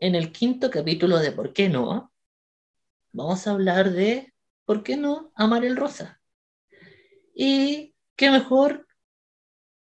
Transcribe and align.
en 0.00 0.14
el 0.14 0.32
quinto 0.32 0.70
capítulo 0.70 1.18
de 1.18 1.32
¿Por 1.32 1.52
qué 1.52 1.68
no? 1.68 2.12
Vamos 3.12 3.46
a 3.46 3.52
hablar 3.52 3.90
de 3.90 4.32
¿Por 4.64 4.82
qué 4.82 4.96
no 4.96 5.32
amar 5.34 5.64
el 5.64 5.76
rosa? 5.76 6.20
Y 7.34 7.94
qué 8.16 8.30
mejor, 8.30 8.86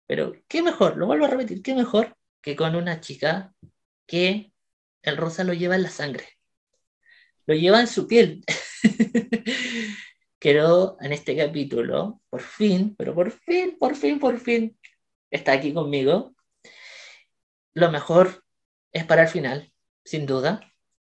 pero 0.08 0.34
qué 0.48 0.62
mejor, 0.62 0.98
lo 0.98 1.08
vuelvo 1.08 1.26
a 1.26 1.30
repetir, 1.30 1.62
qué 1.62 1.74
mejor 1.74 2.16
que 2.42 2.56
con 2.56 2.76
una 2.76 3.02
chica 3.02 3.54
que 4.08 4.54
el 5.02 5.18
rosa 5.18 5.44
lo 5.44 5.54
lleva 5.54 5.76
en 5.76 5.84
la 5.84 5.90
sangre, 5.90 6.28
lo 7.46 7.56
lleva 7.56 7.82
en 7.82 7.88
su 7.88 8.08
piel. 8.08 8.44
Quiero 10.40 10.98
en 11.02 11.14
este 11.14 11.36
capítulo, 11.36 12.22
por 12.30 12.42
fin, 12.42 12.96
pero 12.96 13.14
por 13.14 13.32
fin, 13.32 13.78
por 13.78 13.96
fin, 13.96 14.20
por 14.20 14.40
fin, 14.40 14.78
está 15.30 15.52
aquí 15.52 15.74
conmigo. 15.74 16.36
Lo 17.74 17.92
mejor 17.92 18.44
es 18.92 19.06
para 19.06 19.24
el 19.24 19.28
final, 19.28 19.71
sin 20.04 20.26
duda. 20.26 20.62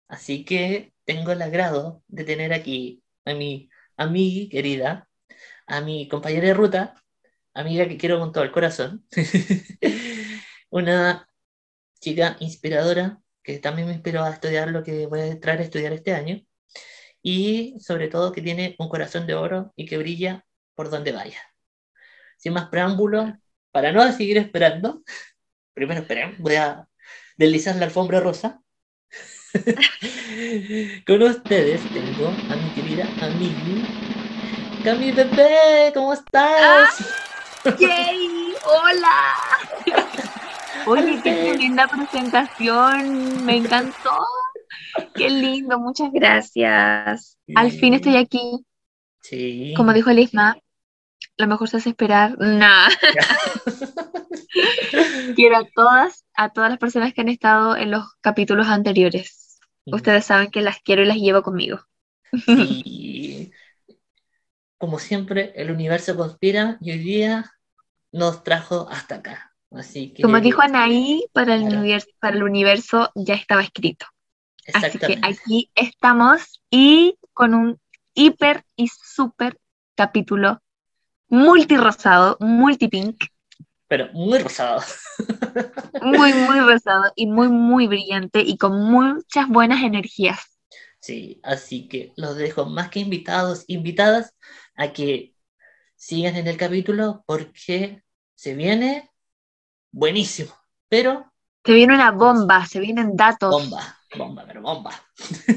Así 0.07 0.45
que 0.45 0.93
tengo 1.05 1.31
el 1.31 1.41
agrado 1.41 2.03
de 2.07 2.23
tener 2.25 2.53
aquí 2.53 3.03
a 3.25 3.33
mi 3.33 3.69
amiga 3.97 4.49
querida, 4.51 5.09
a 5.67 5.81
mi 5.81 6.07
compañera 6.07 6.47
de 6.47 6.53
ruta, 6.53 6.95
amiga 7.53 7.87
que 7.87 7.97
quiero 7.97 8.19
con 8.19 8.31
todo 8.31 8.43
el 8.43 8.51
corazón, 8.51 9.07
una 10.69 11.29
chica 11.99 12.37
inspiradora 12.39 13.21
que 13.43 13.59
también 13.59 13.87
me 13.87 13.93
inspiró 13.93 14.23
a 14.23 14.31
estudiar 14.31 14.69
lo 14.69 14.83
que 14.83 15.07
voy 15.07 15.21
a 15.21 15.27
entrar 15.27 15.59
a 15.59 15.63
estudiar 15.63 15.93
este 15.93 16.13
año 16.13 16.41
y 17.21 17.79
sobre 17.79 18.07
todo 18.07 18.31
que 18.31 18.41
tiene 18.41 18.75
un 18.79 18.89
corazón 18.89 19.27
de 19.27 19.35
oro 19.35 19.73
y 19.75 19.85
que 19.85 19.97
brilla 19.97 20.45
por 20.75 20.89
donde 20.89 21.11
vaya. 21.11 21.41
Sin 22.37 22.53
más 22.53 22.69
preámbulos, 22.69 23.33
para 23.71 23.91
no 23.91 24.09
seguir 24.13 24.37
esperando, 24.37 25.03
primero 25.73 26.01
esperen, 26.01 26.35
voy 26.39 26.55
a 26.55 26.87
deslizar 27.37 27.75
la 27.75 27.85
alfombra 27.85 28.19
rosa. 28.19 28.61
Con 31.07 31.23
ustedes 31.23 31.81
tengo 31.89 32.27
a 32.27 32.55
mi 32.55 32.69
querida 32.75 33.05
amiga 33.21 33.87
Cami 34.83 35.11
Bebé, 35.11 35.91
¿cómo 35.93 36.13
estás? 36.13 37.01
Ah, 37.65 37.75
¡Yay! 37.79 38.53
¡Hola! 38.63 39.35
Oye, 40.85 41.19
qué 41.23 41.55
linda 41.57 41.87
presentación, 41.87 43.45
me 43.45 43.57
encantó. 43.57 44.17
Qué 45.13 45.29
lindo, 45.29 45.79
muchas 45.79 46.11
gracias. 46.13 47.37
Al 47.55 47.71
fin 47.71 47.93
estoy 47.95 48.15
aquí. 48.15 48.65
Sí. 49.21 49.73
Como 49.75 49.93
dijo 49.93 50.11
Lisma, 50.11 50.57
lo 51.37 51.47
mejor 51.47 51.69
se 51.69 51.77
hace 51.77 51.89
esperar. 51.89 52.37
Nada. 52.39 52.89
Quiero 55.35 55.57
a 55.57 55.67
todas, 55.75 56.25
a 56.35 56.49
todas 56.49 56.69
las 56.69 56.79
personas 56.79 57.13
que 57.13 57.21
han 57.21 57.29
estado 57.29 57.75
en 57.75 57.91
los 57.91 58.05
capítulos 58.21 58.67
anteriores. 58.67 59.38
Ustedes 59.91 60.25
saben 60.25 60.51
que 60.51 60.61
las 60.61 60.79
quiero 60.81 61.03
y 61.03 61.05
las 61.05 61.17
llevo 61.17 61.41
conmigo. 61.41 61.81
Sí. 62.45 63.51
Como 64.77 64.99
siempre, 64.99 65.51
el 65.55 65.71
universo 65.71 66.15
conspira 66.15 66.77
y 66.79 66.91
hoy 66.91 66.99
día 66.99 67.51
nos 68.11 68.43
trajo 68.43 68.87
hasta 68.89 69.15
acá. 69.15 69.53
Así 69.71 70.13
que, 70.13 70.23
Como 70.23 70.39
dijo 70.39 70.61
Anaí, 70.61 71.25
para 71.33 71.55
el, 71.55 71.63
universo, 71.63 72.07
para 72.19 72.35
el 72.35 72.43
universo 72.43 73.11
ya 73.13 73.35
estaba 73.35 73.61
escrito. 73.61 74.05
Así 74.73 74.97
que 74.97 75.19
aquí 75.21 75.69
estamos 75.75 76.61
y 76.69 77.17
con 77.33 77.53
un 77.53 77.79
hiper 78.13 78.63
y 78.75 78.87
súper 78.87 79.59
capítulo 79.95 80.61
multirosado, 81.29 82.37
multipink, 82.39 83.23
Pero 83.89 84.09
muy 84.13 84.39
rosado. 84.39 84.81
muy, 86.01 86.33
muy 86.33 86.59
rosado 86.59 87.11
y 87.15 87.27
muy, 87.27 87.47
muy 87.49 87.87
brillante 87.87 88.41
y 88.41 88.57
con 88.57 88.81
muchas 88.83 89.47
buenas 89.47 89.83
energías. 89.83 90.39
Sí, 90.99 91.39
así 91.43 91.87
que 91.87 92.13
los 92.17 92.35
dejo 92.35 92.65
más 92.65 92.89
que 92.89 92.99
invitados, 92.99 93.63
invitadas 93.67 94.35
a 94.75 94.91
que 94.93 95.35
sigan 95.95 96.37
en 96.37 96.47
el 96.47 96.57
capítulo 96.57 97.23
porque 97.27 98.03
se 98.35 98.55
viene 98.55 99.11
buenísimo. 99.91 100.53
Pero 100.89 101.33
Se 101.65 101.73
viene 101.73 101.93
una 101.95 102.11
bomba, 102.11 102.65
se 102.65 102.81
vienen 102.81 103.15
datos, 103.15 103.57
bomba, 103.61 103.83
bomba, 104.13 104.45
pero 104.47 104.61
bomba. 104.61 104.91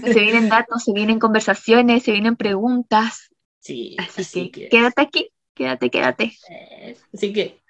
se 0.04 0.20
vienen 0.20 0.48
datos, 0.48 0.84
se 0.84 0.92
vienen 0.92 1.18
conversaciones, 1.18 2.02
se 2.04 2.12
vienen 2.12 2.36
preguntas. 2.36 3.30
Sí, 3.60 3.96
Así, 3.96 4.24
así 4.24 4.50
que, 4.50 4.50
que, 4.50 4.68
quédate 4.68 5.02
aquí, 5.02 5.30
quédate, 5.54 5.90
quédate. 5.90 6.32
eh, 6.48 6.96
así 7.12 7.32
que 7.32 7.62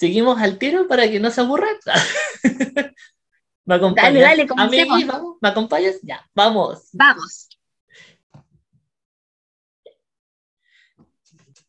seguimos 0.00 0.40
al 0.40 0.56
tiro 0.56 0.88
para 0.88 1.08
que 1.10 1.20
no 1.20 1.30
se 1.30 1.42
aburran. 1.42 1.76
¿Me 3.66 3.74
acompañas? 3.74 4.14
Dale, 4.14 4.20
dale, 4.20 4.46
comencemos. 4.46 5.06
vamos, 5.06 5.36
¿Me 5.42 5.48
acompañas? 5.50 5.96
Ya, 6.02 6.26
vamos. 6.34 6.88
Vamos. 6.94 7.50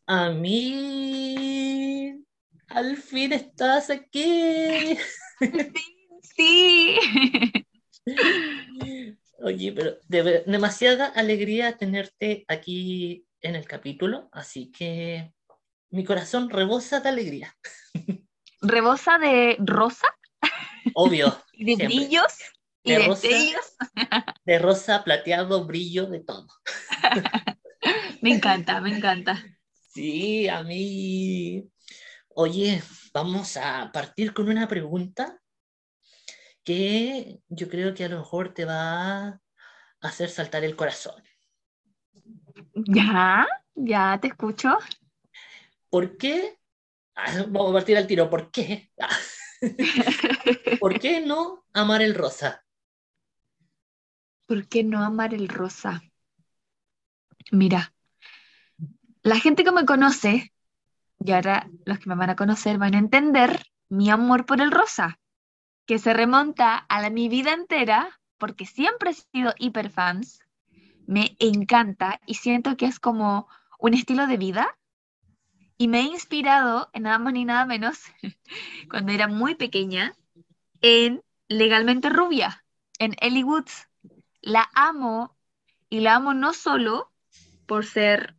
A 0.06 0.30
mí, 0.30 2.24
al 2.68 2.96
fin 2.96 3.34
estás 3.34 3.90
aquí. 3.90 4.98
Sí. 6.34 6.98
Oye, 9.40 9.72
pero 9.72 9.98
de 10.08 10.44
demasiada 10.46 11.06
alegría 11.06 11.76
tenerte 11.76 12.44
aquí 12.48 13.26
en 13.42 13.54
el 13.54 13.66
capítulo, 13.66 14.30
así 14.32 14.70
que 14.72 15.34
mi 15.92 16.04
corazón 16.04 16.50
rebosa 16.50 17.00
de 17.00 17.08
alegría. 17.10 17.54
Rebosa 18.62 19.18
de 19.18 19.56
rosa 19.60 20.08
Obvio, 20.94 21.38
y 21.52 21.64
de 21.64 21.76
Siempre. 21.76 22.14
brillos 22.16 22.34
y 22.82 22.92
De 22.92 22.98
de 22.98 23.08
rosa. 23.08 23.28
sellos. 23.28 23.76
de 24.44 24.58
rosa, 24.58 25.04
plateado, 25.04 25.66
brillo, 25.66 26.06
de 26.08 26.20
todo. 26.20 26.48
Me 28.22 28.30
encanta, 28.30 28.80
me 28.80 28.90
encanta. 28.90 29.34
Sí, 29.94 30.48
a 30.48 30.62
mí. 30.62 31.70
Oye, 32.30 32.82
vamos 33.14 33.56
a 33.58 33.90
partir 33.92 34.34
con 34.34 34.48
una 34.48 34.68
pregunta 34.68 35.40
que 36.64 37.40
yo 37.48 37.68
creo 37.68 37.94
que 37.94 38.04
a 38.04 38.08
lo 38.08 38.18
mejor 38.18 38.54
te 38.54 38.64
va 38.64 39.28
a 39.28 39.40
hacer 40.02 40.30
saltar 40.30 40.64
el 40.64 40.76
corazón. 40.76 41.22
Ya, 42.74 43.46
ya 43.74 44.18
te 44.20 44.28
escucho. 44.28 44.78
¿Por 45.92 46.16
qué? 46.16 46.58
Ah, 47.14 47.44
Vamos 47.48 47.68
a 47.68 47.74
partir 47.74 47.98
al 47.98 48.06
tiro. 48.06 48.30
¿Por 48.30 48.50
qué? 48.50 48.90
¿Por 50.80 50.98
qué 50.98 51.20
no 51.20 51.66
amar 51.74 52.00
el 52.00 52.14
rosa? 52.14 52.64
¿Por 54.46 54.66
qué 54.68 54.84
no 54.84 55.04
amar 55.04 55.34
el 55.34 55.48
rosa? 55.48 56.02
Mira, 57.50 57.92
la 59.22 59.38
gente 59.38 59.64
que 59.64 59.72
me 59.72 59.84
conoce, 59.84 60.54
y 61.22 61.32
ahora 61.32 61.68
los 61.84 61.98
que 61.98 62.08
me 62.08 62.16
van 62.16 62.30
a 62.30 62.36
conocer 62.36 62.78
van 62.78 62.94
a 62.94 62.98
entender 62.98 63.62
mi 63.90 64.08
amor 64.08 64.46
por 64.46 64.62
el 64.62 64.70
rosa, 64.70 65.20
que 65.84 65.98
se 65.98 66.14
remonta 66.14 66.86
a 66.88 67.10
mi 67.10 67.28
vida 67.28 67.52
entera, 67.52 68.18
porque 68.38 68.64
siempre 68.64 69.10
he 69.10 69.14
sido 69.14 69.52
hiperfans, 69.58 70.40
me 71.06 71.36
encanta 71.38 72.18
y 72.26 72.36
siento 72.36 72.78
que 72.78 72.86
es 72.86 72.98
como 72.98 73.46
un 73.78 73.92
estilo 73.92 74.26
de 74.26 74.38
vida. 74.38 74.78
Y 75.82 75.88
me 75.88 75.98
he 75.98 76.04
inspirado 76.04 76.90
en 76.92 77.02
nada 77.02 77.18
más 77.18 77.32
ni 77.32 77.44
nada 77.44 77.66
menos, 77.66 77.98
cuando 78.88 79.10
era 79.10 79.26
muy 79.26 79.56
pequeña, 79.56 80.14
en 80.80 81.24
Legalmente 81.48 82.08
Rubia, 82.08 82.64
en 83.00 83.16
Ellie 83.20 83.42
Woods. 83.42 83.88
La 84.42 84.70
amo 84.76 85.36
y 85.90 85.98
la 85.98 86.14
amo 86.14 86.34
no 86.34 86.52
solo 86.52 87.10
por 87.66 87.84
ser 87.84 88.36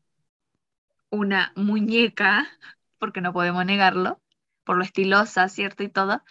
una 1.09 1.51
muñeca, 1.57 2.47
porque 2.97 3.19
no 3.19 3.33
podemos 3.33 3.65
negarlo, 3.65 4.21
por 4.63 4.77
lo 4.77 4.85
estilosa, 4.85 5.49
¿cierto? 5.49 5.83
Y 5.83 5.89
todo, 5.89 6.23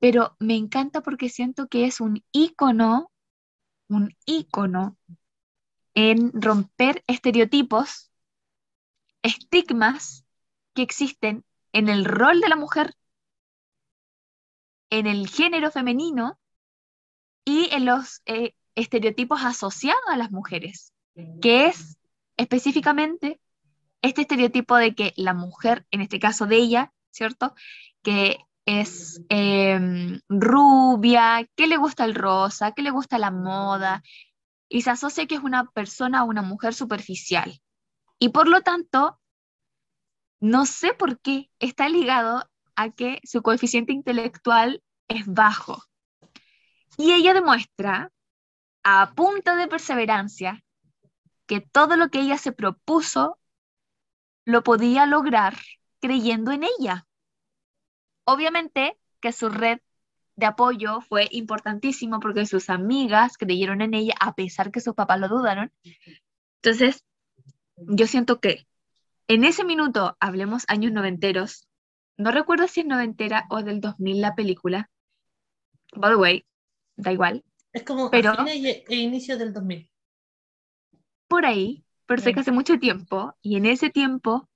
pero 0.00 0.34
me 0.40 0.56
encanta 0.56 1.02
porque 1.02 1.28
siento 1.28 1.68
que 1.68 1.84
es 1.84 2.00
un 2.00 2.24
ícono, 2.32 3.12
un 3.86 4.16
ícono 4.26 4.96
en 5.94 6.32
romper 6.34 7.04
estereotipos, 7.06 8.10
estigmas 9.22 10.21
que 10.74 10.82
existen 10.82 11.44
en 11.72 11.88
el 11.88 12.04
rol 12.04 12.40
de 12.40 12.48
la 12.48 12.56
mujer, 12.56 12.94
en 14.90 15.06
el 15.06 15.28
género 15.28 15.70
femenino 15.70 16.38
y 17.44 17.68
en 17.72 17.86
los 17.86 18.22
eh, 18.26 18.54
estereotipos 18.74 19.42
asociados 19.42 20.02
a 20.08 20.16
las 20.16 20.30
mujeres, 20.30 20.92
que 21.40 21.66
es 21.66 21.98
específicamente 22.36 23.40
este 24.02 24.22
estereotipo 24.22 24.76
de 24.76 24.94
que 24.94 25.12
la 25.16 25.34
mujer, 25.34 25.86
en 25.90 26.00
este 26.00 26.18
caso 26.18 26.46
de 26.46 26.56
ella, 26.56 26.92
¿cierto? 27.10 27.54
Que 28.02 28.38
es 28.66 29.22
eh, 29.28 30.20
rubia, 30.28 31.48
que 31.56 31.66
le 31.66 31.76
gusta 31.76 32.04
el 32.04 32.14
rosa, 32.14 32.72
que 32.72 32.82
le 32.82 32.90
gusta 32.90 33.18
la 33.18 33.30
moda, 33.30 34.02
y 34.68 34.82
se 34.82 34.90
asocia 34.90 35.26
que 35.26 35.34
es 35.34 35.42
una 35.42 35.70
persona 35.70 36.24
una 36.24 36.42
mujer 36.42 36.74
superficial. 36.74 37.60
Y 38.18 38.30
por 38.30 38.48
lo 38.48 38.62
tanto, 38.62 39.18
no 40.42 40.66
sé 40.66 40.92
por 40.92 41.20
qué 41.20 41.48
está 41.60 41.88
ligado 41.88 42.50
a 42.74 42.90
que 42.90 43.20
su 43.22 43.42
coeficiente 43.42 43.92
intelectual 43.92 44.82
es 45.06 45.24
bajo. 45.24 45.84
Y 46.98 47.12
ella 47.12 47.32
demuestra, 47.32 48.10
a 48.82 49.12
punta 49.14 49.54
de 49.54 49.68
perseverancia, 49.68 50.64
que 51.46 51.60
todo 51.60 51.96
lo 51.96 52.08
que 52.08 52.20
ella 52.20 52.38
se 52.38 52.50
propuso 52.50 53.38
lo 54.44 54.64
podía 54.64 55.06
lograr 55.06 55.56
creyendo 56.00 56.50
en 56.50 56.64
ella. 56.64 57.06
Obviamente 58.24 58.98
que 59.20 59.30
su 59.30 59.48
red 59.48 59.78
de 60.34 60.46
apoyo 60.46 61.02
fue 61.02 61.28
importantísimo 61.30 62.18
porque 62.18 62.46
sus 62.46 62.68
amigas 62.68 63.38
creyeron 63.38 63.80
en 63.80 63.94
ella 63.94 64.14
a 64.18 64.34
pesar 64.34 64.72
que 64.72 64.80
sus 64.80 64.94
papás 64.94 65.20
lo 65.20 65.28
dudaron. 65.28 65.72
Entonces, 66.60 67.04
yo 67.76 68.08
siento 68.08 68.40
que 68.40 68.66
en 69.28 69.44
ese 69.44 69.64
minuto, 69.64 70.16
hablemos 70.20 70.64
años 70.68 70.92
noventeros, 70.92 71.68
no 72.16 72.30
recuerdo 72.30 72.68
si 72.68 72.80
es 72.80 72.86
noventera 72.86 73.46
o 73.50 73.62
del 73.62 73.80
2000 73.80 74.20
la 74.20 74.34
película, 74.34 74.90
by 75.94 76.10
the 76.12 76.16
way, 76.16 76.46
da 76.96 77.12
igual. 77.12 77.44
Es 77.72 77.82
como 77.84 78.10
Pero- 78.10 78.30
a 78.30 78.44
fines 78.46 78.82
e 78.88 78.96
inicio 78.96 79.38
del 79.38 79.52
2000. 79.52 79.88
por 81.28 81.46
ahí, 81.46 81.82
pero 82.06 82.20
sé 82.20 82.34
que 82.34 82.40
hace 82.40 82.52
mucho 82.52 82.78
tiempo, 82.78 83.34
y 83.40 83.56
en 83.56 83.64
ese 83.64 83.88
tiempo 83.88 84.50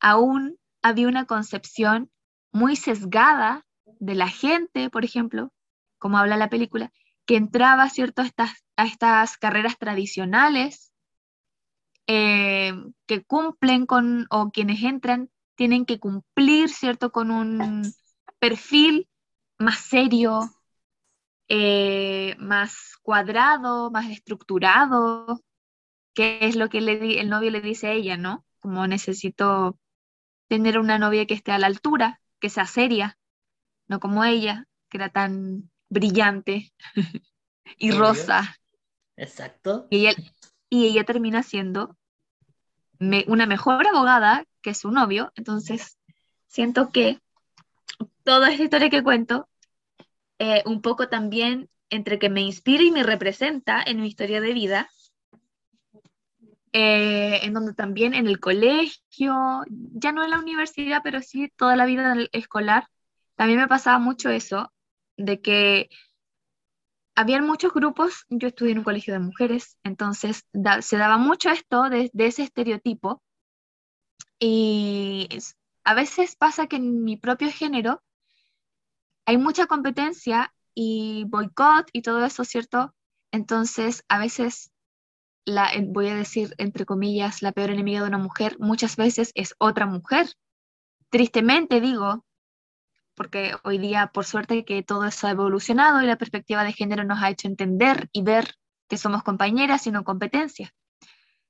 aún 0.00 0.58
había 0.80 1.08
una 1.08 1.24
concepción 1.26 2.08
muy 2.52 2.76
sesgada 2.76 3.66
de 3.98 4.14
la 4.14 4.28
gente, 4.28 4.90
por 4.90 5.04
ejemplo, 5.04 5.52
como 5.98 6.18
habla 6.18 6.36
la 6.36 6.48
película, 6.50 6.92
que 7.26 7.36
entraba, 7.36 7.88
¿cierto?, 7.88 8.22
a 8.22 8.26
estas, 8.26 8.64
a 8.76 8.84
estas 8.86 9.36
carreras 9.38 9.76
tradicionales, 9.76 10.92
eh, 12.06 12.72
que 13.06 13.24
cumplen 13.24 13.86
con, 13.86 14.26
o 14.30 14.50
quienes 14.50 14.82
entran, 14.82 15.30
tienen 15.54 15.86
que 15.86 15.98
cumplir, 15.98 16.68
¿cierto?, 16.68 17.12
con 17.12 17.30
un 17.30 17.82
perfil 18.38 19.08
más 19.58 19.78
serio, 19.78 20.50
eh, 21.48 22.36
más 22.38 22.96
cuadrado, 23.02 23.90
más 23.90 24.10
estructurado, 24.10 25.40
que 26.14 26.38
es 26.42 26.56
lo 26.56 26.68
que 26.68 26.80
le 26.80 27.20
el 27.20 27.28
novio 27.28 27.50
le 27.50 27.60
dice 27.60 27.88
a 27.88 27.92
ella, 27.92 28.16
¿no? 28.16 28.44
Como 28.60 28.86
necesito 28.86 29.78
tener 30.48 30.78
una 30.78 30.98
novia 30.98 31.26
que 31.26 31.34
esté 31.34 31.52
a 31.52 31.58
la 31.58 31.66
altura, 31.66 32.20
que 32.40 32.48
sea 32.48 32.66
seria, 32.66 33.18
no 33.88 34.00
como 34.00 34.24
ella, 34.24 34.66
que 34.88 34.98
era 34.98 35.08
tan 35.08 35.70
brillante 35.88 36.72
y 37.78 37.90
rosa. 37.90 38.56
Exacto. 39.16 39.86
Y 39.90 40.06
ella, 40.06 40.14
y 40.74 40.86
ella 40.86 41.04
termina 41.04 41.44
siendo 41.44 41.96
una 43.28 43.46
mejor 43.46 43.86
abogada 43.86 44.44
que 44.60 44.74
su 44.74 44.90
novio, 44.90 45.32
entonces 45.36 45.98
siento 46.48 46.90
que 46.90 47.20
toda 48.24 48.50
esta 48.50 48.64
historia 48.64 48.90
que 48.90 49.04
cuento, 49.04 49.48
eh, 50.40 50.64
un 50.66 50.82
poco 50.82 51.08
también 51.08 51.70
entre 51.90 52.18
que 52.18 52.28
me 52.28 52.40
inspira 52.40 52.82
y 52.82 52.90
me 52.90 53.04
representa 53.04 53.84
en 53.86 54.00
mi 54.00 54.08
historia 54.08 54.40
de 54.40 54.52
vida, 54.52 54.90
eh, 56.72 57.38
en 57.44 57.54
donde 57.54 57.72
también 57.72 58.12
en 58.12 58.26
el 58.26 58.40
colegio, 58.40 59.62
ya 59.68 60.10
no 60.10 60.24
en 60.24 60.30
la 60.30 60.40
universidad, 60.40 61.02
pero 61.04 61.22
sí 61.22 61.52
toda 61.54 61.76
la 61.76 61.86
vida 61.86 62.16
escolar, 62.32 62.88
también 63.36 63.60
me 63.60 63.68
pasaba 63.68 64.00
mucho 64.00 64.28
eso, 64.28 64.72
de 65.16 65.40
que 65.40 65.88
habían 67.14 67.46
muchos 67.46 67.72
grupos, 67.72 68.24
yo 68.28 68.48
estudié 68.48 68.72
en 68.72 68.78
un 68.78 68.84
colegio 68.84 69.14
de 69.14 69.20
mujeres, 69.20 69.78
entonces 69.84 70.44
se 70.80 70.96
daba 70.96 71.16
mucho 71.18 71.50
esto 71.50 71.88
de, 71.88 72.10
de 72.12 72.26
ese 72.26 72.42
estereotipo 72.42 73.22
y 74.38 75.28
a 75.84 75.94
veces 75.94 76.36
pasa 76.36 76.66
que 76.66 76.76
en 76.76 77.04
mi 77.04 77.16
propio 77.16 77.50
género 77.50 78.02
hay 79.26 79.38
mucha 79.38 79.66
competencia 79.66 80.52
y 80.74 81.24
boicot 81.28 81.88
y 81.92 82.02
todo 82.02 82.24
eso, 82.24 82.44
¿cierto? 82.44 82.94
Entonces 83.32 84.04
a 84.08 84.18
veces, 84.18 84.72
la, 85.44 85.70
voy 85.86 86.08
a 86.08 86.14
decir 86.14 86.54
entre 86.58 86.84
comillas, 86.84 87.42
la 87.42 87.52
peor 87.52 87.70
enemiga 87.70 88.02
de 88.02 88.08
una 88.08 88.18
mujer 88.18 88.56
muchas 88.58 88.96
veces 88.96 89.30
es 89.34 89.54
otra 89.58 89.86
mujer. 89.86 90.26
Tristemente 91.10 91.80
digo, 91.80 92.24
porque 93.14 93.54
hoy 93.64 93.78
día, 93.78 94.08
por 94.08 94.24
suerte, 94.24 94.64
que 94.64 94.82
todo 94.82 95.04
eso 95.06 95.26
ha 95.26 95.30
evolucionado 95.30 96.02
y 96.02 96.06
la 96.06 96.18
perspectiva 96.18 96.64
de 96.64 96.72
género 96.72 97.04
nos 97.04 97.22
ha 97.22 97.30
hecho 97.30 97.48
entender 97.48 98.08
y 98.12 98.22
ver 98.22 98.54
que 98.88 98.96
somos 98.98 99.22
compañeras 99.22 99.86
y 99.86 99.90
no 99.90 100.04
competencia. 100.04 100.72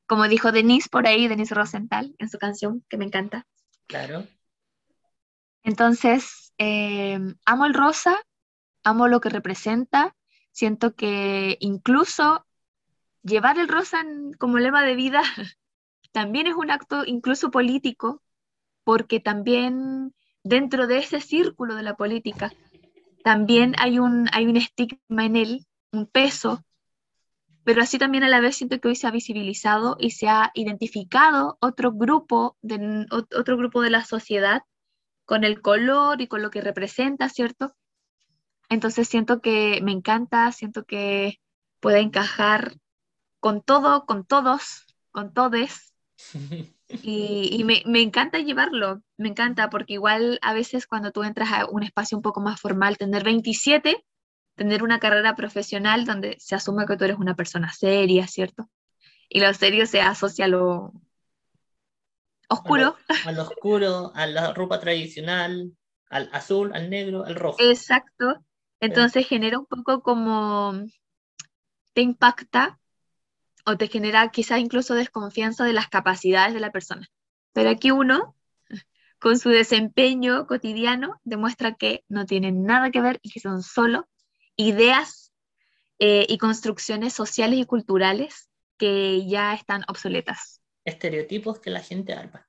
Como 0.06 0.28
dijo 0.28 0.52
Denise 0.52 0.88
por 0.90 1.06
ahí, 1.06 1.28
Denise 1.28 1.54
Rosenthal, 1.54 2.14
en 2.18 2.28
su 2.28 2.38
canción, 2.38 2.84
que 2.88 2.98
me 2.98 3.06
encanta. 3.06 3.46
Claro. 3.86 4.26
Entonces, 5.62 6.52
eh, 6.58 7.18
amo 7.46 7.66
el 7.66 7.74
rosa, 7.74 8.16
amo 8.82 9.08
lo 9.08 9.20
que 9.20 9.30
representa, 9.30 10.14
siento 10.52 10.94
que 10.94 11.56
incluso 11.60 12.46
llevar 13.22 13.58
el 13.58 13.68
rosa 13.68 14.00
en- 14.00 14.34
como 14.34 14.58
lema 14.58 14.82
de 14.82 14.94
vida 14.94 15.22
también 16.12 16.46
es 16.46 16.54
un 16.54 16.70
acto 16.70 17.04
incluso 17.06 17.50
político, 17.50 18.22
porque 18.84 19.20
también 19.20 20.14
dentro 20.44 20.86
de 20.86 20.98
ese 20.98 21.20
círculo 21.20 21.74
de 21.74 21.82
la 21.82 21.96
política, 21.96 22.52
también 23.24 23.74
hay 23.78 23.98
un, 23.98 24.28
hay 24.32 24.46
un 24.46 24.56
estigma 24.56 25.24
en 25.26 25.36
él, 25.36 25.66
un 25.92 26.06
peso, 26.06 26.64
pero 27.64 27.82
así 27.82 27.98
también 27.98 28.24
a 28.24 28.28
la 28.28 28.40
vez 28.40 28.56
siento 28.56 28.78
que 28.78 28.88
hoy 28.88 28.96
se 28.96 29.06
ha 29.06 29.10
visibilizado 29.10 29.96
y 29.98 30.10
se 30.10 30.28
ha 30.28 30.50
identificado 30.54 31.56
otro 31.60 31.92
grupo 31.92 32.56
de, 32.62 32.78
ot- 32.78 33.34
otro 33.36 33.56
grupo 33.56 33.80
de 33.80 33.90
la 33.90 34.04
sociedad 34.04 34.62
con 35.24 35.44
el 35.44 35.62
color 35.62 36.20
y 36.20 36.28
con 36.28 36.42
lo 36.42 36.50
que 36.50 36.60
representa, 36.60 37.28
¿cierto? 37.30 37.74
Entonces 38.68 39.08
siento 39.08 39.40
que 39.40 39.80
me 39.82 39.92
encanta, 39.92 40.52
siento 40.52 40.84
que 40.84 41.40
puede 41.80 42.00
encajar 42.00 42.74
con 43.40 43.62
todo, 43.62 44.06
con 44.06 44.26
todos, 44.26 44.84
con 45.12 45.32
todes, 45.32 45.94
y, 46.88 47.48
y 47.52 47.64
me, 47.64 47.82
me 47.86 48.02
encanta 48.02 48.38
llevarlo, 48.38 49.02
me 49.16 49.28
encanta, 49.28 49.70
porque 49.70 49.94
igual 49.94 50.38
a 50.42 50.52
veces 50.52 50.86
cuando 50.86 51.12
tú 51.12 51.22
entras 51.22 51.50
a 51.52 51.66
un 51.66 51.82
espacio 51.82 52.18
un 52.18 52.22
poco 52.22 52.40
más 52.40 52.60
formal, 52.60 52.98
tener 52.98 53.24
27, 53.24 54.04
tener 54.54 54.82
una 54.82 54.98
carrera 54.98 55.34
profesional 55.34 56.04
donde 56.04 56.36
se 56.38 56.54
asume 56.54 56.86
que 56.86 56.96
tú 56.96 57.04
eres 57.04 57.18
una 57.18 57.34
persona 57.34 57.72
seria, 57.72 58.26
¿cierto? 58.26 58.70
Y 59.28 59.40
lo 59.40 59.52
serio 59.54 59.86
se 59.86 60.00
asocia 60.00 60.44
a 60.44 60.48
lo 60.48 60.92
oscuro. 62.48 62.96
A 63.24 63.32
lo 63.32 63.42
oscuro, 63.42 64.12
a 64.14 64.26
la 64.26 64.52
ropa 64.52 64.78
tradicional, 64.78 65.72
al 66.08 66.28
azul, 66.32 66.72
al 66.74 66.90
negro, 66.90 67.24
al 67.24 67.34
rojo. 67.34 67.56
Exacto. 67.60 68.44
Entonces 68.80 69.26
genera 69.26 69.58
un 69.58 69.66
poco 69.66 70.02
como 70.02 70.74
te 71.94 72.02
impacta 72.02 72.78
o 73.64 73.76
te 73.76 73.88
genera 73.88 74.30
quizás 74.30 74.60
incluso 74.60 74.94
desconfianza 74.94 75.64
de 75.64 75.72
las 75.72 75.88
capacidades 75.88 76.54
de 76.54 76.60
la 76.60 76.72
persona. 76.72 77.08
Pero 77.52 77.70
aquí 77.70 77.90
uno, 77.90 78.36
con 79.20 79.38
su 79.38 79.48
desempeño 79.48 80.46
cotidiano, 80.46 81.20
demuestra 81.24 81.74
que 81.74 82.04
no 82.08 82.26
tienen 82.26 82.64
nada 82.64 82.90
que 82.90 83.00
ver 83.00 83.20
y 83.22 83.30
que 83.30 83.40
son 83.40 83.62
solo 83.62 84.08
ideas 84.56 85.32
eh, 85.98 86.26
y 86.28 86.38
construcciones 86.38 87.12
sociales 87.12 87.58
y 87.58 87.64
culturales 87.64 88.48
que 88.76 89.26
ya 89.26 89.54
están 89.54 89.84
obsoletas. 89.88 90.60
Estereotipos 90.84 91.60
que 91.60 91.70
la 91.70 91.80
gente 91.80 92.12
arma. 92.12 92.46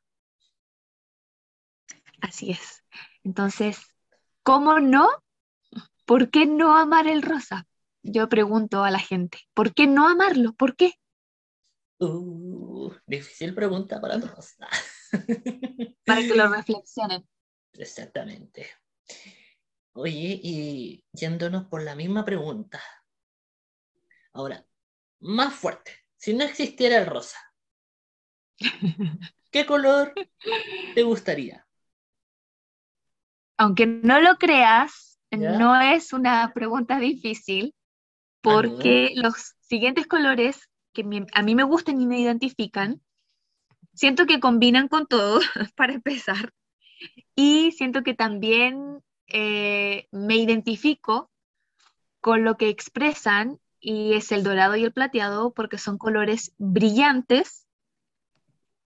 Así 2.22 2.51
es. 2.51 2.84
Entonces, 3.24 3.79
¿cómo 4.43 4.79
no? 4.79 5.07
¿Por 6.05 6.29
qué 6.29 6.45
no 6.45 6.75
amar 6.75 7.07
el 7.07 7.22
rosa? 7.22 7.67
Yo 8.01 8.29
pregunto 8.29 8.84
a 8.84 8.91
la 8.91 9.00
gente, 9.00 9.39
¿por 9.53 9.74
qué 9.74 9.88
no 9.88 10.07
amarlo? 10.07 10.53
¿Por 10.53 10.75
qué? 10.75 10.93
Uh, 11.97 12.91
difícil 13.05 13.55
pregunta 13.55 14.01
para 14.01 14.19
todos. 14.19 14.55
Para 16.05 16.21
que 16.21 16.35
lo 16.35 16.49
reflexionen. 16.49 17.27
Exactamente. 17.73 18.67
Oye, 19.93 20.39
y 20.43 21.05
yéndonos 21.13 21.65
por 21.67 21.81
la 21.83 21.95
misma 21.95 22.25
pregunta. 22.25 22.81
Ahora, 24.33 24.65
más 25.19 25.53
fuerte. 25.53 25.91
Si 26.17 26.33
no 26.33 26.43
existiera 26.43 26.97
el 26.97 27.05
rosa, 27.05 27.37
¿qué 29.51 29.65
color 29.65 30.13
te 30.95 31.03
gustaría? 31.03 31.65
Aunque 33.57 33.85
no 33.85 34.19
lo 34.19 34.35
creas, 34.35 35.17
¿Ya? 35.31 35.57
no 35.57 35.79
es 35.79 36.11
una 36.11 36.51
pregunta 36.53 36.99
difícil, 36.99 37.73
porque 38.41 39.13
los 39.15 39.55
siguientes 39.61 40.07
colores 40.07 40.69
que 40.95 41.05
me- 41.05 41.27
a 41.33 41.43
mí 41.43 41.55
me 41.55 41.63
gustan 41.65 42.01
y 42.01 42.07
me 42.07 42.21
identifican, 42.21 43.01
siento 43.93 44.25
que 44.25 44.39
combinan 44.39 44.87
con 44.87 45.07
todo, 45.07 45.39
para 45.75 45.93
empezar, 45.93 46.53
y 47.35 47.71
siento 47.73 48.03
que 48.03 48.13
también 48.15 49.01
eh, 49.27 50.07
me 50.11 50.37
identifico 50.37 51.31
con 52.21 52.43
lo 52.45 52.57
que 52.57 52.69
expresan, 52.69 53.59
y 53.79 54.13
es 54.13 54.31
el 54.31 54.43
dorado 54.43 54.75
y 54.75 54.83
el 54.83 54.93
plateado, 54.93 55.53
porque 55.53 55.77
son 55.77 55.97
colores 55.97 56.53
brillantes. 56.57 57.67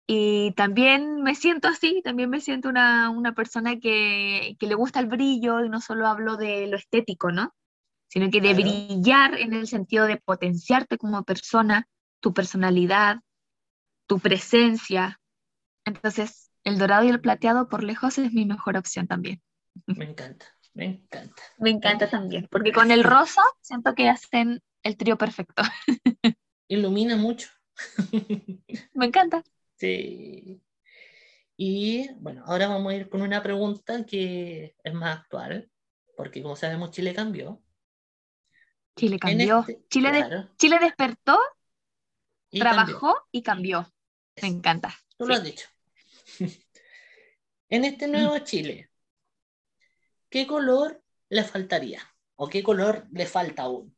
Y 0.08 0.52
también 0.52 1.22
me 1.22 1.34
siento 1.34 1.68
así, 1.68 2.00
también 2.04 2.30
me 2.30 2.40
siento 2.40 2.68
una, 2.68 3.10
una 3.10 3.34
persona 3.34 3.78
que, 3.80 4.56
que 4.60 4.66
le 4.68 4.75
gusta 4.76 5.00
el 5.00 5.06
brillo 5.06 5.64
y 5.64 5.68
no 5.68 5.80
solo 5.80 6.06
hablo 6.06 6.36
de 6.36 6.68
lo 6.68 6.76
estético, 6.76 7.32
¿no? 7.32 7.52
sino 8.08 8.30
que 8.30 8.40
de 8.42 8.54
Claro. 8.54 8.62
brillar 8.62 9.38
en 9.40 9.54
el 9.54 9.68
sentido 9.68 10.06
de 10.06 10.18
potenciarte 10.18 10.98
como 10.98 11.25
persona, 11.25 11.88
tu 12.20 12.32
personalidad, 12.35 13.16
tu 14.06 14.18
presencia. 14.18 15.20
Entonces, 15.85 16.50
el 16.64 16.78
dorado 16.78 17.04
y 17.04 17.08
el 17.08 17.20
plateado 17.20 17.68
por 17.68 17.82
lejos 17.85 18.18
es 18.18 18.32
mi 18.32 18.44
mejor 18.44 18.76
opción 18.76 19.06
también. 19.06 19.40
Me 19.87 20.04
encanta, 20.04 20.46
me 20.75 20.85
encanta. 20.87 21.42
Me 21.58 21.70
encanta 21.70 22.08
también, 22.08 22.49
porque 22.50 22.73
con 22.73 22.90
el 22.90 23.04
rosa 23.04 23.42
siento 23.61 23.94
que 23.94 24.08
hacen 24.08 24.62
el 24.82 24.96
trío 24.96 25.16
perfecto. 25.16 25.62
Ilumina 26.68 27.16
mucho. 27.16 27.49
Me 28.94 29.06
encanta. 29.06 29.42
Sí. 29.76 30.61
Y 31.56 32.12
bueno, 32.14 32.42
ahora 32.46 32.68
vamos 32.68 32.92
a 32.92 32.96
ir 32.96 33.08
con 33.08 33.23
una 33.23 33.42
pregunta 33.42 34.04
que 34.04 34.76
es 34.82 34.94
más 34.94 35.18
actual, 35.18 35.70
porque 36.16 36.42
como 36.42 36.56
sabemos 36.56 36.90
Chile 36.90 37.14
cambió. 37.14 37.62
Chile 38.96 39.18
cambió. 39.18 39.61
este- 39.61 39.82
Chile, 39.88 40.12
de- 40.12 40.18
claro, 40.26 40.49
Chile 40.58 40.78
despertó, 40.80 41.38
y 42.50 42.59
cambió. 42.61 42.99
trabajó 42.99 43.15
y 43.31 43.43
cambió. 43.43 43.93
Me 44.43 44.49
encanta. 44.49 44.95
Tú 45.17 45.26
lo 45.26 45.35
has 45.35 45.45
dicho. 45.45 45.67
En 47.69 47.85
este 47.85 48.07
nuevo 48.07 48.38
Chile, 48.38 48.91
¿qué 50.29 50.47
color 50.47 51.03
le 51.29 51.43
faltaría? 51.43 52.00
¿O 52.37 52.49
qué 52.49 52.62
color 52.62 53.07
le 53.11 53.26
falta 53.26 53.62
aún? 53.62 53.97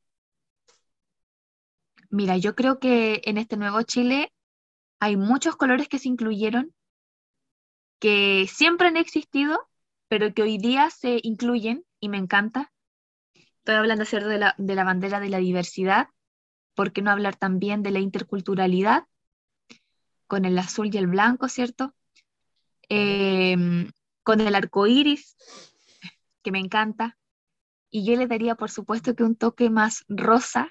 Mira, 2.10 2.38
yo 2.38 2.54
creo 2.54 2.78
que 2.78 3.20
en 3.24 3.36
este 3.36 3.58
nuevo 3.58 3.82
Chile 3.82 4.32
hay 5.00 5.16
muchos 5.16 5.56
colores 5.56 5.88
que 5.88 5.98
se 5.98 6.08
incluyeron, 6.08 6.74
que 7.98 8.46
siempre 8.48 8.88
han 8.88 8.96
existido, 8.96 9.68
pero 10.08 10.32
que 10.32 10.42
hoy 10.42 10.56
día 10.56 10.88
se 10.90 11.20
incluyen 11.22 11.84
y 12.00 12.08
me 12.08 12.16
encanta. 12.16 12.72
Estoy 13.58 13.74
hablando 13.74 14.04
de 14.04 14.38
la, 14.38 14.54
de 14.56 14.74
la 14.74 14.84
bandera 14.84 15.20
de 15.20 15.28
la 15.28 15.38
diversidad, 15.38 16.08
¿por 16.78 16.92
qué 16.92 17.02
no 17.02 17.10
hablar 17.10 17.34
también 17.34 17.82
de 17.82 17.90
la 17.90 17.98
interculturalidad 17.98 19.02
con 20.28 20.44
el 20.44 20.56
azul 20.56 20.94
y 20.94 20.96
el 20.96 21.08
blanco, 21.08 21.48
¿cierto? 21.48 21.92
Em, 22.88 23.90
con 24.22 24.40
el 24.40 24.54
arco 24.54 24.86
iris, 24.86 25.36
que 26.40 26.52
me 26.52 26.60
encanta. 26.60 27.18
Y 27.90 28.04
yo 28.04 28.14
le 28.14 28.28
daría, 28.28 28.54
por 28.54 28.70
supuesto, 28.70 29.16
que 29.16 29.24
un 29.24 29.34
toque 29.34 29.70
más 29.70 30.04
rosa. 30.06 30.70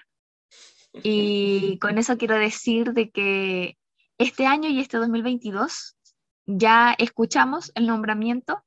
Y 0.94 1.78
con 1.80 1.98
eso 1.98 2.18
quiero 2.18 2.36
decir 2.36 2.94
de 2.94 3.12
que 3.12 3.78
este 4.18 4.46
año 4.46 4.70
y 4.70 4.80
este 4.80 4.96
2022 4.96 5.98
ya 6.46 6.96
escuchamos 6.98 7.74
el 7.76 7.86
nombramiento, 7.86 8.64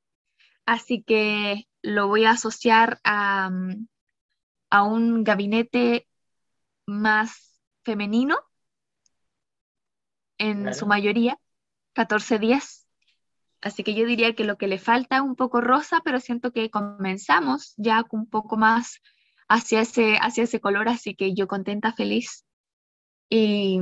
así 0.67 1.01
que 1.01 1.67
lo 1.81 2.07
voy 2.07 2.25
a 2.25 2.31
asociar 2.33 2.99
a, 3.03 3.49
a 4.69 4.83
un 4.83 5.23
gabinete 5.23 6.05
más 6.85 7.61
femenino 7.83 8.37
en 10.37 10.73
su 10.73 10.87
mayoría, 10.87 11.37
14-10. 11.93 12.87
Así 13.61 13.83
que 13.83 13.93
yo 13.93 14.05
diría 14.05 14.33
que 14.33 14.43
lo 14.43 14.57
que 14.57 14.67
le 14.67 14.79
falta 14.79 15.17
es 15.17 15.21
un 15.21 15.35
poco 15.35 15.61
rosa, 15.61 16.01
pero 16.03 16.19
siento 16.19 16.51
que 16.51 16.71
comenzamos 16.71 17.75
ya 17.77 18.03
un 18.11 18.27
poco 18.27 18.57
más 18.57 19.01
hacia 19.47 19.81
ese, 19.81 20.17
hacia 20.19 20.45
ese 20.45 20.59
color, 20.59 20.89
así 20.89 21.15
que 21.15 21.35
yo 21.35 21.47
contenta, 21.47 21.93
feliz. 21.93 22.45
Y, 23.29 23.79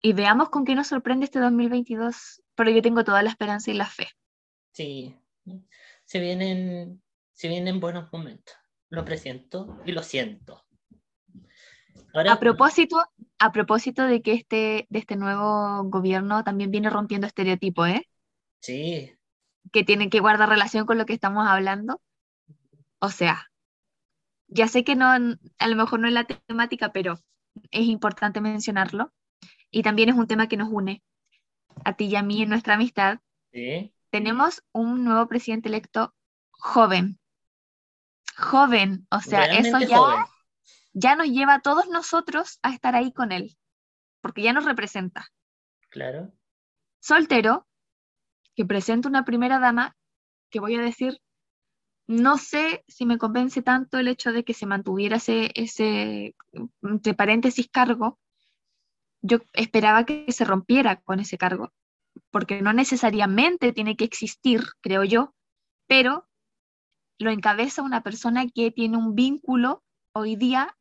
y 0.00 0.12
veamos 0.14 0.48
con 0.48 0.64
qué 0.64 0.74
nos 0.74 0.86
sorprende 0.86 1.26
este 1.26 1.40
2022, 1.40 2.42
pero 2.54 2.70
yo 2.70 2.80
tengo 2.80 3.04
toda 3.04 3.22
la 3.22 3.30
esperanza 3.30 3.70
y 3.70 3.74
la 3.74 3.86
fe. 3.86 4.08
Sí, 4.72 5.14
se 6.04 6.20
vienen, 6.20 7.02
se 7.32 7.48
vienen 7.48 7.80
buenos 7.80 8.10
momentos. 8.12 8.54
Lo 8.88 9.04
presiento 9.04 9.78
y 9.84 9.92
lo 9.92 10.02
siento. 10.02 10.67
Ahora, 12.14 12.32
A 12.32 12.40
propósito, 12.40 12.96
a 13.38 13.52
propósito 13.52 14.04
de 14.04 14.22
que 14.22 14.32
este, 14.32 14.86
de 14.88 14.98
este 14.98 15.16
nuevo 15.16 15.84
gobierno 15.84 16.44
también 16.44 16.70
viene 16.70 16.90
rompiendo 16.90 17.26
estereotipos, 17.26 17.88
¿eh? 17.88 18.08
sí, 18.60 19.14
que 19.72 19.84
tienen 19.84 20.10
que 20.10 20.20
guardar 20.20 20.48
relación 20.48 20.86
con 20.86 20.98
lo 20.98 21.06
que 21.06 21.12
estamos 21.12 21.46
hablando. 21.46 22.00
O 23.00 23.10
sea, 23.10 23.50
ya 24.48 24.68
sé 24.68 24.84
que 24.84 24.96
no, 24.96 25.06
a 25.06 25.68
lo 25.68 25.76
mejor 25.76 26.00
no 26.00 26.08
es 26.08 26.14
la 26.14 26.24
temática, 26.24 26.92
pero 26.92 27.18
es 27.70 27.86
importante 27.86 28.40
mencionarlo. 28.40 29.12
Y 29.70 29.82
también 29.82 30.08
es 30.08 30.16
un 30.16 30.26
tema 30.26 30.48
que 30.48 30.56
nos 30.56 30.70
une 30.70 31.02
a 31.84 31.94
ti 31.94 32.06
y 32.06 32.16
a 32.16 32.22
mí 32.22 32.42
en 32.42 32.48
nuestra 32.48 32.74
amistad. 32.74 33.20
sí, 33.52 33.92
Tenemos 34.10 34.62
un 34.72 35.04
nuevo 35.04 35.28
presidente 35.28 35.68
electo 35.68 36.14
joven. 36.50 37.18
Joven, 38.36 39.06
o 39.10 39.20
sea, 39.20 39.44
eso 39.46 39.78
ya, 39.80 39.98
joven. 39.98 40.24
Ya 40.98 41.14
nos 41.14 41.28
lleva 41.28 41.54
a 41.54 41.60
todos 41.60 41.88
nosotros 41.88 42.58
a 42.62 42.72
estar 42.72 42.94
ahí 42.94 43.12
con 43.12 43.32
él, 43.32 43.56
porque 44.20 44.42
ya 44.42 44.52
nos 44.52 44.64
representa. 44.64 45.28
Claro, 45.90 46.32
soltero, 47.00 47.66
que 48.54 48.64
presenta 48.64 49.08
una 49.08 49.24
primera 49.24 49.58
dama, 49.58 49.96
que 50.50 50.60
voy 50.60 50.74
a 50.74 50.82
decir, 50.82 51.20
no 52.06 52.38
sé 52.38 52.84
si 52.88 53.06
me 53.06 53.18
convence 53.18 53.62
tanto 53.62 53.98
el 53.98 54.08
hecho 54.08 54.32
de 54.32 54.44
que 54.44 54.54
se 54.54 54.66
mantuviera 54.66 55.16
ese, 55.16 55.50
ese, 55.54 56.34
entre 56.82 57.14
paréntesis, 57.14 57.68
cargo. 57.70 58.18
Yo 59.20 59.38
esperaba 59.52 60.04
que 60.04 60.30
se 60.32 60.44
rompiera 60.44 61.00
con 61.02 61.20
ese 61.20 61.38
cargo, 61.38 61.72
porque 62.30 62.62
no 62.62 62.72
necesariamente 62.72 63.72
tiene 63.72 63.96
que 63.96 64.04
existir, 64.04 64.62
creo 64.80 65.04
yo, 65.04 65.34
pero 65.86 66.28
lo 67.18 67.30
encabeza 67.30 67.82
una 67.82 68.02
persona 68.02 68.46
que 68.48 68.70
tiene 68.70 68.96
un 68.96 69.14
vínculo 69.14 69.82
hoy 70.12 70.36
día 70.36 70.76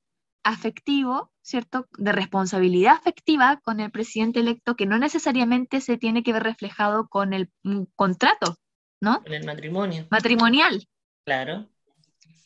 afectivo, 0.50 1.32
¿cierto? 1.42 1.88
De 1.98 2.12
responsabilidad 2.12 2.94
afectiva 2.96 3.60
con 3.64 3.80
el 3.80 3.92
presidente 3.92 4.40
electo 4.40 4.76
que 4.76 4.86
no 4.86 4.98
necesariamente 4.98 5.82
se 5.82 5.98
tiene 5.98 6.24
que 6.24 6.34
ver 6.34 6.44
reflejado 6.44 7.08
con 7.10 7.34
el 7.34 7.50
mm, 7.64 7.84
contrato, 7.96 8.58
¿no? 9.02 9.22
en 9.26 9.34
el 9.34 9.46
matrimonio, 9.46 10.08
Matrimonial. 10.10 10.88
claro, 11.26 11.68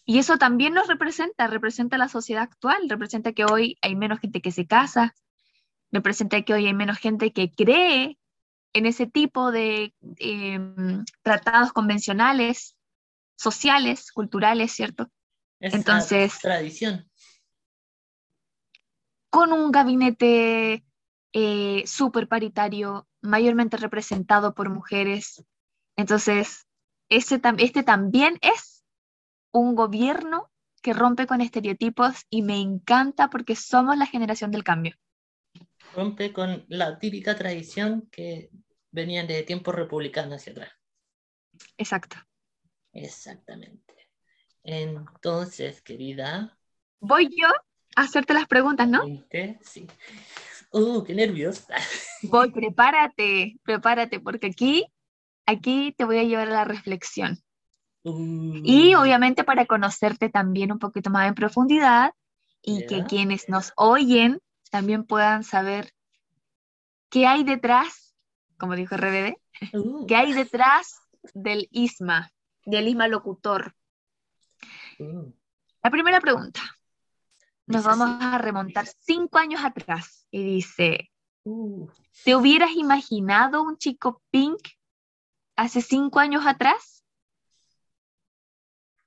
Y 0.05 0.17
eso 0.19 0.37
también 0.37 0.73
nos 0.73 0.87
representa, 0.87 1.47
representa 1.47 1.97
la 1.97 2.09
sociedad 2.09 2.43
actual, 2.43 2.89
representa 2.89 3.33
que 3.33 3.45
hoy 3.45 3.77
hay 3.81 3.95
menos 3.95 4.19
gente 4.19 4.41
que 4.41 4.51
se 4.51 4.65
casa, 4.67 5.15
representa 5.91 6.41
que 6.41 6.53
hoy 6.53 6.67
hay 6.67 6.73
menos 6.73 6.97
gente 6.97 7.31
que 7.33 7.51
cree 7.51 8.17
en 8.73 8.85
ese 8.85 9.05
tipo 9.05 9.51
de 9.51 9.93
eh, 10.17 10.59
tratados 11.21 11.71
convencionales, 11.73 12.75
sociales, 13.37 14.11
culturales, 14.11 14.71
¿cierto? 14.71 15.07
esa 15.59 15.77
Entonces- 15.77 16.39
tradición. 16.39 17.07
Con 19.31 19.53
un 19.53 19.71
gabinete 19.71 20.85
eh, 21.33 21.83
súper 21.87 22.29
paritario, 22.29 23.07
mayormente 23.23 23.77
representado 23.77 24.55
por 24.55 24.69
mujeres. 24.71 25.45
Entonces, 25.97 26.67
ese, 27.09 27.41
tam- 27.41 27.57
este 27.59 27.83
también 27.83 28.39
es 28.41 28.85
un 29.53 29.75
gobierno 29.75 30.51
que 30.83 30.93
rompe 30.93 31.27
con 31.27 31.41
estereotipos 31.41 32.25
y 32.29 32.43
me 32.43 32.59
encanta 32.61 33.29
porque 33.29 33.55
somos 33.57 33.97
la 33.97 34.07
generación 34.07 34.51
del 34.51 34.63
cambio. 34.65 34.95
Rompe 35.93 36.33
con 36.33 36.65
la 36.69 36.97
típica 36.99 37.35
tradición 37.37 38.09
que 38.11 38.49
venían 38.91 39.27
de 39.27 39.43
tiempos 39.43 39.75
republicanos 39.75 40.37
hacia 40.41 40.53
atrás. 40.53 40.71
Exacto. 41.77 42.17
Exactamente. 42.93 43.93
Entonces, 44.63 45.81
querida, 45.81 46.57
Voy 46.99 47.29
yo 47.29 47.47
hacerte 47.95 48.33
las 48.33 48.47
preguntas, 48.47 48.87
¿no? 48.87 49.01
Sí. 49.61 49.87
Uh, 50.71 51.03
qué 51.03 51.13
nervios. 51.13 51.65
Voy, 52.23 52.51
prepárate, 52.53 53.57
prepárate, 53.63 54.19
porque 54.19 54.47
aquí, 54.47 54.85
aquí 55.45 55.93
te 55.97 56.05
voy 56.05 56.19
a 56.19 56.23
llevar 56.23 56.47
a 56.47 56.51
la 56.51 56.65
reflexión. 56.65 57.39
Uh, 58.03 58.61
Y 58.63 58.95
obviamente 58.95 59.43
para 59.43 59.65
conocerte 59.65 60.29
también 60.29 60.71
un 60.71 60.79
poquito 60.79 61.09
más 61.09 61.27
en 61.27 61.35
profundidad 61.35 62.13
y 62.63 62.85
que 62.87 63.03
quienes 63.03 63.49
nos 63.49 63.73
oyen 63.75 64.39
también 64.71 65.03
puedan 65.05 65.43
saber 65.43 65.91
qué 67.09 67.27
hay 67.27 67.43
detrás, 67.43 68.15
como 68.57 68.75
dijo 68.75 68.95
RBD, 68.95 69.35
uh, 69.73 70.05
qué 70.07 70.15
hay 70.15 70.33
detrás 70.33 70.99
del 71.33 71.67
ISMA, 71.71 72.31
del 72.65 72.87
ISMA 72.87 73.07
locutor. 73.07 73.75
uh. 74.99 75.31
La 75.83 75.89
primera 75.89 76.21
pregunta. 76.21 76.61
Nos 77.71 77.83
vamos 77.85 78.09
a 78.19 78.37
remontar 78.37 78.85
cinco 78.99 79.37
años 79.37 79.63
atrás 79.63 80.27
y 80.31 80.43
dice, 80.43 81.09
Uh, 81.43 81.87
¿te 82.23 82.35
hubieras 82.35 82.71
imaginado 82.75 83.63
un 83.63 83.77
chico 83.77 84.21
pink 84.29 84.59
hace 85.55 85.81
cinco 85.81 86.19
años 86.19 86.45
atrás? 86.45 87.03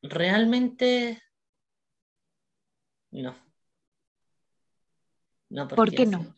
realmente 0.02 1.22
no. 3.10 3.34
No, 5.50 5.68
¿Por 5.68 5.76
porque 5.76 5.96
qué 5.96 6.02
hace- 6.02 6.10
no? 6.10 6.36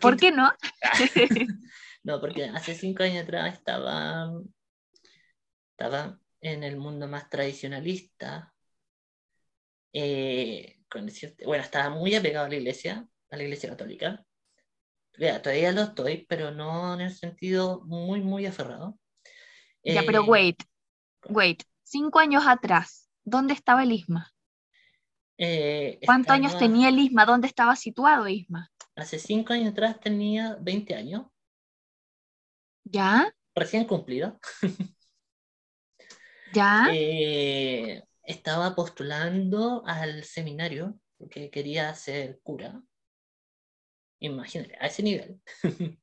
¿Por 0.00 0.16
qué 0.16 0.32
no? 0.32 0.52
No, 2.02 2.18
porque 2.18 2.44
hace 2.44 2.74
cinco 2.74 3.02
años 3.02 3.24
atrás 3.24 3.52
estaba, 3.52 4.30
estaba 5.72 6.18
en 6.40 6.64
el 6.64 6.78
mundo 6.78 7.06
más 7.08 7.28
tradicionalista, 7.28 8.54
eh, 9.92 10.79
con 10.90 11.08
bueno, 11.46 11.62
estaba 11.64 11.90
muy 11.90 12.14
apegado 12.14 12.46
a 12.46 12.48
la 12.48 12.56
iglesia, 12.56 13.06
a 13.30 13.36
la 13.36 13.42
iglesia 13.44 13.70
católica. 13.70 14.24
Ya, 15.18 15.42
todavía 15.42 15.72
lo 15.72 15.82
estoy, 15.82 16.26
pero 16.28 16.50
no 16.52 16.94
en 16.94 17.02
el 17.02 17.14
sentido 17.14 17.82
muy, 17.86 18.20
muy 18.22 18.46
aferrado. 18.46 18.98
Ya, 19.86 20.02
pero 20.04 20.22
Eh, 20.22 20.24
wait, 20.24 20.62
wait. 21.28 21.64
Cinco 21.84 22.18
años 22.20 22.44
atrás, 22.46 23.08
¿dónde 23.24 23.54
estaba 23.54 23.82
el 23.84 23.92
Isma? 23.92 24.32
eh, 25.38 25.98
¿Cuántos 26.04 26.34
años 26.34 26.58
tenía 26.58 26.90
el 26.90 26.98
Isma? 26.98 27.24
¿Dónde 27.24 27.46
estaba 27.46 27.74
situado 27.74 28.28
Isma? 28.28 28.70
Hace 28.94 29.18
cinco 29.18 29.52
años 29.52 29.72
atrás 29.72 29.98
tenía 29.98 30.56
20 30.60 30.94
años, 30.94 31.26
¿Ya? 32.84 33.32
recién 33.54 33.84
cumplido. 33.86 34.38
¿Ya? 36.52 36.90
Eh, 36.92 38.02
estaba 38.30 38.74
postulando 38.74 39.82
al 39.86 40.24
seminario 40.24 40.98
porque 41.18 41.50
quería 41.50 41.94
ser 41.94 42.40
cura. 42.42 42.82
Imagínate, 44.20 44.76
a 44.80 44.86
ese 44.86 45.02
nivel. 45.02 45.40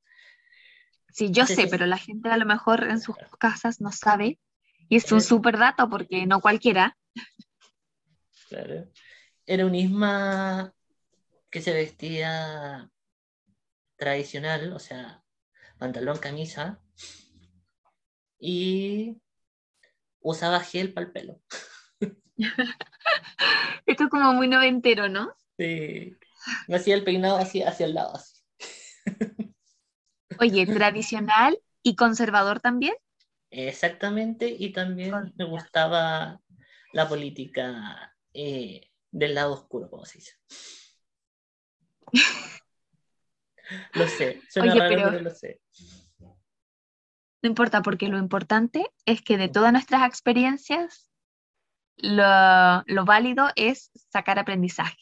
Sí, 1.10 1.32
yo 1.32 1.48
sé, 1.48 1.66
pero 1.66 1.88
la 1.88 1.98
gente 1.98 2.30
a 2.30 2.38
lo 2.38 2.46
mejor 2.46 2.84
en 2.84 3.02
sus 3.02 3.16
casas 3.40 3.82
no 3.82 3.92
sabe. 3.92 4.40
Y 4.88 4.98
es 4.98 5.12
un 5.12 5.20
súper 5.20 5.58
dato 5.58 5.90
porque 5.90 6.28
no 6.28 6.42
cualquiera. 6.42 6.96
Claro. 8.50 8.88
Era 9.48 9.66
un 9.66 9.74
isma 9.74 10.72
que 11.50 11.60
se 11.60 11.74
vestía 11.74 12.92
tradicional, 13.96 14.74
o 14.74 14.80
sea, 14.80 15.24
pantalón, 15.80 16.20
camisa, 16.20 16.80
y 18.40 19.20
usaba 20.20 20.60
gel 20.60 20.94
para 20.94 21.08
el 21.08 21.12
pelo. 21.12 21.42
Esto 23.86 24.04
es 24.06 24.10
como 24.10 24.34
muy 24.34 24.48
noventero, 24.48 25.10
¿no? 25.10 25.34
Sí. 25.58 26.16
Me 26.68 26.76
hacía 26.76 26.96
el 26.96 27.04
peinado 27.04 27.38
así 27.38 27.62
hacia 27.64 27.86
el 27.86 27.94
lado, 27.96 28.16
así. 28.16 28.42
Oye, 30.40 30.66
tradicional 30.68 31.60
y 31.84 31.96
conservador 31.96 32.60
también. 32.60 32.94
Exactamente, 33.50 34.48
y 34.50 34.72
también 34.74 35.12
Con- 35.12 35.34
me 35.38 35.46
gustaba 35.46 36.42
la 36.94 37.08
política 37.08 38.16
eh, 38.34 38.92
del 39.12 39.36
lado 39.36 39.54
oscuro, 39.54 39.90
como 39.90 40.06
se 40.06 40.20
dice. 40.20 40.34
Lo 43.96 44.08
sé, 44.08 44.42
suena 44.50 44.72
Oye, 44.72 44.80
raro, 44.80 44.96
pero- 44.96 45.10
pero 45.12 45.22
lo 45.24 45.30
sé. 45.32 45.60
No 47.44 47.50
importa, 47.50 47.82
porque 47.82 48.08
lo 48.08 48.18
importante 48.18 48.86
es 49.06 49.22
que 49.22 49.38
de 49.38 49.48
todas 49.50 49.72
nuestras 49.74 50.08
experiencias, 50.08 51.12
lo, 51.98 52.84
lo 52.86 53.06
válido 53.06 53.48
es 53.56 53.92
sacar 54.12 54.40
aprendizaje. 54.40 54.98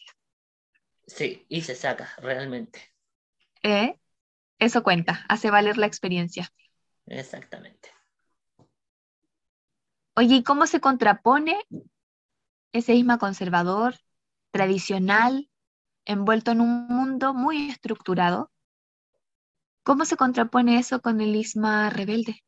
Sí, 1.06 1.46
y 1.48 1.62
se 1.62 1.74
saca, 1.74 2.10
realmente. 2.18 2.92
¿eh? 3.62 3.98
Eso 4.58 4.82
cuenta, 4.82 5.24
hace 5.28 5.50
valer 5.50 5.76
la 5.76 5.86
experiencia. 5.86 6.52
Exactamente. 7.06 7.90
Oye, 10.14 10.36
¿y 10.36 10.42
cómo 10.42 10.66
se 10.66 10.80
contrapone 10.80 11.58
ese 12.72 12.94
isma 12.94 13.18
conservador, 13.18 13.96
tradicional, 14.50 15.50
envuelto 16.06 16.52
en 16.52 16.60
un 16.62 16.86
mundo 16.88 17.34
muy 17.34 17.70
estructurado? 17.70 18.50
¿Cómo 19.82 20.04
se 20.04 20.16
contrapone 20.16 20.78
eso 20.78 21.00
con 21.00 21.20
el 21.20 21.36
isma 21.36 21.90
rebelde? 21.90 22.42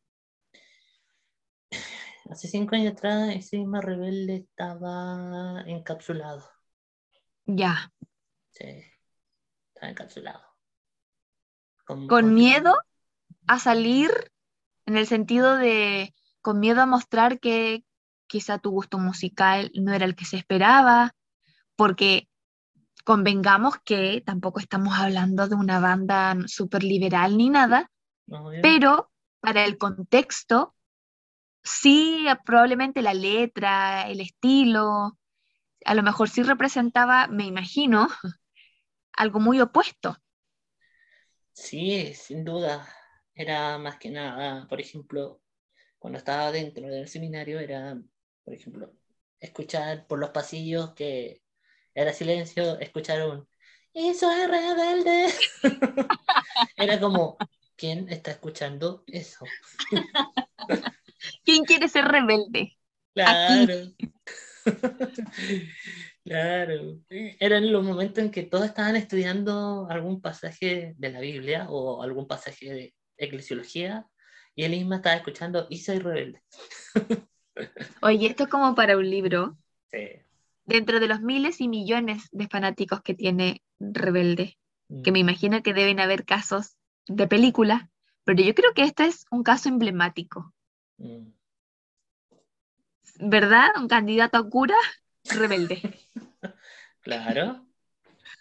Hace 2.30 2.48
cinco 2.48 2.74
años 2.74 2.92
atrás, 2.92 3.30
ese 3.34 3.56
Isma 3.58 3.80
rebelde 3.80 4.36
estaba 4.36 5.62
encapsulado. 5.66 6.48
Ya, 7.46 7.90
Sí, 8.58 8.82
estaba 9.72 9.90
encapsulado. 9.90 10.42
Con, 11.86 12.34
miedo 12.34 12.74
a 13.46 13.58
salir 13.58 14.10
en 14.84 14.96
el 14.96 15.06
sentido 15.06 15.56
de, 15.56 16.14
con 16.42 16.58
miedo 16.60 16.82
a 16.82 16.86
mostrar 16.86 17.38
que 17.38 17.84
quizá 18.26 18.58
tu 18.58 18.70
gusto 18.70 18.98
musical 18.98 19.70
no 19.74 19.94
era 19.94 20.04
el 20.04 20.14
que 20.14 20.24
se 20.24 20.36
esperaba, 20.36 21.14
porque 21.76 22.28
convengamos 23.04 23.76
que 23.84 24.22
tampoco 24.26 24.60
estamos 24.60 24.98
hablando 24.98 25.48
de 25.48 25.54
una 25.54 25.80
banda 25.80 26.36
súper 26.46 26.82
liberal 26.82 27.38
ni 27.38 27.48
nada, 27.48 27.90
pero 28.60 29.10
para 29.40 29.64
el 29.64 29.78
contexto, 29.78 30.74
sí, 31.68 32.26
probablemente 32.44 33.02
la 33.02 33.14
letra, 33.14 34.09
el 34.09 34.20
estilo, 34.20 35.18
a 35.85 35.94
lo 35.94 36.02
mejor 36.02 36.28
sí 36.31 36.42
representaba, 36.42 37.28
me 37.28 37.46
imagino, 37.46 38.09
algo 39.12 39.40
muy 39.40 39.61
opuesto. 39.61 40.18
Sí, 41.52 42.14
sin 42.14 42.44
duda. 42.44 42.88
Era 43.35 43.78
más 43.78 43.98
que 43.98 44.11
nada, 44.11 44.66
por 44.68 44.81
ejemplo, 44.81 45.40
cuando 45.98 46.18
estaba 46.18 46.52
dentro 46.52 46.87
del 46.88 47.09
seminario, 47.09 47.61
era, 47.61 48.00
por 48.44 48.54
ejemplo, 48.54 48.92
escuchar 49.40 50.07
por 50.07 50.18
los 50.18 50.31
pasillos 50.31 50.94
que 50.94 51.42
era 51.94 52.12
silencio, 52.12 52.78
escuchar 52.81 53.28
un 53.28 53.48
¡Y 53.92 54.14
soy 54.14 54.46
rebelde! 54.46 55.28
Era 56.76 57.00
como, 57.00 57.37
¿quién 57.76 58.09
está 58.09 58.31
escuchando 58.33 59.04
eso? 59.09 59.44
¿Quién 61.48 61.64
quiere 61.64 61.88
ser 61.88 62.04
rebelde? 62.04 62.76
Claro. 63.14 63.74
Claro. 66.24 66.98
Eran 67.08 67.72
los 67.72 67.82
momentos 67.82 68.22
en 68.22 68.30
que 68.30 68.42
todos 68.42 68.66
estaban 68.66 68.96
estudiando 68.96 69.87
algún 69.88 70.20
pasaje 70.20 70.94
de 70.98 71.11
la 71.11 71.20
Biblia 71.20 71.70
o 71.70 72.02
algún 72.02 72.26
pasaje 72.28 72.70
de 72.70 72.94
eclesiología 73.16 74.06
y 74.54 74.64
él 74.64 74.72
misma 74.72 74.96
estaba 74.96 75.16
escuchando 75.16 75.66
y 75.70 75.78
soy 75.78 76.00
rebelde. 76.00 76.42
Oye, 78.02 78.26
esto 78.26 78.42
es 78.42 78.50
como 78.50 78.74
para 78.74 78.98
un 78.98 79.08
libro, 79.08 79.56
Sí. 79.90 80.20
dentro 80.66 81.00
de 81.00 81.08
los 81.08 81.22
miles 81.22 81.62
y 81.62 81.68
millones 81.68 82.28
de 82.30 82.46
fanáticos 82.46 83.00
que 83.00 83.14
tiene 83.14 83.62
Rebelde, 83.80 84.58
que 85.02 85.12
me 85.12 85.20
imagino 85.20 85.62
que 85.62 85.72
deben 85.72 85.98
haber 85.98 86.26
casos 86.26 86.76
de 87.06 87.26
película, 87.26 87.88
pero 88.24 88.42
yo 88.42 88.54
creo 88.54 88.74
que 88.74 88.82
este 88.82 89.06
es 89.06 89.24
un 89.30 89.42
caso 89.42 89.70
emblemático, 89.70 90.52
Mm. 90.98 91.28
¿Verdad? 93.18 93.68
Un 93.76 93.88
candidato 93.88 94.38
a 94.38 94.48
cura 94.48 94.76
rebelde. 95.24 95.83
Claro. 97.00 97.64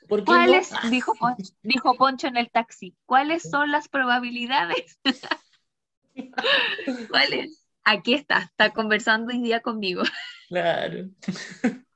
¿Por 0.09 0.19
qué 0.19 0.25
¿Cuáles, 0.25 0.71
no? 0.71 0.79
Ah, 0.81 0.89
dijo 0.89 1.15
Poncho, 1.15 1.53
dijo 1.61 1.95
Poncho 1.95 2.27
en 2.27 2.35
el 2.35 2.49
taxi, 2.49 2.97
cuáles 3.05 3.49
son 3.49 3.71
las 3.71 3.87
probabilidades? 3.87 4.99
¿Cuáles? 7.09 7.65
Aquí 7.85 8.13
está, 8.13 8.39
está 8.39 8.71
conversando 8.71 9.31
hoy 9.31 9.41
día 9.41 9.61
conmigo. 9.61 10.03
claro. 10.49 11.07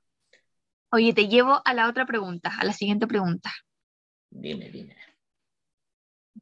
Oye, 0.91 1.13
te 1.13 1.27
llevo 1.27 1.61
a 1.65 1.73
la 1.73 1.89
otra 1.89 2.05
pregunta, 2.05 2.55
a 2.57 2.63
la 2.63 2.71
siguiente 2.71 3.07
pregunta. 3.07 3.51
Dime, 4.29 4.69
dime. 4.69 4.95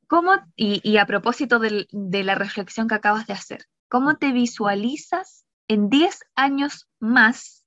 ¿Cómo, 0.05 0.33
y, 0.55 0.79
y 0.87 0.97
a 0.97 1.07
propósito 1.07 1.59
de 1.59 2.23
la 2.23 2.35
reflexión 2.35 2.87
que 2.87 2.95
acabas 2.95 3.25
de 3.25 3.33
hacer, 3.33 3.65
¿cómo 3.87 4.17
te 4.17 4.31
visualizas 4.31 5.47
en 5.69 5.89
10 5.89 6.19
años 6.35 6.89
más, 6.99 7.63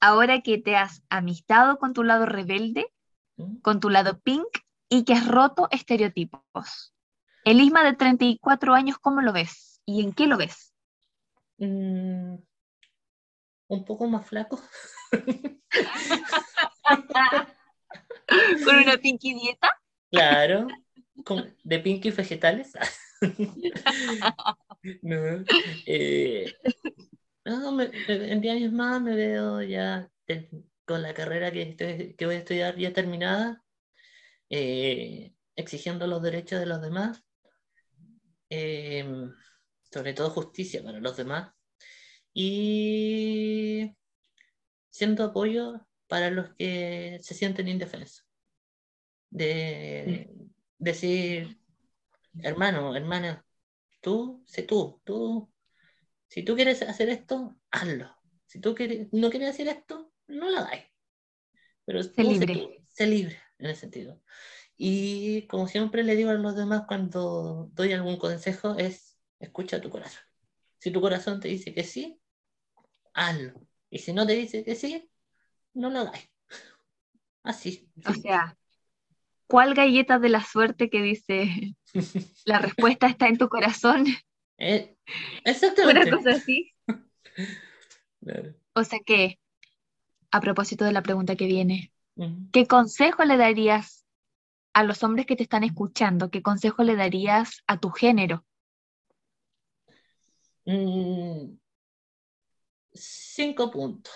ahora 0.00 0.40
que 0.40 0.56
te 0.56 0.76
has 0.76 1.02
amistado 1.10 1.78
con 1.78 1.92
tu 1.92 2.02
lado 2.04 2.24
rebelde, 2.24 2.86
¿Mm? 3.36 3.56
con 3.58 3.80
tu 3.80 3.90
lado 3.90 4.20
pink 4.20 4.46
y 4.88 5.04
que 5.04 5.12
has 5.12 5.26
roto 5.28 5.68
estereotipos? 5.70 6.94
El 7.44 7.60
Isma 7.60 7.84
de 7.84 7.92
34 7.94 8.72
años, 8.72 8.96
¿cómo 8.98 9.20
lo 9.20 9.32
ves? 9.32 9.82
¿Y 9.84 10.02
en 10.02 10.12
qué 10.14 10.26
lo 10.26 10.38
ves? 10.38 10.72
Mm, 11.58 12.36
un 13.68 13.84
poco 13.84 14.06
más 14.08 14.26
flaco. 14.26 14.62
¿Con 18.64 18.76
una 18.76 18.96
pinky 18.96 19.34
dieta? 19.34 19.70
Claro, 20.10 20.68
con- 21.24 21.54
de 21.64 21.78
Pinky 21.80 22.10
Vegetales. 22.10 22.72
no, 25.02 25.44
eh, 25.86 26.52
no, 27.44 27.72
me- 27.72 27.90
en 28.08 28.40
10 28.40 28.54
años 28.56 28.72
más 28.72 29.00
me 29.02 29.14
veo 29.16 29.62
ya 29.62 30.10
te- 30.26 30.50
con 30.84 31.02
la 31.02 31.14
carrera 31.14 31.50
que, 31.52 31.62
estoy- 31.62 32.14
que 32.16 32.26
voy 32.26 32.36
a 32.36 32.38
estudiar 32.38 32.76
ya 32.78 32.92
terminada, 32.92 33.64
eh, 34.50 35.34
exigiendo 35.56 36.06
los 36.06 36.22
derechos 36.22 36.60
de 36.60 36.66
los 36.66 36.82
demás, 36.82 37.24
eh, 38.50 39.04
sobre 39.92 40.12
todo 40.14 40.30
justicia 40.30 40.82
para 40.82 41.00
los 41.00 41.16
demás, 41.16 41.52
y 42.34 43.94
siendo 44.90 45.24
apoyo 45.24 45.86
para 46.08 46.30
los 46.30 46.54
que 46.56 47.18
se 47.22 47.34
sienten 47.34 47.68
indefensos. 47.68 48.26
De 49.30 50.30
decir, 50.78 51.58
hermano, 52.42 52.96
hermana, 52.96 53.46
tú, 54.02 54.44
sé 54.46 54.64
tú, 54.64 55.00
tú, 55.04 55.52
si 56.34 56.42
tú 56.42 56.56
quieres 56.56 56.82
hacer 56.82 57.10
esto, 57.10 57.56
hazlo. 57.70 58.10
Si 58.46 58.58
tú 58.58 58.74
quieres, 58.74 59.06
no 59.12 59.30
quieres 59.30 59.50
hacer 59.50 59.68
esto, 59.68 60.10
no 60.26 60.50
lo 60.50 60.58
hagáis. 60.58 60.82
Pero 61.84 62.10
tú 62.10 62.22
libre. 62.24 62.54
tú, 62.54 62.70
sé 62.88 63.06
libre 63.06 63.38
en 63.56 63.66
ese 63.66 63.82
sentido. 63.82 64.20
Y 64.76 65.46
como 65.46 65.68
siempre 65.68 66.02
le 66.02 66.16
digo 66.16 66.30
a 66.30 66.34
los 66.34 66.56
demás 66.56 66.86
cuando 66.88 67.70
doy 67.74 67.92
algún 67.92 68.16
consejo 68.16 68.74
es 68.74 69.16
escucha 69.38 69.80
tu 69.80 69.90
corazón. 69.90 70.24
Si 70.78 70.90
tu 70.90 71.00
corazón 71.00 71.38
te 71.38 71.46
dice 71.46 71.72
que 71.72 71.84
sí, 71.84 72.20
hazlo. 73.12 73.52
Y 73.88 74.00
si 74.00 74.12
no 74.12 74.26
te 74.26 74.32
dice 74.32 74.64
que 74.64 74.74
sí, 74.74 75.08
no 75.72 75.88
lo 75.88 76.00
hagáis. 76.00 76.28
Así. 77.44 77.88
O 78.04 78.12
sí. 78.12 78.22
sea, 78.22 78.58
¿cuál 79.46 79.74
galleta 79.74 80.18
de 80.18 80.30
la 80.30 80.44
suerte 80.44 80.90
que 80.90 81.00
dice 81.00 81.76
la 82.44 82.58
respuesta 82.58 83.06
está 83.06 83.28
en 83.28 83.38
tu 83.38 83.48
corazón? 83.48 84.06
Eh, 84.58 84.96
Una 85.06 85.50
exactamente. 85.52 86.10
cosa 86.10 86.30
así. 86.30 86.72
Claro. 88.20 88.54
O 88.72 88.82
sea 88.84 89.00
que, 89.04 89.38
a 90.30 90.40
propósito 90.40 90.86
de 90.86 90.92
la 90.92 91.02
pregunta 91.02 91.36
que 91.36 91.46
viene. 91.46 91.92
¿qué 92.52 92.66
consejo 92.66 93.24
le 93.24 93.36
darías 93.36 94.06
a 94.72 94.82
los 94.84 95.02
hombres 95.02 95.26
que 95.26 95.36
te 95.36 95.42
están 95.42 95.64
escuchando? 95.64 96.30
¿Qué 96.30 96.42
consejo 96.42 96.84
le 96.84 96.96
darías 96.96 97.62
a 97.66 97.78
tu 97.78 97.90
género? 97.90 98.44
Mm, 100.64 101.58
cinco 102.92 103.70
puntos. 103.70 104.14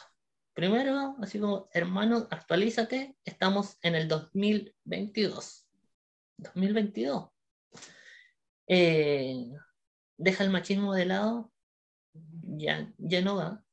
Primero, 0.54 1.16
así 1.20 1.38
como, 1.38 1.68
hermano, 1.72 2.26
actualízate. 2.30 3.16
Estamos 3.24 3.78
en 3.82 3.94
el 3.94 4.08
2022. 4.08 5.66
2022. 6.38 7.28
Eh, 8.66 9.50
deja 10.18 10.44
el 10.44 10.50
machismo 10.50 10.94
de 10.94 11.06
lado. 11.06 11.52
Ya, 12.42 12.92
ya 12.98 13.22
no 13.22 13.36
va. 13.36 13.64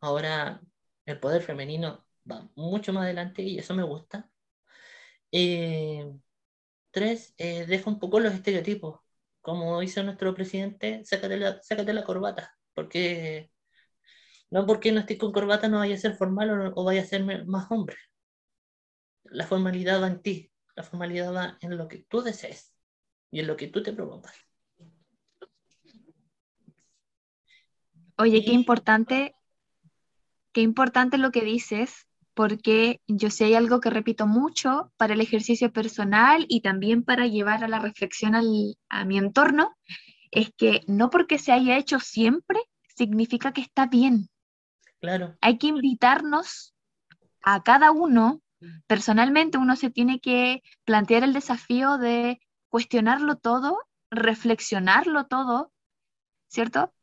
Ahora 0.00 0.60
el 1.04 1.20
poder 1.20 1.42
femenino 1.42 2.06
va 2.30 2.48
mucho 2.56 2.92
más 2.92 3.04
adelante 3.04 3.42
y 3.42 3.58
eso 3.58 3.74
me 3.74 3.82
gusta. 3.84 4.30
Eh, 5.32 6.12
tres, 6.90 7.34
eh, 7.38 7.66
deja 7.66 7.90
un 7.90 7.98
poco 7.98 8.20
los 8.20 8.34
estereotipos. 8.34 9.00
Como 9.40 9.80
dice 9.80 10.02
nuestro 10.04 10.34
presidente, 10.34 11.04
sácate 11.04 11.36
la, 11.38 11.62
sácate 11.62 11.92
la 11.92 12.04
corbata. 12.04 12.56
Porque 12.74 13.50
no 14.50 14.66
porque 14.66 14.92
no 14.92 15.00
estés 15.00 15.18
con 15.18 15.32
corbata 15.32 15.68
no 15.68 15.78
vaya 15.78 15.94
a 15.96 15.98
ser 15.98 16.14
formal 16.16 16.50
o, 16.50 16.72
o 16.80 16.84
vaya 16.84 17.02
a 17.02 17.04
ser 17.06 17.24
más 17.46 17.70
hombre. 17.70 17.96
La 19.24 19.46
formalidad 19.46 20.02
va 20.02 20.06
en 20.08 20.22
ti. 20.22 20.52
La 20.74 20.82
formalidad 20.82 21.34
va 21.34 21.58
en 21.60 21.76
lo 21.76 21.86
que 21.88 21.98
tú 22.08 22.22
desees 22.22 22.74
y 23.30 23.40
en 23.40 23.46
lo 23.46 23.56
que 23.56 23.68
tú 23.68 23.82
te 23.82 23.92
propongas. 23.92 24.45
Oye, 28.18 28.44
qué 28.44 28.52
importante, 28.52 29.34
qué 30.52 30.60
importante 30.62 31.18
lo 31.18 31.30
que 31.30 31.42
dices, 31.42 32.06
porque 32.34 33.00
yo 33.06 33.30
sé 33.30 33.44
hay 33.46 33.54
algo 33.54 33.80
que 33.80 33.90
repito 33.90 34.26
mucho 34.26 34.92
para 34.96 35.14
el 35.14 35.20
ejercicio 35.20 35.72
personal 35.72 36.46
y 36.48 36.60
también 36.62 37.02
para 37.04 37.26
llevar 37.26 37.64
a 37.64 37.68
la 37.68 37.78
reflexión 37.78 38.34
al- 38.34 38.76
a 38.88 39.04
mi 39.04 39.18
entorno, 39.18 39.74
es 40.32 40.50
que 40.56 40.82
no 40.88 41.10
porque 41.10 41.38
se 41.38 41.52
haya 41.52 41.78
hecho 41.78 42.00
siempre 42.00 42.60
significa 42.96 43.52
que 43.52 43.62
está 43.62 43.86
bien. 43.86 44.28
Claro, 45.00 45.38
Hay 45.40 45.58
que 45.58 45.68
invitarnos 45.68 46.74
a 47.42 47.62
cada 47.64 47.92
uno, 47.92 48.42
personalmente 48.88 49.58
uno 49.58 49.76
se 49.76 49.90
tiene 49.90 50.20
que 50.20 50.62
plantear 50.84 51.24
el 51.24 51.34
desafío 51.34 51.98
de 51.98 52.40
cuestionarlo 52.70 53.36
todo, 53.38 53.78
reflexionarlo 54.10 55.26
todo, 55.26 55.72
¿cierto? 56.48 56.94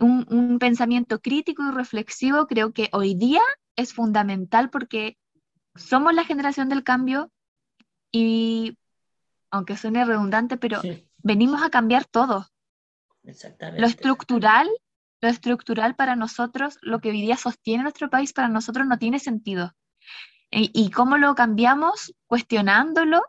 Un, 0.00 0.26
un 0.30 0.58
pensamiento 0.58 1.20
crítico 1.20 1.62
y 1.66 1.72
reflexivo 1.72 2.46
creo 2.46 2.72
que 2.72 2.88
hoy 2.92 3.14
día 3.14 3.42
es 3.76 3.92
fundamental 3.92 4.70
porque 4.70 5.18
somos 5.74 6.14
la 6.14 6.24
generación 6.24 6.68
del 6.68 6.84
cambio 6.84 7.30
y, 8.12 8.76
aunque 9.50 9.76
suene 9.76 10.04
redundante, 10.04 10.56
pero 10.56 10.80
sí, 10.80 11.06
venimos 11.18 11.62
a 11.62 11.70
cambiar 11.70 12.04
todo. 12.04 12.46
Lo 13.22 13.30
exactamente. 13.30 13.86
estructural, 13.86 14.68
lo 15.20 15.28
estructural 15.28 15.94
para 15.94 16.16
nosotros, 16.16 16.78
lo 16.82 17.00
que 17.00 17.10
hoy 17.10 17.22
día 17.22 17.36
sostiene 17.36 17.82
nuestro 17.82 18.10
país, 18.10 18.32
para 18.32 18.48
nosotros 18.48 18.86
no 18.86 18.98
tiene 18.98 19.18
sentido. 19.18 19.74
Y, 20.50 20.70
y 20.74 20.90
cómo 20.90 21.16
lo 21.18 21.34
cambiamos, 21.34 22.14
cuestionándolo, 22.26 23.22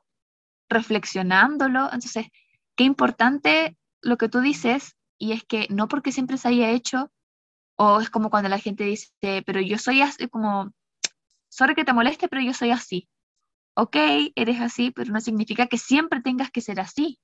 reflexionándolo. 0.70 1.86
Entonces, 1.86 2.28
qué 2.76 2.84
importante 2.84 3.78
lo 4.02 4.18
que 4.18 4.30
tú 4.30 4.40
dices, 4.40 4.96
y 5.22 5.34
es 5.34 5.44
que 5.44 5.68
no 5.70 5.88
porque 5.88 6.12
siempre 6.12 6.38
se 6.38 6.48
haya 6.50 6.72
hecho, 6.72 7.12
o 7.78 8.02
es 8.02 8.10
como 8.10 8.32
cuando 8.32 8.50
la 8.50 8.60
gente 8.60 8.86
dice, 8.86 9.10
pero 9.46 9.62
yo 9.62 9.78
soy 9.78 10.02
así, 10.02 10.28
como, 10.28 10.74
sorry 11.50 11.76
que 11.76 11.86
te 11.86 11.94
moleste, 11.94 12.28
pero 12.28 12.42
yo 12.42 12.54
soy 12.54 12.72
así. 12.72 13.08
Ok, 13.76 13.96
eres 14.36 14.62
así, 14.62 14.92
pero 14.92 15.14
no 15.14 15.22
significa 15.22 15.68
que 15.68 15.78
siempre 15.78 16.22
tengas 16.22 16.52
que 16.52 16.62
ser 16.62 16.80
así. 16.80 17.20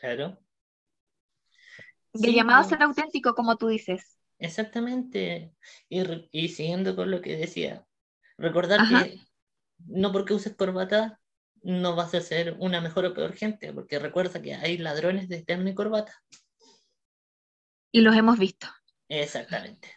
Claro. 0.00 0.38
Y 2.14 2.26
el 2.26 2.30
Sí, 2.30 2.36
llamado 2.36 2.60
a 2.60 2.64
ser 2.64 2.82
auténtico, 2.82 3.34
como 3.34 3.56
tú 3.56 3.68
dices. 3.68 4.18
Exactamente. 4.38 5.52
Y, 5.88 6.48
siguiendo 6.48 6.96
con 6.96 7.10
lo 7.10 7.20
que 7.20 7.36
decía, 7.36 7.86
recordar 8.38 8.80
Ajá. 8.80 9.06
que 9.06 9.20
no 9.86 10.12
porque 10.12 10.34
uses 10.34 10.56
corbata 10.56 11.20
no 11.62 11.96
vas 11.96 12.14
a 12.14 12.20
ser 12.20 12.56
una 12.60 12.80
mejor 12.80 13.04
o 13.06 13.14
peor 13.14 13.34
gente, 13.34 13.72
porque 13.72 13.98
recuerda 13.98 14.40
que 14.40 14.54
hay 14.54 14.78
ladrones 14.78 15.28
de 15.28 15.42
terno 15.42 15.68
y 15.68 15.74
corbata. 15.74 16.14
Y 17.92 18.00
los 18.00 18.16
hemos 18.16 18.38
visto. 18.38 18.66
Exactamente. 19.08 19.88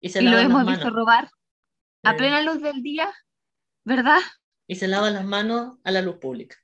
Y 0.00 0.10
se 0.10 0.22
Y 0.22 0.28
los 0.28 0.40
hemos 0.42 0.66
visto 0.66 0.90
robar 0.90 1.30
a 2.04 2.14
Eh, 2.14 2.16
plena 2.16 2.42
luz 2.42 2.62
del 2.62 2.82
día, 2.82 3.12
¿verdad? 3.84 4.20
y 4.68 4.76
se 4.76 4.86
lavan 4.88 5.14
las 5.14 5.24
manos 5.24 5.78
a 5.84 5.90
la 5.90 6.00
luz 6.02 6.16
pública. 6.18 6.56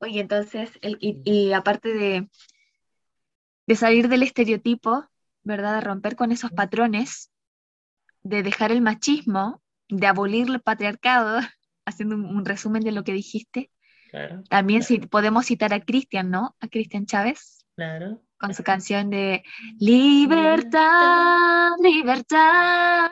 Oye, 0.00 0.20
entonces, 0.20 0.70
el- 0.82 0.98
y, 1.00 1.20
y 1.24 1.52
aparte 1.52 1.92
de, 1.94 2.28
de 3.66 3.76
salir 3.76 4.08
del 4.08 4.22
estereotipo, 4.22 5.06
¿verdad? 5.42 5.74
De 5.76 5.80
romper 5.82 6.16
con 6.16 6.32
esos 6.32 6.50
patrones, 6.52 7.30
de 8.22 8.42
dejar 8.42 8.72
el 8.72 8.82
machismo, 8.82 9.62
de 9.88 10.06
abolir 10.08 10.48
el 10.50 10.60
patriarcado, 10.62 11.40
haciendo 11.86 12.16
un, 12.16 12.26
un 12.26 12.44
resumen 12.46 12.82
de 12.84 12.92
lo 12.92 13.04
que 13.04 13.12
dijiste, 13.14 13.70
Claro, 14.10 14.44
también 14.48 14.82
si 14.84 14.98
podemos 15.00 15.46
citar 15.46 15.74
a 15.74 15.80
Cristian, 15.84 16.30
¿no? 16.30 16.56
A 16.60 16.68
Cristian 16.68 17.06
Chávez, 17.06 17.66
claro. 17.76 18.22
Con 18.40 18.54
su 18.54 18.62
canción 18.64 19.10
de 19.10 19.42
Libertad, 19.78 21.72
libertad, 21.82 23.10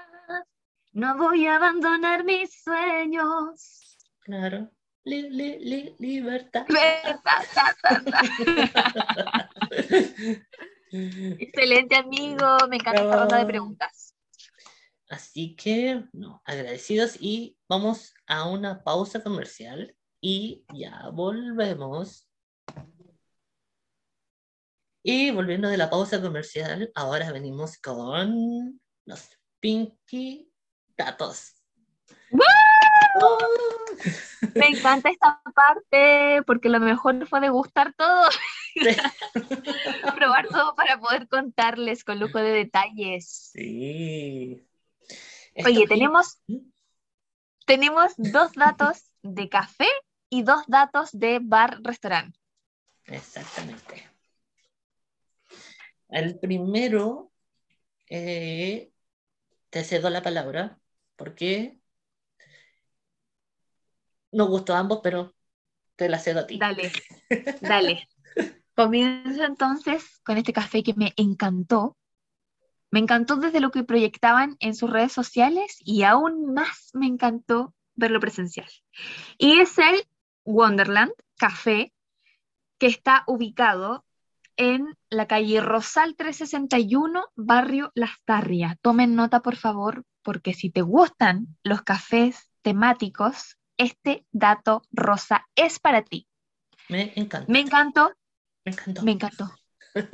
no 0.92 1.16
voy 1.18 1.46
a 1.46 1.56
abandonar 1.56 2.24
mis 2.24 2.62
sueños. 2.62 3.98
Claro. 4.20 4.70
Li- 5.04 5.30
li- 5.30 5.58
li- 5.60 5.94
libertad. 5.98 6.66
Excelente, 10.90 11.96
amigo. 11.96 12.56
Me 12.68 12.76
encanta 12.76 13.02
esta 13.02 13.16
ronda 13.16 13.38
de 13.38 13.46
preguntas. 13.46 14.14
Así 15.10 15.56
que, 15.56 16.04
no, 16.12 16.42
agradecidos 16.44 17.16
y 17.20 17.56
vamos 17.68 18.14
a 18.26 18.48
una 18.48 18.82
pausa 18.84 19.22
comercial 19.22 19.94
y 20.20 20.64
ya 20.74 21.08
volvemos. 21.12 22.27
Y 25.10 25.30
volviendo 25.30 25.68
de 25.68 25.78
la 25.78 25.88
pausa 25.88 26.20
comercial, 26.20 26.92
ahora 26.94 27.32
venimos 27.32 27.78
con 27.78 28.78
los 29.06 29.30
Pinky 29.58 30.52
Datos. 30.98 31.54
¡Oh! 33.14 33.38
Me 34.54 34.66
encanta 34.66 35.08
esta 35.08 35.40
parte 35.54 36.42
porque 36.46 36.68
lo 36.68 36.78
mejor 36.78 37.26
fue 37.26 37.40
degustar 37.40 37.94
todo, 37.94 38.28
probar 40.14 40.46
todo 40.48 40.74
para 40.74 41.00
poder 41.00 41.26
contarles 41.26 42.04
con 42.04 42.20
lujo 42.20 42.36
de 42.36 42.50
detalles. 42.50 43.48
Sí. 43.54 44.62
Oye, 45.64 45.86
tenemos, 45.88 46.36
pin- 46.46 46.70
tenemos 47.64 48.12
dos 48.18 48.52
datos 48.52 49.04
de 49.22 49.48
café 49.48 49.88
y 50.28 50.42
dos 50.42 50.64
datos 50.66 51.08
de 51.12 51.40
bar-restaurante. 51.42 52.38
Exactamente. 53.06 54.06
El 56.08 56.38
primero, 56.38 57.32
eh, 58.08 58.90
te 59.70 59.84
cedo 59.84 60.10
la 60.10 60.22
palabra, 60.22 60.78
porque 61.16 61.78
nos 64.32 64.48
gustó 64.48 64.74
a 64.74 64.78
ambos, 64.78 65.00
pero 65.02 65.34
te 65.96 66.08
la 66.08 66.18
cedo 66.18 66.40
a 66.40 66.46
ti. 66.46 66.58
Dale, 66.58 66.92
dale. 67.60 68.08
Comienzo 68.74 69.44
entonces 69.44 70.20
con 70.24 70.38
este 70.38 70.52
café 70.52 70.82
que 70.82 70.94
me 70.94 71.12
encantó. 71.16 71.96
Me 72.90 73.00
encantó 73.00 73.36
desde 73.36 73.60
lo 73.60 73.70
que 73.70 73.84
proyectaban 73.84 74.56
en 74.60 74.74
sus 74.74 74.88
redes 74.88 75.12
sociales 75.12 75.76
y 75.80 76.04
aún 76.04 76.54
más 76.54 76.90
me 76.94 77.06
encantó 77.06 77.74
verlo 77.96 78.20
presencial. 78.20 78.70
Y 79.36 79.58
es 79.58 79.76
el 79.78 80.08
Wonderland 80.44 81.12
Café 81.36 81.92
que 82.78 82.86
está 82.86 83.24
ubicado 83.26 84.06
en 84.58 84.98
la 85.08 85.26
calle 85.26 85.60
Rosal 85.60 86.16
361, 86.16 87.24
barrio 87.36 87.92
Las 87.94 88.10
Tarrias. 88.24 88.76
Tomen 88.82 89.14
nota, 89.14 89.40
por 89.40 89.56
favor, 89.56 90.04
porque 90.22 90.52
si 90.52 90.68
te 90.68 90.82
gustan 90.82 91.56
los 91.62 91.82
cafés 91.82 92.50
temáticos, 92.62 93.56
este 93.78 94.26
dato 94.32 94.82
rosa 94.90 95.46
es 95.54 95.78
para 95.78 96.02
ti. 96.02 96.26
Me 96.88 97.12
encanta. 97.14 97.50
Me 97.50 97.60
encantó, 97.60 98.12
Me 98.64 98.72
encantó. 98.72 99.02
me 99.04 99.12
encantó, 99.12 99.50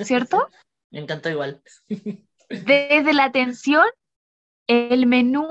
¿cierto? 0.01 0.49
Me 0.91 1.01
encantó 1.01 1.31
igual. 1.31 1.63
Desde 2.49 3.13
la 3.15 3.25
atención, 3.25 3.87
el 4.69 5.07
menú, 5.07 5.49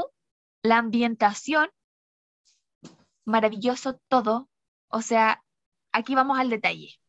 la 0.62 0.78
ambientación, 0.78 1.70
maravilloso 3.26 4.00
todo. 4.08 4.50
O 4.88 5.02
sea, 5.02 5.44
aquí 5.92 6.14
vamos 6.16 6.38
al 6.38 6.50
detalle. 6.50 7.00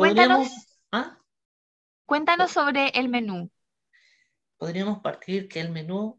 Cuéntanos. 0.00 0.48
¿ah? 0.92 1.20
Cuéntanos 2.06 2.52
sobre 2.52 2.88
el 2.94 3.10
menú. 3.10 3.52
Podríamos 4.56 5.00
partir 5.00 5.46
que 5.46 5.60
el 5.60 5.68
menú 5.68 6.18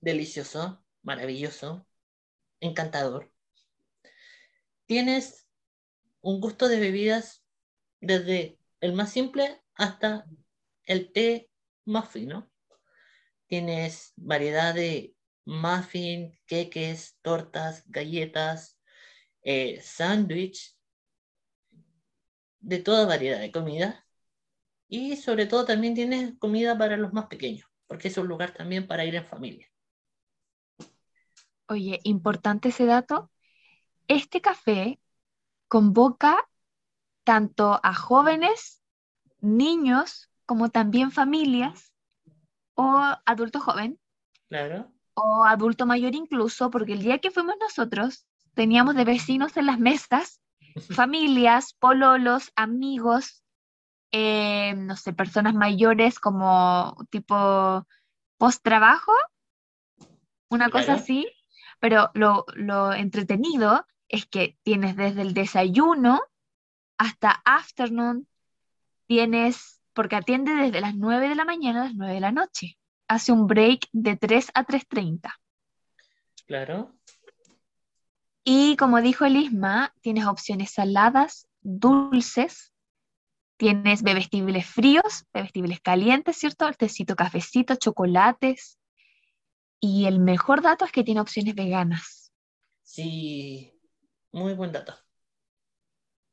delicioso, 0.00 0.80
maravilloso, 1.02 1.84
encantador. 2.60 3.32
Tienes 4.86 5.48
un 6.20 6.40
gusto 6.40 6.68
de 6.68 6.78
bebidas 6.78 7.44
desde 8.00 8.60
el 8.80 8.92
más 8.92 9.10
simple 9.10 9.60
hasta 9.74 10.24
el 10.84 11.10
té 11.10 11.50
más 11.84 12.08
fino. 12.10 12.48
Tienes 13.48 14.12
variedad 14.14 14.72
de 14.72 15.16
muffin, 15.46 16.38
queques, 16.46 17.18
tortas, 17.22 17.82
galletas, 17.88 18.78
eh, 19.42 19.80
sándwich, 19.82 20.76
de 22.64 22.78
toda 22.80 23.06
variedad 23.06 23.40
de 23.40 23.52
comida. 23.52 24.06
Y 24.88 25.16
sobre 25.16 25.46
todo 25.46 25.64
también 25.66 25.94
tienes 25.94 26.34
comida 26.38 26.78
para 26.78 26.96
los 26.98 27.12
más 27.12 27.26
pequeños, 27.28 27.68
porque 27.86 28.08
es 28.08 28.18
un 28.18 28.28
lugar 28.28 28.54
también 28.54 28.86
para 28.86 29.04
ir 29.06 29.14
en 29.16 29.26
familia. 29.26 29.68
Oye, 31.68 32.00
importante 32.04 32.68
ese 32.70 32.86
dato. 32.86 33.30
Este 34.08 34.40
café 34.40 35.00
convoca 35.68 36.48
tanto 37.24 37.80
a 37.82 37.94
jóvenes, 37.94 38.82
niños, 39.40 40.30
como 40.46 40.70
también 40.70 41.10
familias 41.12 41.92
o 42.74 42.88
adulto 43.26 43.60
joven 43.60 43.98
Claro. 44.48 44.92
o 45.14 45.44
adulto 45.44 45.86
mayor 45.86 46.14
incluso, 46.14 46.70
porque 46.70 46.92
el 46.92 47.02
día 47.02 47.18
que 47.18 47.30
fuimos 47.30 47.56
nosotros 47.60 48.26
teníamos 48.54 48.94
de 48.94 49.04
vecinos 49.04 49.56
en 49.56 49.66
las 49.66 49.78
mesas, 49.78 50.40
familias, 50.90 51.74
pololos, 51.74 52.52
amigos, 52.56 53.44
eh, 54.12 54.74
no 54.76 54.96
sé, 54.96 55.12
personas 55.12 55.54
mayores 55.54 56.18
como 56.20 56.96
tipo 57.10 57.86
post-trabajo, 58.38 59.12
una 60.48 60.70
cosa 60.70 60.94
así, 60.94 61.26
pero 61.80 62.10
lo, 62.14 62.44
lo 62.54 62.92
entretenido 62.92 63.86
es 64.08 64.26
que 64.26 64.56
tienes 64.62 64.96
desde 64.96 65.22
el 65.22 65.34
desayuno 65.34 66.20
hasta 66.98 67.42
afternoon, 67.44 68.28
tienes, 69.06 69.80
porque 69.92 70.16
atiende 70.16 70.54
desde 70.54 70.80
las 70.80 70.94
9 70.94 71.28
de 71.28 71.34
la 71.34 71.44
mañana 71.44 71.82
a 71.82 71.84
las 71.86 71.94
9 71.94 72.14
de 72.14 72.20
la 72.20 72.32
noche. 72.32 72.78
Hace 73.08 73.32
un 73.32 73.46
break 73.46 73.88
de 73.92 74.16
3 74.16 74.50
a 74.54 74.64
3.30. 74.64 75.32
Claro. 76.46 76.93
Y 78.44 78.76
como 78.76 79.00
dijo 79.00 79.24
el 79.24 79.36
Isma, 79.36 79.94
tienes 80.02 80.26
opciones 80.26 80.70
saladas, 80.70 81.48
dulces, 81.62 82.74
tienes 83.56 84.02
bebestibles 84.02 84.66
fríos, 84.66 85.24
bebestibles 85.32 85.80
calientes, 85.80 86.36
¿cierto? 86.36 86.68
El 86.68 86.76
tecito, 86.76 87.16
cafecito, 87.16 87.76
chocolates. 87.76 88.78
Y 89.80 90.04
el 90.04 90.18
mejor 90.18 90.60
dato 90.60 90.84
es 90.84 90.92
que 90.92 91.04
tiene 91.04 91.20
opciones 91.20 91.54
veganas. 91.54 92.32
Sí. 92.82 93.72
Muy 94.30 94.52
buen 94.52 94.72
dato. 94.72 94.94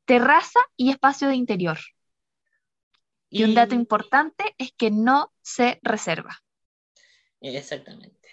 Terraza 0.04 0.60
y 0.76 0.90
espacio 0.90 1.28
de 1.28 1.36
interior. 1.36 1.78
Y 3.30 3.44
un 3.44 3.54
dato 3.54 3.74
importante 3.74 4.54
es 4.58 4.72
que 4.72 4.90
no 4.90 5.32
se 5.40 5.78
reserva. 5.82 6.42
Exactamente. 7.40 8.28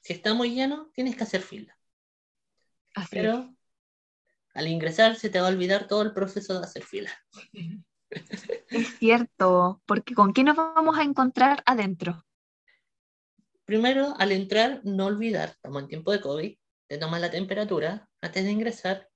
Si 0.00 0.14
está 0.14 0.34
muy 0.34 0.54
lleno, 0.54 0.90
tienes 0.92 1.14
que 1.14 1.22
hacer 1.22 1.42
fila. 1.42 1.78
Así 2.94 3.18
es. 3.18 3.22
Pero 3.22 3.54
al 4.54 4.68
ingresar 4.68 5.16
se 5.16 5.30
te 5.30 5.40
va 5.40 5.48
a 5.48 5.50
olvidar 5.50 5.86
todo 5.86 6.02
el 6.02 6.12
proceso 6.12 6.58
de 6.58 6.64
hacer 6.64 6.82
fila. 6.82 7.12
Es 8.70 8.98
cierto, 8.98 9.80
porque 9.86 10.14
¿con 10.14 10.32
qué 10.32 10.42
nos 10.42 10.56
vamos 10.56 10.98
a 10.98 11.04
encontrar 11.04 11.62
adentro? 11.64 12.24
Primero, 13.64 14.16
al 14.18 14.32
entrar, 14.32 14.80
no 14.82 15.06
olvidar, 15.06 15.50
estamos 15.50 15.82
en 15.82 15.88
tiempo 15.88 16.10
de 16.10 16.20
COVID, 16.20 16.56
te 16.88 16.98
tomas 16.98 17.20
la 17.20 17.30
temperatura 17.30 18.08
antes 18.20 18.42
de 18.42 18.50
ingresar 18.50 19.08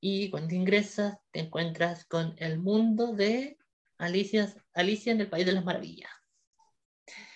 y 0.00 0.30
cuando 0.30 0.54
ingresas 0.54 1.18
te 1.30 1.40
encuentras 1.40 2.04
con 2.06 2.34
el 2.38 2.58
mundo 2.58 3.14
de 3.14 3.56
Alicia, 3.98 4.52
Alicia 4.74 5.12
en 5.12 5.20
el 5.20 5.28
País 5.28 5.46
de 5.46 5.52
las 5.52 5.64
Maravillas. 5.64 6.10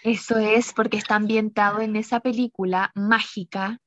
Eso 0.03 0.37
es 0.39 0.73
porque 0.73 0.97
está 0.97 1.15
ambientado 1.15 1.81
en 1.81 1.95
esa 1.95 2.21
película 2.21 2.91
mágica, 2.95 3.79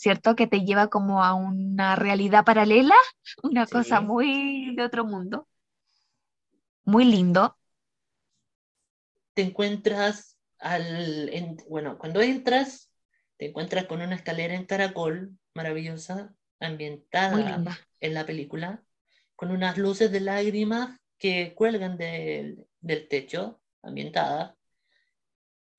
¿cierto? 0.00 0.34
Que 0.36 0.46
te 0.46 0.60
lleva 0.64 0.88
como 0.88 1.22
a 1.24 1.34
una 1.34 1.96
realidad 1.96 2.44
paralela, 2.44 2.94
una 3.42 3.66
cosa 3.68 4.00
muy 4.00 4.74
de 4.76 4.82
otro 4.84 5.04
mundo. 5.04 5.46
Muy 6.84 7.04
lindo. 7.06 7.56
Te 9.34 9.42
encuentras 9.42 10.38
al, 10.58 11.28
en- 11.30 11.56
bueno, 11.68 11.98
cuando 11.98 12.20
entras, 12.22 12.90
te 13.36 13.46
encuentras 13.48 13.86
con 13.86 14.02
una 14.02 14.14
escalera 14.16 14.54
en 14.54 14.66
caracol 14.66 15.38
maravillosa, 15.54 16.34
ambientada 16.60 17.64
en 18.00 18.14
la 18.14 18.26
película, 18.26 18.82
con 19.36 19.50
unas 19.50 19.78
luces 19.78 20.10
de 20.12 20.20
lágrimas 20.20 20.98
que 21.18 21.54
cuelgan 21.54 21.96
del, 21.96 22.66
del 22.80 23.08
techo, 23.08 23.60
ambientada. 23.82 24.56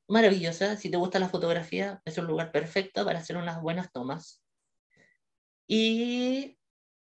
Maravillosa, 0.07 0.75
si 0.75 0.91
te 0.91 0.97
gusta 0.97 1.19
la 1.19 1.29
fotografía, 1.29 2.01
es 2.05 2.17
un 2.17 2.27
lugar 2.27 2.51
perfecto 2.51 3.05
para 3.05 3.19
hacer 3.19 3.37
unas 3.37 3.61
buenas 3.61 3.91
tomas. 3.91 4.43
Y 5.67 6.57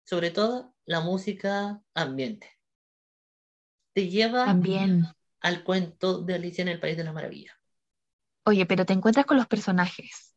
sobre 0.04 0.30
todo, 0.30 0.74
la 0.84 1.00
música 1.00 1.82
ambiente. 1.94 2.50
Te 3.92 4.08
lleva 4.08 4.44
También. 4.44 5.06
al 5.40 5.64
cuento 5.64 6.20
de 6.22 6.34
Alicia 6.34 6.62
en 6.62 6.68
el 6.68 6.80
País 6.80 6.96
de 6.96 7.04
las 7.04 7.14
Maravillas. 7.14 7.54
Oye, 8.44 8.66
pero 8.66 8.84
te 8.84 8.92
encuentras 8.92 9.26
con 9.26 9.36
los 9.36 9.46
personajes. 9.46 10.34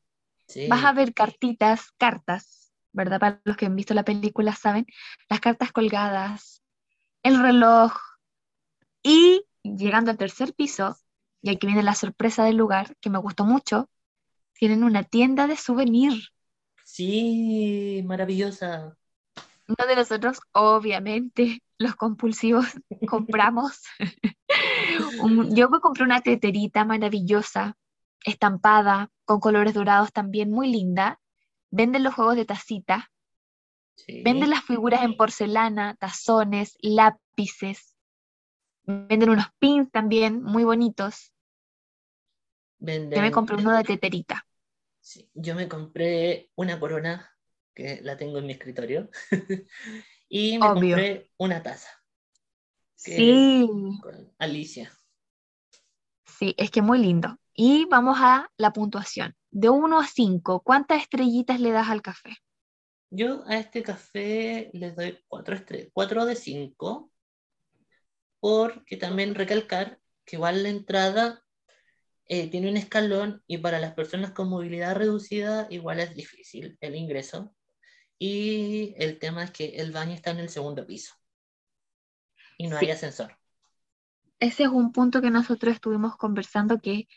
Sí, 0.47 0.67
Vas 0.67 0.83
a 0.83 0.93
ver 0.93 1.13
cartitas, 1.13 1.91
cartas, 1.97 2.71
¿verdad? 2.91 3.19
Para 3.19 3.41
los 3.43 3.55
que 3.55 3.67
han 3.67 3.75
visto 3.75 3.93
la 3.93 4.03
película 4.03 4.55
saben, 4.55 4.87
las 5.29 5.39
cartas 5.39 5.71
colgadas, 5.71 6.63
el 7.23 7.39
reloj. 7.41 7.93
Y 9.03 9.43
llegando 9.63 10.11
al 10.11 10.17
tercer 10.17 10.53
piso, 10.55 10.97
y 11.41 11.49
aquí 11.51 11.67
viene 11.67 11.83
la 11.83 11.95
sorpresa 11.95 12.43
del 12.45 12.57
lugar, 12.57 12.95
que 13.01 13.09
me 13.09 13.19
gustó 13.19 13.45
mucho, 13.45 13.89
tienen 14.53 14.83
una 14.83 15.03
tienda 15.03 15.47
de 15.47 15.57
souvenir. 15.57 16.13
sí, 16.83 18.01
maravillosa. 18.05 18.97
Uno 19.67 19.87
de 19.87 19.95
nosotros, 19.95 20.39
obviamente, 20.51 21.61
los 21.77 21.95
compulsivos, 21.95 22.65
compramos. 23.05 23.81
Un- 25.19 25.55
yo 25.55 25.69
me 25.69 25.79
compré 25.79 26.03
una 26.03 26.21
teterita 26.21 26.85
maravillosa, 26.85 27.77
estampada, 28.25 29.09
con 29.25 29.39
colores 29.39 29.73
dorados 29.73 30.11
también, 30.11 30.51
muy 30.51 30.71
linda. 30.71 31.19
Venden 31.71 32.03
los 32.03 32.15
juegos 32.15 32.35
de 32.35 32.45
tacita, 32.45 33.11
Sí. 33.95 34.23
venden 34.23 34.49
las 34.51 34.63
figuras 34.63 35.03
en 35.03 35.17
porcelana, 35.17 35.95
tazones, 35.95 36.77
lápices. 36.81 37.88
Venden 38.89 39.29
unos 39.29 39.45
pins 39.59 39.91
también 39.91 40.41
muy 40.41 40.63
bonitos. 40.63 41.31
Yo 42.79 42.87
me 42.87 42.97
Venden- 42.97 43.31
compré 43.31 43.55
uno 43.57 43.77
de 43.77 43.83
teterita. 43.83 44.47
Sí, 44.99 45.29
yo 45.35 45.53
me 45.53 45.67
compré 45.67 46.49
una 46.55 46.79
corona, 46.79 47.29
que 47.75 47.99
la 48.01 48.17
tengo 48.17 48.39
en 48.39 48.47
mi 48.47 48.53
escritorio, 48.53 49.09
y 50.27 50.57
me 50.57 50.65
Obvio. 50.71 50.95
compré 50.95 51.31
una 51.37 51.61
taza. 51.61 51.89
Sí, 52.95 53.67
con 54.01 54.33
Alicia. 54.39 54.91
sí, 56.25 56.55
es 56.57 56.71
que 56.71 56.81
muy 56.81 56.97
lindo. 56.97 57.37
Y 57.53 57.85
vamos 57.85 58.17
a 58.19 58.49
la 58.57 58.73
puntuación. 58.73 59.35
De 59.51 59.69
1 59.69 59.99
a 59.99 60.07
5, 60.07 60.61
¿cuántas 60.61 61.01
estrellitas 61.03 61.59
le 61.59 61.71
das 61.71 61.89
al 61.89 62.01
café? 62.01 62.37
Yo 63.11 63.43
a 63.45 63.57
este 63.57 63.83
café 63.83 64.71
le 64.73 64.91
doy 64.91 65.19
4 65.27 65.55
estrellas, 65.55 65.89
4 65.93 66.25
de 66.25 66.35
5, 66.35 67.11
porque 68.39 68.97
también 68.97 69.35
recalcar 69.35 69.99
que 70.25 70.35
igual 70.37 70.63
la 70.63 70.69
entrada 70.69 71.43
eh, 72.27 72.49
tiene 72.49 72.69
un 72.69 72.77
escalón 72.77 73.43
y 73.47 73.59
para 73.59 73.79
las 73.79 73.93
personas 73.93 74.31
con 74.31 74.49
movilidad 74.49 74.95
reducida 74.95 75.67
igual 75.69 75.99
es 75.99 76.15
difícil 76.15 76.77
el 76.81 76.95
ingreso. 76.95 77.55
Y 78.19 78.95
el 78.97 79.19
tema 79.19 79.43
es 79.45 79.51
que 79.51 79.65
el 79.77 79.91
baño 79.91 80.13
está 80.13 80.31
en 80.31 80.39
el 80.39 80.49
segundo 80.49 80.85
piso 80.87 81.15
y 82.57 82.67
no 82.67 82.77
hay 82.77 82.87
Sí. 82.87 82.91
ascensor. 82.91 83.35
ese 84.39 84.63
es 84.63 84.69
un 84.69 84.91
punto 84.91 85.21
que 85.21 85.31
nosotros 85.31 85.73
estuvimos 85.75 86.15
conversando 86.17 86.79
que 86.79 87.07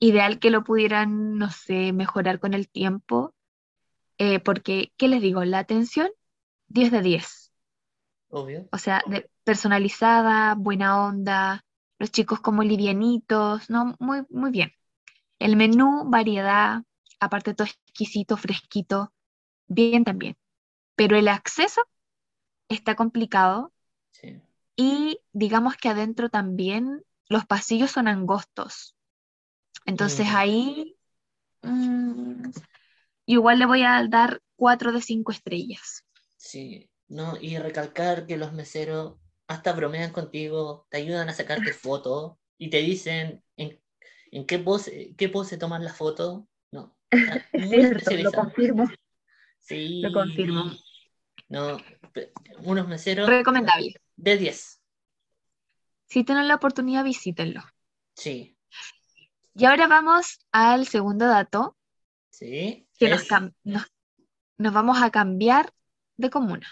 ideal 0.00 0.38
que 0.40 0.50
lo 0.50 0.64
pudieran, 0.64 1.38
no 1.38 1.50
sé, 1.50 1.92
mejorar 1.92 2.40
con 2.40 2.54
el 2.54 2.68
tiempo, 2.68 3.34
eh, 4.18 4.40
porque, 4.40 4.92
¿qué 4.98 5.08
les 5.08 5.22
digo? 5.22 5.44
La 5.44 5.60
atención, 5.60 6.10
10 6.68 6.90
de 6.92 7.02
10. 7.02 7.37
Obvio. 8.30 8.68
O 8.70 8.78
sea, 8.78 9.02
de, 9.06 9.30
personalizada, 9.44 10.54
buena 10.54 11.04
onda, 11.06 11.64
los 11.98 12.10
chicos 12.10 12.40
como 12.40 12.62
livianitos, 12.62 13.70
¿no? 13.70 13.96
Muy, 13.98 14.24
muy 14.30 14.50
bien. 14.50 14.72
El 15.40 15.56
menú, 15.56 16.04
variedad, 16.10 16.82
aparte 17.20 17.54
todo 17.54 17.68
exquisito, 17.68 18.36
fresquito, 18.36 19.12
bien 19.68 20.04
también. 20.04 20.36
Pero 20.96 21.16
el 21.18 21.28
acceso 21.28 21.82
está 22.68 22.96
complicado 22.96 23.72
Sí. 24.12 24.40
y 24.76 25.20
digamos 25.32 25.76
que 25.76 25.88
adentro 25.88 26.30
también 26.30 27.04
los 27.28 27.44
pasillos 27.46 27.90
son 27.90 28.08
angostos. 28.08 28.96
Entonces 29.86 30.28
Mm, 30.28 30.36
ahí 30.36 30.96
mm, 31.62 32.50
igual 33.26 33.58
le 33.60 33.66
voy 33.66 33.82
a 33.84 34.06
dar 34.08 34.42
4 34.56 34.92
de 34.92 35.02
5 35.02 35.32
estrellas. 35.32 36.04
sí. 36.36 36.87
No, 37.08 37.36
y 37.40 37.58
recalcar 37.58 38.26
que 38.26 38.36
los 38.36 38.52
meseros 38.52 39.16
hasta 39.46 39.72
bromean 39.72 40.12
contigo, 40.12 40.86
te 40.90 40.98
ayudan 40.98 41.28
a 41.28 41.32
sacarte 41.34 41.72
fotos 41.72 42.36
y 42.58 42.70
te 42.70 42.78
dicen 42.78 43.42
en, 43.56 43.80
en 44.30 44.46
qué 44.46 44.58
pose, 44.58 45.14
qué 45.16 45.28
pose 45.28 45.56
toman 45.56 45.84
la 45.84 45.94
foto. 45.94 46.46
No, 46.70 46.96
Es 47.10 48.04
cierto, 48.04 48.10
lo 48.22 48.32
confirmo, 48.32 48.90
Sí. 49.58 50.00
lo 50.02 50.12
confirmo. 50.12 50.64
No, 51.48 51.78
unos 52.58 52.86
meseros 52.88 53.26
Recomendable. 53.26 53.94
de 54.16 54.36
10. 54.36 54.82
Si 56.06 56.24
tienen 56.24 56.46
la 56.48 56.56
oportunidad, 56.56 57.04
visítenlo. 57.04 57.62
Sí, 58.14 58.56
Y 59.54 59.64
ahora 59.64 59.86
vamos 59.86 60.40
al 60.52 60.86
segundo 60.86 61.26
dato, 61.26 61.76
sí. 62.30 62.86
que 62.98 63.08
nos, 63.08 63.22
es- 63.22 63.28
cam- 63.30 63.54
nos, 63.64 63.84
nos 64.58 64.72
vamos 64.74 65.00
a 65.02 65.10
cambiar 65.10 65.72
de 66.16 66.28
comuna. 66.30 66.68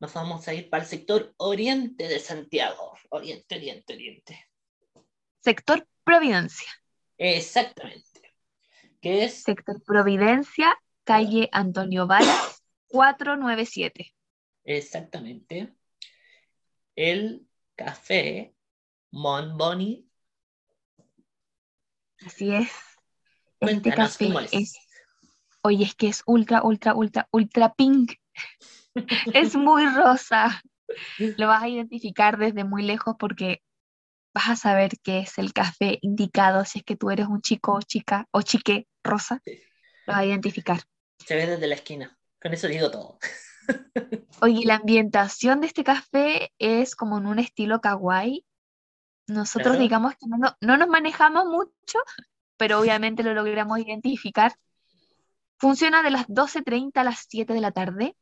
Nos 0.00 0.12
vamos 0.14 0.48
a 0.48 0.54
ir 0.54 0.68
para 0.70 0.82
el 0.82 0.88
sector 0.88 1.34
oriente 1.36 2.08
de 2.08 2.18
Santiago. 2.18 2.96
Oriente, 3.10 3.54
oriente, 3.54 3.94
oriente. 3.94 4.48
Sector 5.40 5.86
Providencia. 6.04 6.70
Exactamente. 7.18 8.34
Que 9.00 9.24
es 9.24 9.42
Sector 9.42 9.82
Providencia, 9.84 10.76
calle 11.04 11.48
Antonio 11.52 12.06
Varas, 12.06 12.62
497. 12.88 14.12
exactamente 14.64 15.74
el 16.96 17.46
café 17.76 18.54
Mon 19.10 19.56
Boni. 19.56 20.06
Así 22.26 22.54
es. 22.54 22.68
Este 23.60 23.80
Cuéntanos 23.80 24.12
café 24.12 24.26
cómo 24.26 24.40
es. 24.40 24.52
es, 24.52 24.78
oye, 25.62 25.84
es 25.84 25.94
que 25.94 26.08
es 26.08 26.22
ultra, 26.26 26.62
ultra, 26.62 26.94
ultra, 26.94 27.28
ultra 27.32 27.74
pink. 27.74 28.12
Es 29.34 29.56
muy 29.56 29.86
rosa. 29.86 30.62
Lo 31.36 31.46
vas 31.48 31.62
a 31.62 31.68
identificar 31.68 32.38
desde 32.38 32.64
muy 32.64 32.82
lejos 32.82 33.14
porque 33.18 33.62
vas 34.34 34.48
a 34.50 34.56
saber 34.56 34.92
que 35.02 35.20
es 35.20 35.38
el 35.38 35.52
café 35.52 35.98
indicado 36.02 36.64
si 36.64 36.80
es 36.80 36.84
que 36.84 36.96
tú 36.96 37.10
eres 37.10 37.26
un 37.28 37.40
chico 37.40 37.74
o 37.74 37.82
chica 37.82 38.26
o 38.32 38.42
chique 38.42 38.86
rosa. 39.04 39.40
Sí. 39.44 39.60
Lo 40.06 40.12
vas 40.14 40.22
a 40.22 40.26
identificar. 40.26 40.80
Se 41.18 41.34
ve 41.36 41.46
desde 41.46 41.66
la 41.66 41.74
esquina. 41.76 42.18
Con 42.40 42.52
eso 42.54 42.66
digo 42.68 42.90
todo. 42.90 43.18
Oye, 44.42 44.62
la 44.64 44.76
ambientación 44.76 45.60
de 45.60 45.66
este 45.68 45.84
café 45.84 46.52
es 46.58 46.96
como 46.96 47.18
en 47.18 47.26
un 47.26 47.38
estilo 47.38 47.80
kawaii. 47.80 48.44
Nosotros 49.28 49.72
Claro. 49.72 49.82
digamos 49.82 50.14
que 50.14 50.26
no, 50.26 50.38
no- 50.38 50.56
no 50.60 50.76
nos 50.76 50.88
manejamos 50.88 51.44
mucho, 51.46 51.98
pero 52.56 52.80
obviamente 52.80 53.22
lo 53.22 53.34
logramos 53.34 53.78
identificar. 53.78 54.54
Funciona 55.58 56.02
de 56.02 56.10
las 56.10 56.26
12.30 56.26 57.02
a 57.02 57.04
las 57.04 57.26
7 57.28 57.52
de 57.52 57.60
la 57.60 57.70
tarde. 57.70 58.16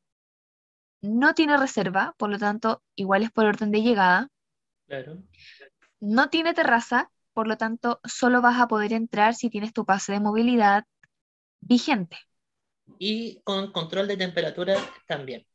No 1.00 1.34
tiene 1.34 1.56
reserva, 1.56 2.14
por 2.16 2.30
lo 2.30 2.38
tanto, 2.38 2.82
igual 2.96 3.22
es 3.22 3.30
por 3.30 3.46
orden 3.46 3.70
de 3.70 3.82
llegada. 3.82 4.28
Claro. 4.86 5.22
No 6.00 6.28
tiene 6.30 6.54
terraza, 6.54 7.10
por 7.32 7.46
lo 7.46 7.56
tanto, 7.56 8.00
solo 8.04 8.40
vas 8.40 8.60
a 8.60 8.68
poder 8.68 8.92
entrar 8.92 9.34
si 9.34 9.50
tienes 9.50 9.72
tu 9.72 9.84
pase 9.84 10.12
de 10.12 10.20
movilidad 10.20 10.84
vigente. 11.60 12.16
Y 12.98 13.40
con 13.42 13.70
control 13.72 14.08
de 14.08 14.16
temperatura 14.16 14.76
también. 15.06 15.46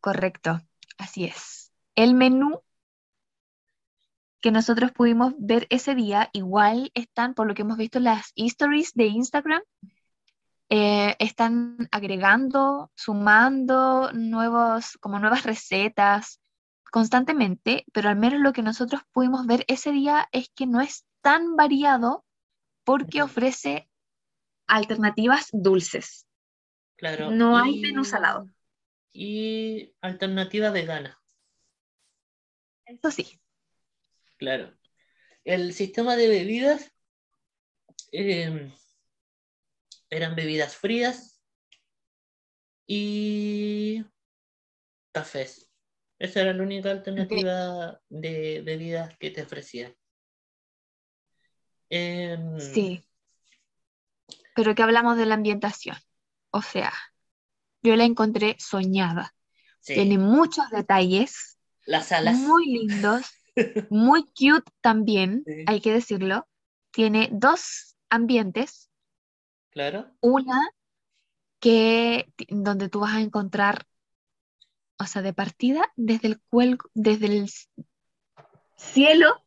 Correcto, 0.00 0.60
así 0.98 1.24
es. 1.24 1.72
El 1.94 2.14
menú 2.14 2.62
que 4.40 4.50
nosotros 4.50 4.92
pudimos 4.92 5.34
ver 5.38 5.66
ese 5.70 5.94
día, 5.94 6.30
igual 6.32 6.90
están, 6.94 7.34
por 7.34 7.46
lo 7.46 7.54
que 7.54 7.62
hemos 7.62 7.78
visto 7.78 7.98
las 7.98 8.32
stories 8.36 8.92
de 8.94 9.06
Instagram, 9.06 9.62
eh, 10.68 11.14
están 11.18 11.88
agregando, 11.90 12.90
sumando 12.94 14.10
nuevos, 14.12 14.96
como 15.00 15.18
nuevas 15.18 15.44
recetas 15.44 16.40
constantemente, 16.90 17.84
pero 17.92 18.08
al 18.08 18.16
menos 18.16 18.40
lo 18.40 18.52
que 18.52 18.62
nosotros 18.62 19.02
pudimos 19.12 19.46
ver 19.46 19.64
ese 19.68 19.92
día 19.92 20.28
es 20.32 20.48
que 20.54 20.66
no 20.66 20.80
es 20.80 21.04
tan 21.20 21.56
variado 21.56 22.24
porque 22.84 23.22
ofrece 23.22 23.88
alternativas 24.66 25.48
dulces. 25.52 26.26
Claro. 26.96 27.30
No 27.30 27.56
hay 27.58 27.78
y- 27.78 27.82
menú 27.82 28.04
salado. 28.04 28.48
Y 29.12 29.94
alternativa 30.00 30.70
vegana. 30.70 31.18
Eso 32.86 33.10
sí, 33.10 33.40
Claro. 34.36 34.72
El 35.44 35.72
sistema 35.72 36.16
de 36.16 36.28
bebidas 36.28 36.92
eh, 38.12 38.70
eran 40.10 40.34
bebidas 40.34 40.76
frías 40.76 41.42
y 42.86 44.04
cafés. 45.12 45.70
Esa 46.18 46.40
era 46.42 46.52
la 46.54 46.62
única 46.62 46.90
alternativa 46.90 48.00
de 48.08 48.62
bebidas 48.64 49.16
que 49.18 49.30
te 49.30 49.42
ofrecían. 49.42 49.94
Em, 51.90 52.58
sí. 52.58 53.04
Pero 54.54 54.74
que 54.74 54.82
hablamos 54.82 55.16
de 55.18 55.26
la 55.26 55.34
ambientación. 55.34 55.96
O 56.50 56.62
sea, 56.62 56.92
yo 57.82 57.96
la 57.96 58.04
encontré 58.04 58.56
soñada. 58.58 59.34
sí, 59.80 59.94
Tiene 59.94 60.18
muchos 60.18 60.70
detalles, 60.70 61.58
Las 61.84 62.08
salas. 62.08 62.34
muy 62.36 62.66
lindos, 62.66 63.26
muy 63.90 64.24
cute 64.24 64.70
también, 64.80 65.42
Sí. 65.46 65.64
hay 65.66 65.80
que 65.80 65.92
decirlo. 65.92 66.48
Tiene 66.90 67.28
dos 67.30 67.94
ambientes, 68.08 68.90
Claro. 69.76 70.10
una 70.22 70.58
que 71.60 72.32
donde 72.48 72.88
tú 72.88 73.00
vas 73.00 73.14
a 73.14 73.20
encontrar, 73.20 73.86
o 74.98 75.04
sea, 75.04 75.20
de 75.20 75.34
partida 75.34 75.92
desde 75.96 76.28
el 76.28 76.40
cuel- 76.50 76.78
desde 76.94 77.26
el 77.26 77.50
cielo 78.76 79.44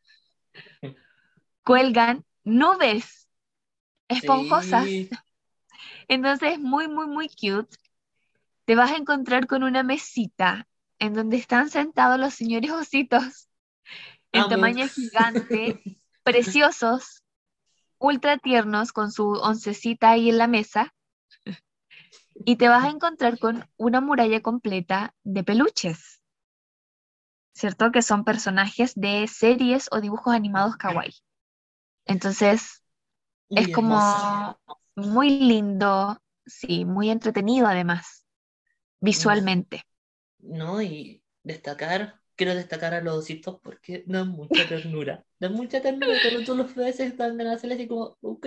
cuelgan 1.64 2.24
nubes 2.44 3.28
esponjosas. 4.08 4.86
Sí, 4.86 5.10
Entonces 6.08 6.54
es 6.54 6.60
muy, 6.60 6.88
muy, 6.88 7.08
muy 7.08 7.28
cute. 7.30 7.76
Te 8.66 8.76
vas 8.76 8.92
a 8.92 8.98
encontrar 8.98 9.48
con 9.48 9.64
una 9.64 9.84
mesita 9.84 10.68
en 11.00 11.14
donde 11.14 11.38
están 11.38 11.70
sentados 11.70 12.20
los 12.20 12.34
señores 12.36 12.72
ositos 12.72 13.48
en 14.32 14.48
tamaño 14.48 14.88
gigante, 14.88 15.82
preciosos, 16.24 17.24
ultra 18.00 18.38
tiernos, 18.38 18.92
con 18.94 19.12
su 19.12 19.30
oncecita 19.30 20.12
ahí 20.12 20.30
en 20.30 20.38
la 20.38 20.48
mesa. 20.48 20.94
Y 22.46 22.56
te 22.56 22.70
vas 22.70 22.86
a 22.86 22.90
encontrar 22.90 23.38
con 23.38 23.70
una 23.78 24.02
muralla 24.02 24.42
completa 24.42 25.14
de 25.24 25.44
peluches, 25.44 26.22
¿cierto? 27.54 27.92
Que 27.92 28.02
son 28.02 28.24
personajes 28.24 28.94
de 28.96 29.28
series 29.28 29.88
o 29.92 30.02
dibujos 30.02 30.34
animados 30.34 30.78
kawaii. 30.78 31.14
Entonces, 32.06 32.84
es 33.56 33.70
como 33.70 33.96
hermoso. 33.96 34.60
muy 34.96 35.30
lindo, 35.30 36.22
sí, 36.46 36.86
muy 36.86 37.10
entretenido 37.10 37.68
además, 37.68 38.26
visualmente. 39.02 39.84
No, 40.40 40.82
y 40.82 41.24
destacar, 41.44 42.19
quiero 42.40 42.56
destacar 42.56 42.94
a 42.94 43.02
los 43.02 43.18
ositos 43.18 43.60
porque 43.62 44.06
dan 44.08 44.30
mucha 44.30 44.66
ternura. 44.66 45.26
Dan 45.40 45.54
mucha 45.54 45.82
ternura 45.82 46.14
cuando 46.22 46.44
tú 46.46 46.56
los 46.56 46.74
ves, 46.74 47.02
están 47.02 47.40
hacerle 47.42 47.76
así 47.76 47.88
como 47.88 48.18
un. 48.22 48.40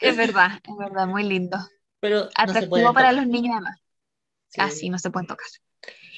Es 0.00 0.16
verdad, 0.16 0.52
es 0.64 0.76
verdad, 0.78 1.06
muy 1.06 1.24
lindo. 1.24 1.58
Pero 2.00 2.24
no 2.24 2.30
Atractivo 2.34 2.70
pueden 2.70 2.94
para 2.94 3.10
tocar. 3.10 3.14
los 3.16 3.26
niños 3.26 3.52
además. 3.52 3.78
Sí. 4.48 4.60
Así 4.62 4.88
no 4.88 4.98
se 4.98 5.10
pueden 5.10 5.26
tocar. 5.26 5.46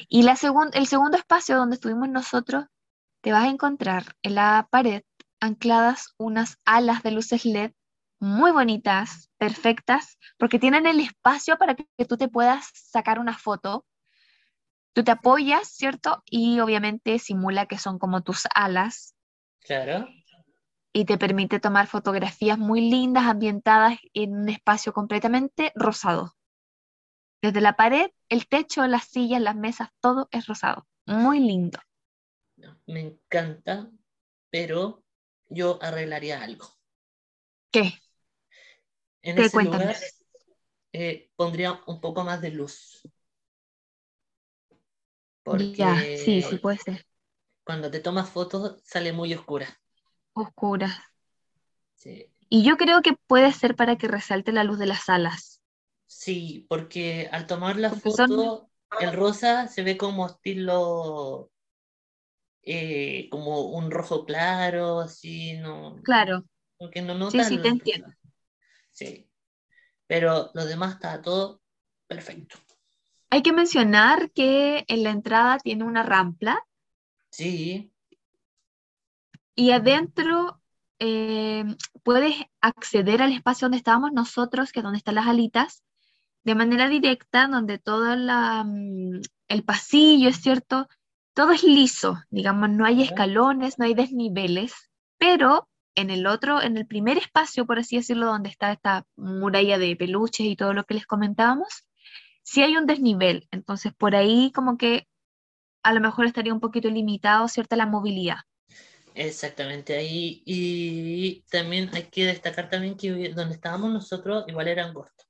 Y 0.08 0.22
la 0.22 0.36
segun- 0.36 0.70
el 0.74 0.86
segundo 0.86 1.16
espacio 1.16 1.56
donde 1.56 1.74
estuvimos 1.74 2.08
nosotros, 2.08 2.66
te 3.20 3.32
vas 3.32 3.44
a 3.44 3.48
encontrar 3.48 4.14
en 4.22 4.36
la 4.36 4.68
pared 4.70 5.02
ancladas 5.40 6.14
unas 6.16 6.58
alas 6.64 7.02
de 7.02 7.10
luces 7.10 7.44
LED 7.44 7.72
muy 8.20 8.52
bonitas, 8.52 9.30
perfectas, 9.36 10.18
porque 10.36 10.60
tienen 10.60 10.86
el 10.86 11.00
espacio 11.00 11.58
para 11.58 11.74
que 11.74 12.04
tú 12.08 12.16
te 12.16 12.28
puedas 12.28 12.70
sacar 12.72 13.18
una 13.18 13.36
foto. 13.36 13.84
Tú 14.98 15.04
te 15.04 15.12
apoyas, 15.12 15.68
¿cierto? 15.68 16.24
Y 16.28 16.58
obviamente 16.58 17.20
simula 17.20 17.66
que 17.66 17.78
son 17.78 18.00
como 18.00 18.22
tus 18.24 18.48
alas 18.52 19.14
Claro. 19.64 20.08
y 20.92 21.04
te 21.04 21.18
permite 21.18 21.60
tomar 21.60 21.86
fotografías 21.86 22.58
muy 22.58 22.80
lindas 22.90 23.26
ambientadas 23.26 23.96
en 24.12 24.34
un 24.34 24.48
espacio 24.48 24.92
completamente 24.92 25.70
rosado. 25.76 26.34
Desde 27.40 27.60
la 27.60 27.76
pared, 27.76 28.10
el 28.28 28.48
techo, 28.48 28.84
las 28.88 29.04
sillas, 29.04 29.40
las 29.40 29.54
mesas, 29.54 29.90
todo 30.00 30.28
es 30.32 30.48
rosado. 30.48 30.88
Muy 31.06 31.38
lindo. 31.38 31.78
Me 32.86 33.00
encanta, 33.00 33.88
pero 34.50 35.04
yo 35.48 35.78
arreglaría 35.80 36.42
algo. 36.42 36.66
¿Qué? 37.70 37.92
En 39.22 39.36
¿Qué? 39.36 39.44
ese 39.44 39.62
lugar 39.62 39.94
eh, 40.92 41.30
pondría 41.36 41.80
un 41.86 42.00
poco 42.00 42.24
más 42.24 42.40
de 42.42 42.50
luz. 42.50 43.02
Ya, 45.76 45.96
sí, 46.14 46.42
sí 46.42 46.56
Porque 46.56 46.58
puede 46.58 46.78
ser. 46.78 47.06
cuando 47.64 47.88
te 47.88 48.00
tomas 48.00 48.28
fotos 48.30 48.82
sale 48.84 49.12
muy 49.12 49.32
oscura. 49.32 49.68
Oscuras. 50.32 50.96
Sí. 51.94 52.30
Y 52.50 52.62
yo 52.62 52.76
creo 52.76 53.00
que 53.00 53.14
puede 53.26 53.52
ser 53.52 53.74
para 53.74 53.96
que 53.96 54.06
resalte 54.06 54.52
la 54.52 54.62
luz 54.64 54.78
de 54.78 54.84
las 54.86 55.08
alas. 55.08 55.62
Sí, 56.06 56.66
porque 56.68 57.28
al 57.32 57.46
tomar 57.46 57.76
la 57.76 57.90
Porque 57.90 58.10
son- 58.10 58.30
foto, 58.30 58.70
el 59.00 59.12
rosa 59.12 59.68
se 59.68 59.82
ve 59.82 59.96
como 59.96 60.26
estilo, 60.26 61.50
eh, 62.62 63.28
como 63.30 63.62
un 63.72 63.90
rojo 63.90 64.24
claro, 64.24 65.00
así, 65.00 65.54
no, 65.58 65.96
Claro, 66.02 66.44
como 66.78 66.90
que 66.90 67.02
no 67.02 67.14
sí, 67.14 67.20
nota 67.20 67.42
sí, 67.44 67.56
el 67.56 67.62
te 67.62 67.68
entiendo. 67.68 68.08
Sí, 68.90 69.30
pero 70.06 70.50
lo 70.54 70.66
demás 70.66 70.94
está 70.94 71.22
todo 71.22 71.62
perfecto. 72.08 72.58
Hay 73.30 73.42
que 73.42 73.52
mencionar 73.52 74.30
que 74.32 74.84
en 74.88 75.02
la 75.02 75.10
entrada 75.10 75.58
tiene 75.58 75.84
una 75.84 76.02
rampa 76.02 76.64
Sí, 77.30 77.92
y 79.58 79.72
adentro 79.72 80.60
eh, 81.00 81.64
puedes 82.04 82.36
acceder 82.60 83.22
al 83.22 83.32
espacio 83.32 83.64
donde 83.64 83.78
estábamos 83.78 84.12
nosotros, 84.12 84.70
que 84.70 84.78
es 84.78 84.84
donde 84.84 84.98
están 84.98 85.16
las 85.16 85.26
alitas, 85.26 85.82
de 86.44 86.54
manera 86.54 86.88
directa, 86.88 87.48
donde 87.48 87.78
todo 87.80 88.14
la, 88.14 88.62
mm, 88.62 89.20
el 89.48 89.64
pasillo, 89.64 90.28
es 90.28 90.40
cierto, 90.40 90.86
todo 91.34 91.50
es 91.50 91.64
liso, 91.64 92.22
digamos, 92.30 92.70
no 92.70 92.84
hay 92.84 93.02
escalones, 93.02 93.80
no 93.80 93.84
hay 93.84 93.94
desniveles, 93.94 94.74
pero 95.18 95.68
en 95.96 96.10
el 96.10 96.28
otro, 96.28 96.62
en 96.62 96.76
el 96.76 96.86
primer 96.86 97.18
espacio, 97.18 97.66
por 97.66 97.80
así 97.80 97.96
decirlo, 97.96 98.26
donde 98.26 98.50
está 98.50 98.70
esta 98.70 99.06
muralla 99.16 99.76
de 99.76 99.96
peluches 99.96 100.46
y 100.46 100.54
todo 100.54 100.72
lo 100.72 100.84
que 100.84 100.94
les 100.94 101.06
comentábamos, 101.06 101.84
sí 102.48 102.62
hay 102.62 102.76
un 102.78 102.86
desnivel, 102.86 103.46
entonces 103.50 103.92
por 103.92 104.16
ahí 104.16 104.50
como 104.54 104.78
que 104.78 105.06
a 105.82 105.92
lo 105.92 106.00
mejor 106.00 106.24
estaría 106.26 106.54
un 106.54 106.60
poquito 106.60 106.88
limitado, 106.88 107.46
¿cierta? 107.48 107.76
La 107.76 107.86
movilidad. 107.86 108.38
exactamente 109.14 109.96
ahí. 109.96 110.42
Y 110.46 111.42
también 111.50 111.90
hay 111.92 112.04
que 112.04 112.24
destacar 112.24 112.70
también 112.70 112.96
que 112.96 113.30
donde 113.34 113.54
estábamos 113.54 113.92
nosotros 113.92 114.44
igual 114.48 114.68
era 114.68 114.86
angosto. 114.86 115.24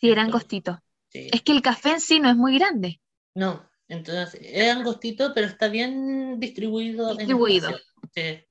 Sí, 0.00 0.10
era 0.10 0.22
angostito. 0.22 0.78
sí. 1.08 1.28
Es 1.32 1.42
que 1.42 1.52
el 1.52 1.62
café 1.62 1.90
en 1.90 2.00
sí 2.00 2.20
no 2.20 2.30
es 2.30 2.36
muy 2.36 2.56
grande. 2.58 3.00
No, 3.34 3.68
entonces 3.88 4.38
es 4.40 4.70
angostito, 4.70 5.32
pero 5.34 5.48
está 5.48 5.66
bien 5.68 6.38
distribuido 6.38 7.10
en 7.10 7.16
Distribuido. 7.18 7.70
Sí. 8.14 8.44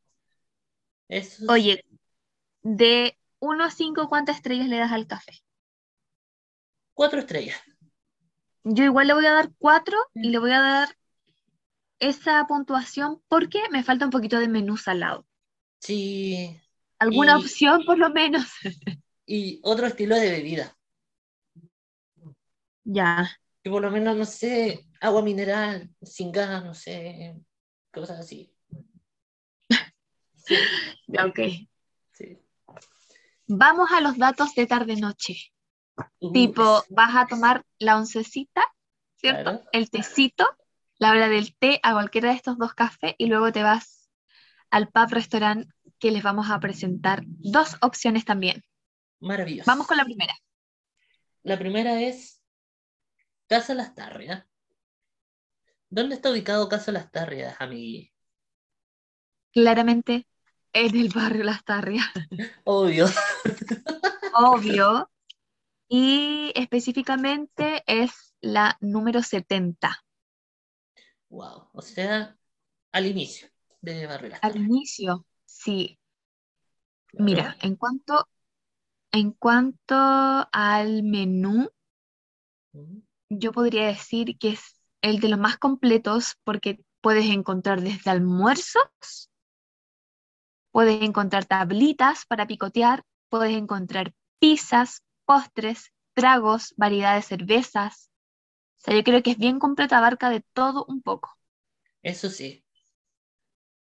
Eso 1.07 1.38
sí. 1.38 1.45
Oye, 1.47 1.86
de 2.63 3.17
1 3.39 3.63
a 3.63 3.71
5, 3.71 4.09
¿cuántas 4.09 4.38
estrellas 4.38 4.67
le 4.67 4.78
das 4.78 4.91
al 4.91 5.07
café? 5.07 5.45
Cuatro 6.96 7.20
estrellas. 7.20 7.58
Yo 8.64 8.84
igual 8.86 9.06
le 9.08 9.14
voy 9.14 9.26
a 9.28 9.34
dar 9.34 9.52
4 9.60 9.96
y 10.16 10.30
le 10.30 10.39
voy 10.39 10.52
a 10.52 10.60
dar 10.62 10.98
esa 12.00 12.43
puntuación 12.48 13.22
porque 13.28 13.60
me 13.72 13.84
falta 13.84 14.06
un 14.06 14.12
poquito 14.12 14.39
de 14.39 14.48
menú 14.48 14.76
salado. 14.78 15.28
Sí. 15.80 16.60
¿Alguna 16.98 17.34
Y- 17.34 17.41
opción 17.41 17.86
por 17.86 18.00
lo 18.00 18.10
menos? 18.10 18.48
Y 19.28 19.60
otro 19.64 19.88
estilo 19.88 20.16
de 20.16 20.30
bebida. 20.30 20.78
Ya, 22.84 23.28
Que 23.64 23.72
por 23.72 23.82
lo 23.82 23.89
menos, 23.89 24.16
no 24.16 24.24
sé, 24.26 24.86
agua 25.02 25.24
mineral, 25.24 25.89
sin 26.04 26.32
gas, 26.32 26.64
no 26.64 26.76
sé, 26.76 27.36
cosas 27.91 28.20
así. 28.20 28.54
Sí, 30.36 30.56
ya, 31.08 31.26
ok. 31.26 31.39
sí. 32.14 32.38
Vamos 33.48 33.91
a 33.91 34.02
los 34.02 34.16
datos 34.20 34.54
de 34.54 34.68
tarde-noche. 34.68 35.36
Tipo, 36.34 36.84
vas 36.89 37.16
a 37.16 37.28
tomar 37.28 37.64
la 37.80 37.98
oncecita, 37.98 38.62
¿cierto? 39.16 39.43
Claro. 39.43 39.70
El 39.72 39.89
tecito, 39.89 40.46
la 40.98 41.12
hora 41.12 41.28
del 41.30 41.56
té 41.56 41.80
a 41.84 41.93
cualquiera 41.93 42.30
de 42.30 42.36
estos 42.36 42.58
dos 42.58 42.74
cafés 42.74 43.16
y 43.18 43.28
luego 43.28 43.52
te 43.52 43.64
vas 43.64 44.10
al 44.72 44.89
pub 44.89 45.10
restaurant 45.12 45.70
que 46.00 46.12
les 46.12 46.24
vamos 46.24 46.50
a 46.50 46.60
presentar 46.60 47.24
dos 47.26 47.78
opciones 47.82 48.26
también. 48.26 48.64
maravilloso. 49.20 49.70
Vamos 49.70 49.88
con 49.88 49.98
la 49.98 50.06
primera. 50.06 50.34
La 51.43 51.58
primera 51.58 52.02
es 52.02 52.41
Casa 53.48 53.74
Las 53.76 53.93
Tarrias. 53.96 54.43
¿Dónde 55.89 56.16
está 56.16 56.32
ubicado 56.32 56.68
Casa 56.68 56.91
Las 56.91 57.12
Tarrias, 57.12 57.56
amigui? 57.60 58.12
Claramente 59.54 60.28
en 60.74 60.96
el 60.98 61.10
barrio 61.10 61.43
Las 61.46 61.64
Tarrias, 61.64 62.06
Obvio. 62.66 63.08
obvio. 64.34 65.10
Y 65.88 66.52
específicamente 66.56 67.84
es 67.86 68.34
la 68.42 68.78
número 68.82 69.22
70. 69.22 70.04
Wow. 71.30 71.70
O 71.74 71.82
sea, 71.82 72.38
al 72.92 73.06
inicio 73.06 73.48
de 73.82 74.08
Barrio 74.08 74.34
Al 74.42 74.56
inicio, 74.56 75.26
sí. 75.46 76.00
Claro. 77.08 77.26
Mira, 77.26 77.58
en 77.62 77.76
cuanto, 77.76 78.28
en 79.12 79.32
cuanto 79.32 79.96
al 79.96 81.04
menú, 81.04 81.70
yo 83.30 83.52
podría 83.52 83.88
decir 83.88 84.38
que 84.38 84.50
es 84.50 84.82
el 85.02 85.20
de 85.20 85.30
los 85.30 85.40
más 85.40 85.58
completos 85.58 86.36
porque 86.44 86.84
puedes 87.02 87.26
encontrar 87.26 87.82
desde 87.82 88.10
almuerzos, 88.10 89.30
puedes 90.72 91.02
encontrar 91.02 91.46
tablitas 91.46 92.26
para 92.26 92.48
picotear, 92.48 93.04
puedes 93.30 93.56
encontrar 93.56 94.14
pizzas, 94.40 95.04
postres, 95.26 95.93
tragos, 96.13 96.73
variedad 96.78 97.15
de 97.15 97.21
cervezas. 97.23 98.09
O 98.80 98.82
sea, 98.86 98.95
yo 98.95 99.03
creo 99.03 99.23
que 99.23 99.32
es 99.34 99.38
bien 99.39 99.59
completo, 99.59 99.95
abarca 99.95 100.30
de 100.32 100.41
todo 100.53 100.86
un 100.89 101.01
poco. 101.03 101.38
Eso 102.03 102.30
sí. 102.30 102.63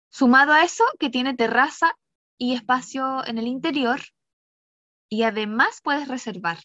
Sumado 0.10 0.54
a 0.54 0.64
eso, 0.64 0.86
que 0.98 1.10
tiene 1.10 1.34
terraza 1.36 1.92
y 2.38 2.54
espacio 2.54 3.28
en 3.28 3.38
el 3.38 3.48
interior, 3.48 4.00
y 5.08 5.24
además 5.24 5.80
puedes 5.82 6.10
reservar 6.10 6.58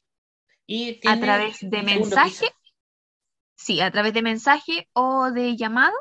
Y 0.69 1.01
a 1.05 1.19
través 1.19 1.67
de 1.73 1.83
mensaje, 1.83 2.47
piso. 2.47 2.55
sí, 3.57 3.81
a 3.81 3.91
través 3.91 4.15
de 4.15 4.23
mensaje 4.23 4.89
o 4.95 5.31
de 5.31 5.55
llamado, 5.57 5.95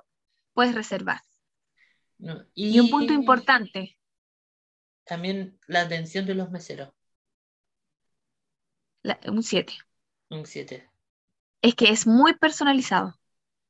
puedes 0.54 0.76
reservar. 0.76 1.22
No, 2.20 2.46
Y 2.70 2.80
un 2.80 2.88
punto 2.90 3.14
y 3.14 3.16
importante, 3.16 3.98
también 5.06 5.60
la 5.66 5.82
atención 5.82 6.28
de 6.28 6.36
los 6.36 6.52
meseros. 6.52 6.90
La- 9.08 9.20
un 9.28 9.44
7, 9.44 9.74
Un 10.36 10.46
7. 10.46 10.90
es 11.62 11.76
que 11.76 11.90
es 11.92 12.08
muy 12.08 12.34
personalizado. 12.34 13.14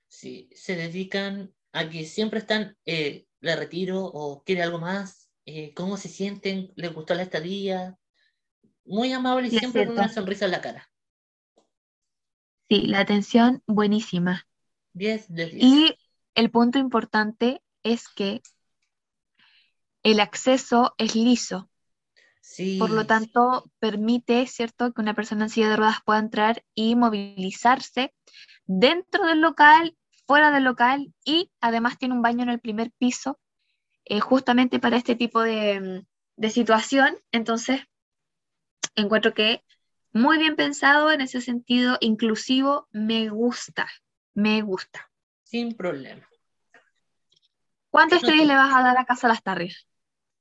Sí, 0.10 0.50
se 0.54 0.76
dedican 0.76 1.54
a 1.74 1.90
que 1.90 2.06
siempre 2.06 2.40
están, 2.40 2.78
eh, 2.86 3.26
le 3.42 3.56
retiro 3.56 4.04
o 4.06 4.44
quiere 4.44 4.64
algo 4.64 4.80
más, 4.80 5.30
eh, 5.46 5.74
cómo 5.74 5.98
se 5.98 6.10
sienten, 6.10 6.72
les 6.76 6.94
gustó 6.94 7.14
la 7.16 7.24
estadía. 7.24 7.98
Muy 8.86 9.14
amable 9.14 9.48
y 9.50 9.52
Sí, 9.52 9.60
siempre 9.60 9.86
con 9.86 9.98
una 9.98 10.10
sonrisa 10.10 10.46
en 10.46 10.52
la 10.52 10.62
cara. 10.62 10.90
Sí, 12.70 12.88
la 12.88 13.02
atención 13.02 13.62
buenísima. 13.68 14.48
10 15.04 15.30
de 15.30 15.46
10. 15.54 15.78
Y 15.80 15.96
el 16.36 16.50
punto 16.52 16.80
importante 16.80 17.62
es 17.84 18.08
que 18.10 18.42
el 20.02 20.20
acceso 20.20 20.96
es 20.98 21.14
liso. 21.16 21.70
Por 22.80 22.90
lo 22.90 23.06
tanto, 23.06 23.70
permite, 23.80 24.48
¿cierto?, 24.48 24.94
que 24.94 25.02
una 25.02 25.14
persona 25.14 25.46
en 25.46 25.50
silla 25.50 25.70
de 25.70 25.76
ruedas 25.76 26.02
pueda 26.06 26.20
entrar 26.20 26.64
y 26.74 26.96
movilizarse 26.96 28.14
dentro 28.66 29.26
del 29.26 29.42
local, 29.42 29.96
fuera 30.26 30.52
del 30.52 30.64
local 30.64 31.14
y 31.24 31.52
además 31.62 31.98
tiene 31.98 32.16
un 32.16 32.22
baño 32.22 32.44
en 32.44 32.50
el 32.50 32.60
primer 32.60 32.92
piso, 32.98 33.40
eh, 34.06 34.20
justamente 34.20 34.80
para 34.80 34.98
este 34.98 35.16
tipo 35.16 35.42
de, 35.42 36.06
de 36.36 36.50
situación. 36.50 37.18
Entonces, 37.32 37.82
encuentro 38.96 39.34
que 39.34 39.64
muy 40.14 40.38
bien 40.38 40.56
pensado 40.56 41.12
en 41.12 41.22
ese 41.22 41.42
sentido, 41.42 41.98
inclusivo, 42.00 42.88
me 42.92 43.30
gusta, 43.30 43.88
me 44.34 44.62
gusta. 44.62 45.10
sin 45.44 45.76
problema. 45.76 46.28
¿Cuántas 47.90 48.22
estrellas 48.22 48.48
le 48.48 48.56
vas 48.56 48.76
a 48.76 48.84
dar 48.84 48.98
a 48.98 49.06
Casa 49.06 49.28
Las 49.28 49.42
Tarrias? 49.42 49.88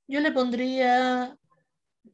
Yo 0.09 0.21
le 0.21 0.33
pondría, 0.33 1.37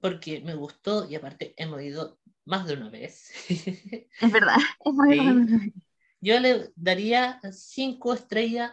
porque 0.01 0.41
me 0.41 0.55
gustó 0.55 1.09
y 1.09 1.15
aparte 1.15 1.55
hemos 1.57 1.83
ido 1.83 2.19
más 2.45 2.67
de 2.67 2.75
una 2.75 2.91
vez. 2.91 3.31
Es 4.21 4.33
verdad, 4.33 4.57
es 4.85 4.93
muy 4.93 5.19
Sí. 5.47 5.73
Yo 6.21 6.39
le 6.39 6.71
daría 6.77 7.41
5 7.51 8.15
estrellas 8.15 8.73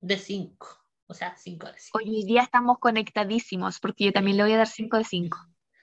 de 0.00 0.16
5. 0.16 0.68
O 1.08 1.14
sea, 1.14 1.36
5 1.36 1.66
de 1.66 1.78
5. 1.78 1.98
Hoy 1.98 2.24
día 2.24 2.42
estamos 2.42 2.78
conectadísimos 2.78 3.80
porque 3.80 4.04
yo 4.04 4.12
también 4.12 4.36
le 4.36 4.44
voy 4.44 4.52
a 4.52 4.58
dar 4.58 4.68
5 4.68 4.96
de 4.98 5.04
5. 5.04 5.38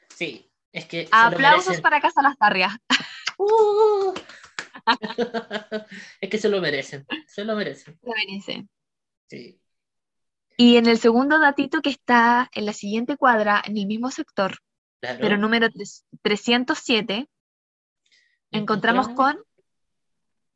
Sí, 0.09 0.49
es 0.71 0.85
que. 0.85 1.09
Aplausos 1.11 1.81
para 1.81 1.99
Casa 1.99 2.21
Las 2.21 2.37
Tarrias. 2.37 2.73
Uh. 3.35 4.13
es 6.21 6.29
que 6.29 6.37
se 6.37 6.47
lo 6.49 6.61
merecen. 6.61 7.05
Se 7.25 7.43
lo 7.43 7.55
merecen. 7.55 7.97
Lo 8.03 8.13
merecen. 8.13 8.69
Sí. 9.27 9.59
Y 10.57 10.77
en 10.77 10.85
el 10.87 10.97
segundo 10.99 11.39
datito 11.39 11.81
que 11.81 11.89
está 11.89 12.49
en 12.53 12.65
la 12.65 12.73
siguiente 12.73 13.17
cuadra, 13.17 13.61
en 13.65 13.77
el 13.77 13.85
mismo 13.87 14.11
sector, 14.11 14.59
Claro. 15.01 15.19
pero 15.21 15.37
número 15.37 15.69
tres- 15.69 16.05
307, 16.21 17.29
encontramos 18.51 19.09
con 19.09 19.43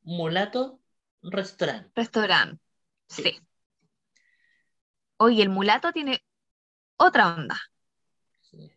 Mulato 0.04 0.80
Restaurant. 1.24 1.91
restaurante. 1.95 2.62
Sí. 3.10 3.24
Sí. 3.24 3.39
Oye, 5.18 5.41
el 5.41 5.50
mulato 5.50 5.91
tiene 5.91 6.24
otra 6.95 7.34
onda, 7.36 7.60
Sí. 8.41 8.72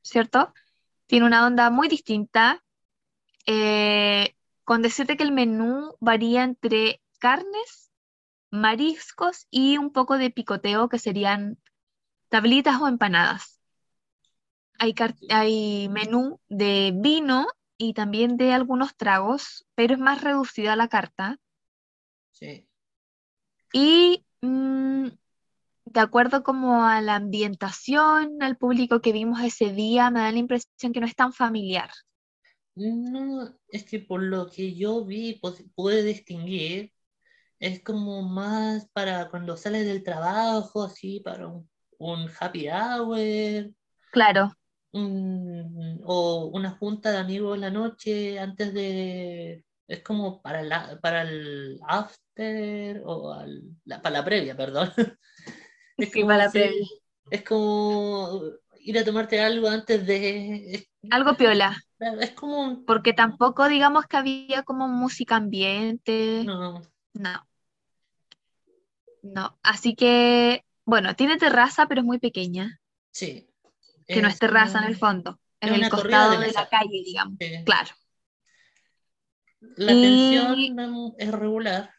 ¿cierto? 0.00 0.54
Tiene 1.06 1.26
una 1.26 1.46
onda 1.46 1.70
muy 1.70 1.88
distinta. 1.88 2.62
eh, 3.44 4.36
con 4.62 4.82
decirte 4.82 5.16
que 5.16 5.24
el 5.24 5.32
menú 5.32 5.96
varía 5.98 6.44
entre 6.44 7.02
carnes, 7.18 7.90
mariscos 8.52 9.48
y 9.50 9.78
un 9.78 9.90
poco 9.90 10.18
de 10.18 10.30
picoteo, 10.30 10.88
que 10.88 10.98
serían 10.98 11.58
tablitas 12.28 12.80
o 12.80 12.86
empanadas. 12.86 13.60
Hay, 14.78 15.88
menú 15.88 16.40
de 16.48 16.92
vino 16.94 17.46
y 17.78 17.94
también 17.94 18.36
de 18.36 18.52
algunos 18.52 18.96
tragos, 18.96 19.66
pero 19.74 19.94
es 19.94 20.00
más 20.00 20.22
reducida 20.22 20.76
la 20.76 20.88
carta. 20.88 21.38
Sí. 22.32 22.68
Y 23.72 24.24
mm, 24.40 25.08
de 25.86 26.00
acuerdo 26.00 26.42
como 26.42 26.84
a 26.84 27.00
la 27.00 27.16
ambientación, 27.16 28.42
al 28.42 28.56
público 28.56 29.00
que 29.00 29.12
vimos 29.12 29.40
ese 29.40 29.72
día, 29.72 30.10
me 30.10 30.20
da 30.20 30.32
la 30.32 30.38
impresión 30.38 30.92
que 30.92 31.00
no 31.00 31.06
es 31.06 31.14
tan 31.14 31.32
familiar. 31.32 31.90
No, 32.74 33.54
es 33.68 33.84
que 33.84 33.98
por 34.00 34.22
lo 34.22 34.50
que 34.50 34.74
yo 34.74 35.04
vi, 35.04 35.38
pues, 35.40 35.64
pude 35.74 36.02
distinguir, 36.02 36.92
es 37.62 37.82
como 37.84 38.22
más 38.22 38.88
para 38.92 39.30
cuando 39.30 39.56
sales 39.56 39.86
del 39.86 40.04
trabajo, 40.04 40.84
así, 40.84 41.20
para 41.20 41.48
un, 41.48 41.70
un 41.98 42.28
happy 42.40 42.68
hour, 42.70 43.72
Claro, 44.10 44.56
un- 44.92 46.00
o 46.04 46.46
una 46.54 46.70
junta 46.72 47.10
de 47.12 47.18
amigos 47.18 47.54
en 47.56 47.60
la 47.62 47.70
noche 47.70 48.38
antes 48.38 48.74
de... 48.74 49.64
Es 49.88 50.02
como 50.02 50.40
para, 50.42 50.62
la, 50.62 50.98
para 51.02 51.22
el 51.22 51.78
after 51.86 53.02
o 53.04 53.32
al- 53.32 53.62
la, 53.84 54.00
para 54.00 54.18
la 54.18 54.24
previa, 54.24 54.56
perdón. 54.56 54.90
Es 55.98 56.10
Sí, 56.12 56.24
para 56.24 56.46
la 56.46 56.52
si- 56.52 56.52
previa. 56.52 56.86
Es 57.30 57.42
como 57.44 58.42
ir 58.80 58.98
a 58.98 59.04
tomarte 59.04 59.40
algo 59.40 59.68
antes 59.68 60.06
de... 60.06 60.74
Es, 60.74 60.88
algo 61.10 61.36
piola, 61.36 61.76
es 62.20 62.32
como... 62.32 62.60
un- 62.62 62.86
porque 62.86 63.12
tampoco 63.12 63.68
digamos 63.68 64.06
que 64.06 64.16
había 64.16 64.62
como 64.64 64.88
música 64.88 65.36
ambiente, 65.36 66.50
No, 66.50 66.82
no, 67.14 67.46
no. 69.22 69.58
Así 69.62 69.94
que, 69.94 70.64
bueno, 70.84 71.14
tiene 71.16 71.36
terraza, 71.38 71.86
pero 71.86 72.00
es 72.00 72.06
muy 72.06 72.18
pequeña, 72.18 72.80
sí. 73.10 73.48
que 74.06 74.20
no 74.20 74.28
es 74.28 74.38
terraza 74.38 74.80
en 74.80 74.84
el 74.84 74.96
fondo, 74.96 75.40
en 75.60 75.74
el 75.74 75.88
costado 75.88 76.38
de 76.40 76.52
la 76.52 76.68
calle, 76.68 77.02
digamos. 77.04 77.36
Sí. 77.40 77.64
Claro. 77.64 77.90
La 79.76 79.92
Y- 79.92 79.98
atención 79.98 81.14
es 81.18 81.32
regular. 81.32 81.94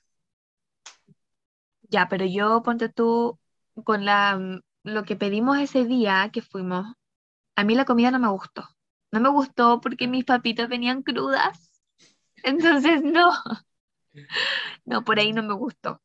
Ya, 1.90 2.08
pero 2.10 2.26
yo 2.26 2.62
ponte 2.64 2.90
tú 2.90 3.40
con 3.84 4.06
la 4.06 4.40
lo 4.84 5.04
que 5.04 5.16
pedimos 5.16 5.60
ese 5.60 5.86
día 5.86 6.30
que 6.34 6.42
fuimos, 6.42 6.86
a 7.56 7.64
mí 7.64 7.76
la 7.76 7.86
comida 7.86 8.12
no 8.12 8.20
me 8.20 8.28
gustó. 8.30 8.68
No 9.12 9.22
me 9.22 9.30
gustó 9.30 9.80
porque 9.80 10.08
mis 10.08 10.26
papitas 10.26 10.68
venían 10.68 11.04
crudas. 11.04 11.72
Entonces 12.44 13.02
no. 13.04 13.32
No, 14.86 15.04
por 15.04 15.18
ahí 15.20 15.34
no 15.34 15.42
me 15.42 15.56
gustó. 15.56 16.00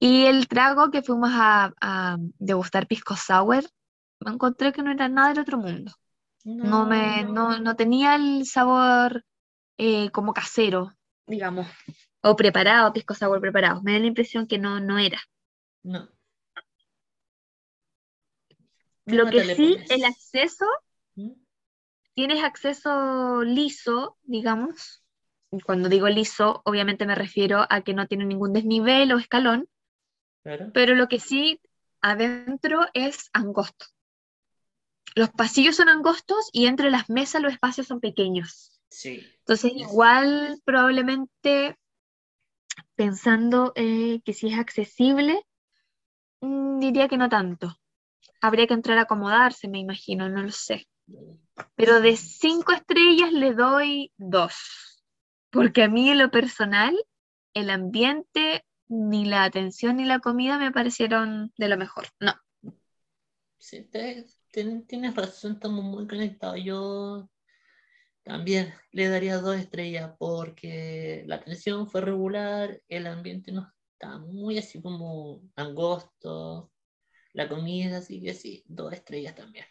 Y 0.00 0.26
el 0.26 0.46
trago 0.46 0.90
que 0.90 1.02
fuimos 1.02 1.30
a, 1.32 1.72
a 1.80 2.16
degustar 2.38 2.86
pisco 2.86 3.16
sour, 3.16 3.64
me 4.20 4.32
encontré 4.32 4.72
que 4.72 4.82
no 4.82 4.90
era 4.90 5.08
nada 5.08 5.28
del 5.30 5.40
otro 5.40 5.58
mundo. 5.58 5.92
No 6.44 6.86
me, 6.86 7.24
no, 7.24 7.58
no 7.58 7.76
tenía 7.76 8.14
el 8.14 8.46
sabor 8.46 9.24
eh, 9.76 10.10
como 10.10 10.32
casero, 10.32 10.94
digamos, 11.26 11.66
o 12.22 12.36
preparado, 12.36 12.92
pisco 12.92 13.14
sour 13.14 13.40
preparado. 13.40 13.82
Me 13.82 13.92
da 13.92 13.98
la 13.98 14.06
impresión 14.06 14.46
que 14.46 14.58
no, 14.58 14.80
no 14.80 14.98
era. 14.98 15.20
No. 15.82 16.08
¿Qué 19.04 19.16
Lo 19.16 19.28
que 19.30 19.54
sí, 19.54 19.76
el 19.90 20.04
acceso, 20.04 20.66
¿Mm? 21.16 21.32
tienes 22.14 22.44
acceso 22.44 23.42
liso, 23.42 24.16
digamos. 24.22 25.02
Cuando 25.64 25.88
digo 25.88 26.08
liso, 26.08 26.60
obviamente 26.64 27.06
me 27.06 27.14
refiero 27.14 27.66
a 27.68 27.80
que 27.80 27.94
no 27.94 28.06
tiene 28.06 28.26
ningún 28.26 28.52
desnivel 28.52 29.12
o 29.12 29.18
escalón, 29.18 29.68
Claro. 30.42 30.70
pero 30.72 30.94
lo 30.94 31.08
que 31.08 31.20
sí 31.20 31.60
adentro 32.00 32.86
es 32.94 33.28
angosto. 33.32 33.86
Los 35.14 35.30
pasillos 35.30 35.76
son 35.76 35.88
angostos 35.88 36.48
y 36.52 36.66
entre 36.66 36.90
las 36.90 37.10
mesas 37.10 37.42
los 37.42 37.52
espacios 37.52 37.86
son 37.86 38.00
pequeños. 38.00 38.80
Sí. 38.88 39.26
Entonces, 39.40 39.72
igual 39.74 40.60
probablemente 40.64 41.76
pensando 42.94 43.72
eh, 43.74 44.20
que 44.24 44.32
si 44.32 44.48
es 44.48 44.58
accesible, 44.58 45.42
mm, 46.40 46.78
diría 46.78 47.08
que 47.08 47.16
no 47.16 47.28
tanto. 47.28 47.78
Habría 48.40 48.66
que 48.66 48.74
entrar 48.74 48.98
a 48.98 49.02
acomodarse, 49.02 49.68
me 49.68 49.78
imagino, 49.78 50.28
no 50.28 50.42
lo 50.42 50.52
sé. 50.52 50.86
Pero 51.74 52.00
de 52.00 52.16
cinco 52.16 52.72
estrellas 52.72 53.32
le 53.32 53.54
doy 53.54 54.12
dos. 54.16 55.02
Porque 55.50 55.82
a 55.82 55.88
mí 55.88 56.10
en 56.10 56.18
lo 56.18 56.30
personal, 56.30 56.96
el 57.54 57.70
ambiente, 57.70 58.64
ni 58.88 59.24
la 59.24 59.44
atención 59.44 59.96
ni 59.96 60.04
la 60.04 60.20
comida 60.20 60.58
me 60.58 60.72
parecieron 60.72 61.52
de 61.58 61.68
lo 61.68 61.76
mejor. 61.78 62.08
No. 62.20 62.34
Sí, 63.58 63.84
te- 63.84 64.26
tienes 64.86 65.14
razón, 65.14 65.52
estamos 65.54 65.84
muy 65.84 66.06
conectados. 66.06 66.58
Yo 66.64 67.28
también 68.24 68.72
le 68.92 69.08
daría 69.08 69.38
dos 69.38 69.56
estrellas 69.58 70.14
porque 70.18 71.24
la 71.26 71.36
atención 71.36 71.88
fue 71.88 72.00
regular, 72.02 72.82
el 72.88 73.06
ambiente 73.06 73.52
no 73.52 73.72
está 73.92 74.18
muy 74.18 74.58
así 74.58 74.80
como 74.82 75.42
angosto, 75.56 76.70
la 77.34 77.48
comida, 77.48 77.98
así 77.98 78.22
que 78.22 78.34
sí, 78.34 78.64
dos 78.68 78.92
estrellas 78.94 79.34
también. 79.36 79.66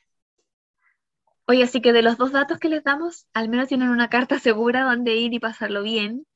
Oye, 1.48 1.64
así 1.64 1.82
que 1.82 1.94
de 1.94 2.04
los 2.04 2.18
dos 2.18 2.32
datos 2.32 2.60
que 2.60 2.70
les 2.70 2.84
damos, 2.84 3.26
al 3.34 3.50
menos 3.50 3.68
tienen 3.68 3.90
una 3.90 4.08
carta 4.10 4.38
segura 4.40 4.84
donde 4.84 5.16
ir 5.16 5.34
y 5.34 5.40
pasarlo 5.40 5.82
bien. 5.82 6.28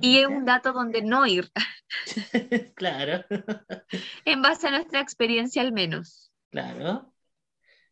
Y 0.00 0.24
un 0.24 0.44
dato 0.44 0.72
donde 0.72 1.02
no 1.02 1.26
ir, 1.26 1.50
Claro, 2.74 3.24
en 4.24 4.42
base 4.42 4.68
a 4.68 4.70
nuestra 4.70 5.00
experiencia 5.00 5.62
al 5.62 5.72
menos. 5.72 6.32
claro. 6.50 7.12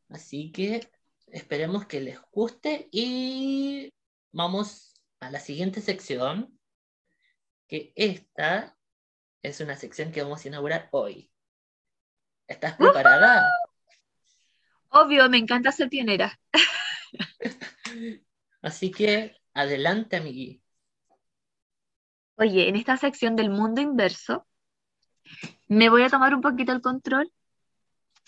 Así 0.09 0.51
que 0.53 0.91
esperemos 1.27 1.87
que 1.87 2.01
les 2.01 2.19
guste 2.33 2.89
y 2.91 3.93
vamos 4.33 4.95
a 5.21 5.31
la 5.31 5.39
siguiente 5.39 5.83
sección, 5.83 6.59
que 7.67 7.93
esta 7.95 8.79
es 9.43 9.61
una 9.61 9.77
sección 9.77 10.11
que 10.11 10.23
vamos 10.23 10.45
a 10.45 10.49
inaugurar 10.49 10.89
hoy. 10.93 11.31
¿Estás 12.47 12.77
preparada? 12.77 13.47
Obvio, 14.89 15.29
me 15.29 15.37
encanta 15.37 15.71
ser 15.73 15.91
pionera. 15.91 16.41
Así 18.63 18.91
que 18.91 19.37
adelante, 19.53 20.17
amigui. 20.17 20.63
Oye, 22.39 22.68
en 22.68 22.76
esta 22.76 22.97
sección 22.97 23.34
del 23.34 23.51
mundo 23.51 23.80
inverso, 23.80 24.47
me 25.66 25.89
voy 25.89 26.03
a 26.03 26.09
tomar 26.09 26.34
un 26.34 26.41
poquito 26.41 26.72
el 26.72 26.80
control 26.80 27.32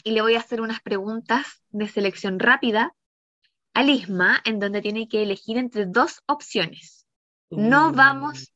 y 0.03 0.11
le 0.11 0.21
voy 0.21 0.35
a 0.35 0.41
hacer 0.41 0.61
unas 0.61 0.81
preguntas 0.81 1.63
de 1.71 1.89
selección 1.89 2.39
rápida 2.39 2.93
a 3.73 3.83
Lisma, 3.85 4.41
en 4.45 4.59
donde 4.59 4.83
tiene 4.83 5.09
que 5.09 5.23
elegir 5.23 5.59
entre 5.59 5.87
dos 5.87 6.23
opciones. 6.27 7.07
No 7.51 7.89
Uh, 7.89 7.93
vamos, 7.93 8.53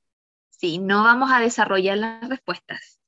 sí, 0.50 0.78
no 0.78 1.04
vamos 1.04 1.30
a 1.30 1.40
desarrollar 1.40 1.98
las 1.98 2.28
respuestas. 2.28 3.00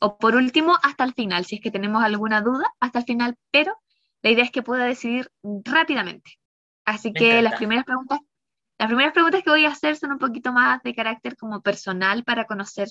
O 0.00 0.18
por 0.18 0.34
último, 0.34 0.78
hasta 0.82 1.04
el 1.04 1.12
final, 1.12 1.44
si 1.44 1.56
es 1.56 1.60
que 1.60 1.70
tenemos 1.70 2.02
alguna 2.02 2.40
duda, 2.40 2.64
hasta 2.80 3.00
el 3.00 3.04
final, 3.04 3.36
pero 3.50 3.76
la 4.22 4.30
idea 4.30 4.44
es 4.44 4.50
que 4.50 4.62
pueda 4.62 4.84
decidir 4.84 5.30
rápidamente. 5.42 6.38
Así 6.84 7.08
Me 7.08 7.20
que 7.20 7.42
las 7.42 7.56
primeras 7.56 7.84
preguntas, 7.84 8.20
las 8.78 8.88
primeras 8.88 9.12
preguntas 9.12 9.42
que 9.42 9.50
voy 9.50 9.64
a 9.64 9.70
hacer 9.70 9.96
son 9.96 10.12
un 10.12 10.18
poquito 10.18 10.52
más 10.52 10.82
de 10.82 10.94
carácter 10.94 11.36
como 11.36 11.62
personal 11.62 12.24
para 12.24 12.44
conocer 12.46 12.88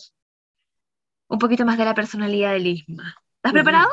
un 1.27 1.39
poquito 1.39 1.65
más 1.65 1.77
de 1.77 1.85
la 1.85 1.93
personalidad 1.93 2.53
de 2.53 2.59
Lisma. 2.59 3.15
¿Estás 3.35 3.53
preparado? 3.53 3.89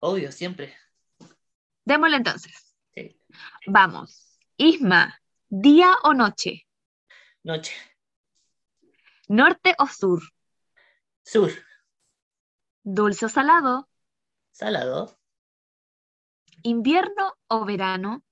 Obvio, 0.00 0.30
siempre. 0.32 0.76
Démosle 1.84 2.16
entonces. 2.16 2.74
Sí. 2.94 3.18
Vamos. 3.66 4.38
Isma, 4.56 5.18
¿día 5.48 5.94
o 6.02 6.12
noche? 6.14 6.66
Noche. 7.42 7.74
¿Norte 9.28 9.74
o 9.78 9.86
sur? 9.86 10.22
Sur. 11.22 11.50
¿Dulce 12.82 13.26
o 13.26 13.28
salado? 13.30 13.88
Salado. 14.52 15.18
¿Invierno 16.62 17.34
o 17.48 17.64
verano? 17.64 18.22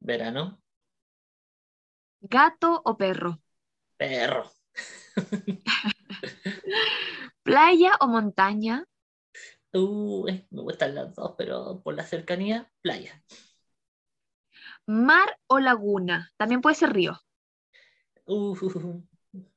Verano. 0.00 0.60
¿Gato 2.20 2.82
o 2.84 2.96
perro? 2.96 3.40
Perro. 3.96 4.50
¿Playa 7.42 7.92
o 8.00 8.06
montaña? 8.08 8.84
Uh, 9.72 10.26
me 10.50 10.62
gustan 10.62 10.94
las 10.94 11.14
dos, 11.14 11.34
pero 11.36 11.80
por 11.82 11.94
la 11.94 12.04
cercanía, 12.04 12.70
playa. 12.80 13.22
¿Mar 14.86 15.38
o 15.46 15.60
laguna? 15.60 16.32
También 16.36 16.60
puede 16.60 16.76
ser 16.76 16.92
río. 16.92 17.20
Uh, 18.26 18.54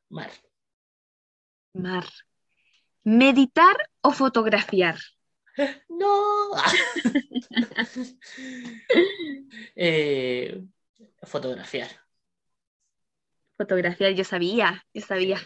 mar. 0.09 0.31
Mar. 1.73 2.05
¿Meditar 3.03 3.77
o 4.01 4.11
fotografiar? 4.11 4.97
No. 5.89 6.53
Eh, 9.75 10.63
fotografiar. 11.23 11.89
Fotografiar, 13.61 14.13
yo 14.13 14.23
sabía, 14.23 14.83
yo 14.91 15.01
sabía. 15.01 15.39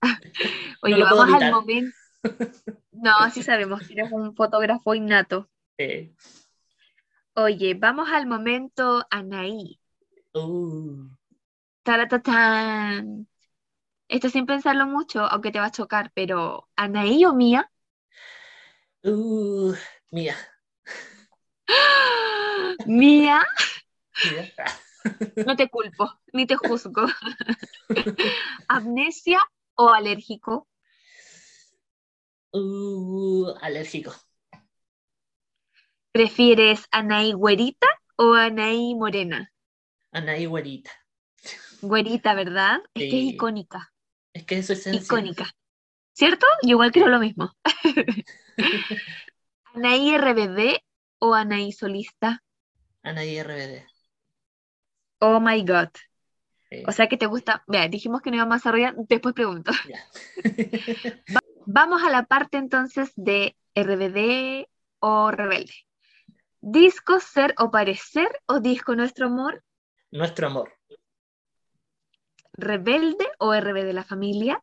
Oye, 0.82 0.96
No 0.96 1.04
vamos 1.04 1.42
al 1.42 1.50
momento. 1.50 1.96
No, 2.92 3.12
sí 3.32 3.42
sabemos 3.42 3.80
que 3.86 3.94
eres 3.94 4.10
un 4.12 4.34
fotógrafo 4.36 4.94
innato. 4.94 5.50
Eh, 5.76 6.14
Oye, 7.34 7.74
vamos 7.74 8.08
al 8.10 8.26
momento 8.26 9.04
Anaí. 9.10 9.80
uh, 10.34 11.04
Taratatán. 11.82 13.26
Esto 14.08 14.28
sin 14.30 14.46
pensarlo 14.46 14.86
mucho, 14.86 15.24
aunque 15.26 15.50
te 15.50 15.58
va 15.58 15.66
a 15.66 15.70
chocar, 15.72 16.12
pero 16.14 16.68
¿Anaí 16.76 17.24
o 17.24 17.34
Mía? 17.34 17.70
uh, 19.04 19.74
mía. 20.12 20.36
Mía, 22.86 23.42
Mía. 24.24 24.52
No 25.44 25.56
te 25.56 25.68
culpo, 25.68 26.10
ni 26.32 26.46
te 26.46 26.56
juzgo. 26.56 27.06
¿Amnesia 28.68 29.40
o 29.76 29.90
alérgico? 29.90 30.68
Uh, 32.52 33.54
alérgico. 33.60 34.12
¿Prefieres 36.12 36.86
Anaí 36.90 37.32
güerita 37.32 37.86
o 38.16 38.32
Anaí 38.32 38.94
morena? 38.94 39.52
Anaí 40.12 40.46
güerita. 40.46 40.90
Güerita, 41.82 42.34
¿verdad? 42.34 42.80
Es 42.94 43.10
que 43.10 43.18
es 43.18 43.34
icónica, 43.34 43.92
Es 44.32 44.44
que 44.44 44.58
eso 44.58 44.72
es 44.72 44.80
esencia. 44.80 45.02
icónica. 45.04 45.50
¿Cierto? 46.12 46.46
Yo 46.62 46.70
igual 46.70 46.92
creo 46.92 47.08
lo 47.08 47.18
mismo. 47.18 47.52
¿Anaí 49.74 50.16
RBD 50.16 50.78
o 51.18 51.34
Anaí 51.34 51.72
solista? 51.72 52.42
Anaí 53.02 53.38
RBD. 53.42 53.86
Oh 55.18 55.40
my 55.40 55.62
God. 55.64 55.88
O 56.86 56.92
sea 56.92 57.08
que 57.08 57.16
te 57.16 57.26
gusta. 57.26 57.62
Vea, 57.66 57.88
dijimos 57.88 58.22
que 58.22 58.30
no 58.30 58.36
íbamos 58.36 58.54
a 58.54 58.58
desarrollar, 58.58 58.94
después 58.96 59.34
pregunto. 59.34 59.72
Vamos 61.66 62.02
a 62.02 62.10
la 62.10 62.24
parte 62.24 62.58
entonces 62.58 63.12
de 63.16 63.56
RBD 63.74 64.68
o 65.00 65.30
rebelde. 65.30 65.74
¿Disco 66.60 67.20
ser 67.20 67.54
o 67.58 67.70
parecer 67.70 68.28
o 68.46 68.60
disco 68.60 68.96
nuestro 68.96 69.26
amor? 69.26 69.62
Nuestro 70.10 70.48
amor. 70.48 70.72
¿Rebelde 72.52 73.26
o 73.38 73.54
RBD 73.54 73.92
la 73.92 74.04
familia? 74.04 74.62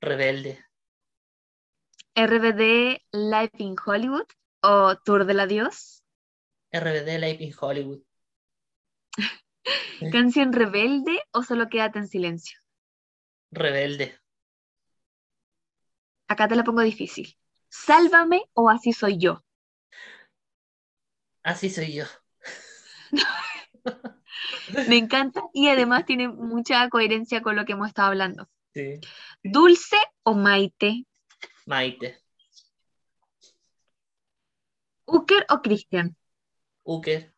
Rebelde. 0.00 0.64
¿RBD 2.16 3.02
Live 3.12 3.52
in 3.58 3.76
Hollywood 3.84 4.26
o 4.62 4.96
Tour 4.96 5.26
del 5.26 5.40
Adiós? 5.40 6.02
RBD 6.72 7.18
Live 7.18 7.44
in 7.44 7.52
Hollywood. 7.60 8.00
¿Canción 10.12 10.52
rebelde 10.52 11.20
o 11.32 11.42
solo 11.42 11.68
quédate 11.68 11.98
en 11.98 12.08
silencio? 12.08 12.58
Rebelde. 13.50 14.18
Acá 16.28 16.48
te 16.48 16.56
la 16.56 16.64
pongo 16.64 16.82
difícil. 16.82 17.36
¿Sálvame 17.68 18.42
o 18.54 18.68
así 18.70 18.92
soy 18.92 19.18
yo? 19.18 19.42
Así 21.42 21.70
soy 21.70 21.94
yo. 21.94 22.04
Me 24.88 24.96
encanta 24.96 25.42
y 25.52 25.68
además 25.68 26.06
tiene 26.06 26.28
mucha 26.28 26.88
coherencia 26.88 27.42
con 27.42 27.56
lo 27.56 27.64
que 27.64 27.72
hemos 27.72 27.88
estado 27.88 28.08
hablando. 28.08 28.48
Sí. 28.72 29.00
¿Dulce 29.42 29.96
o 30.22 30.34
Maite? 30.34 31.04
Maite. 31.66 32.18
¿Uker 35.06 35.46
o 35.50 35.60
Cristian? 35.62 36.16
Uker. 36.84 37.33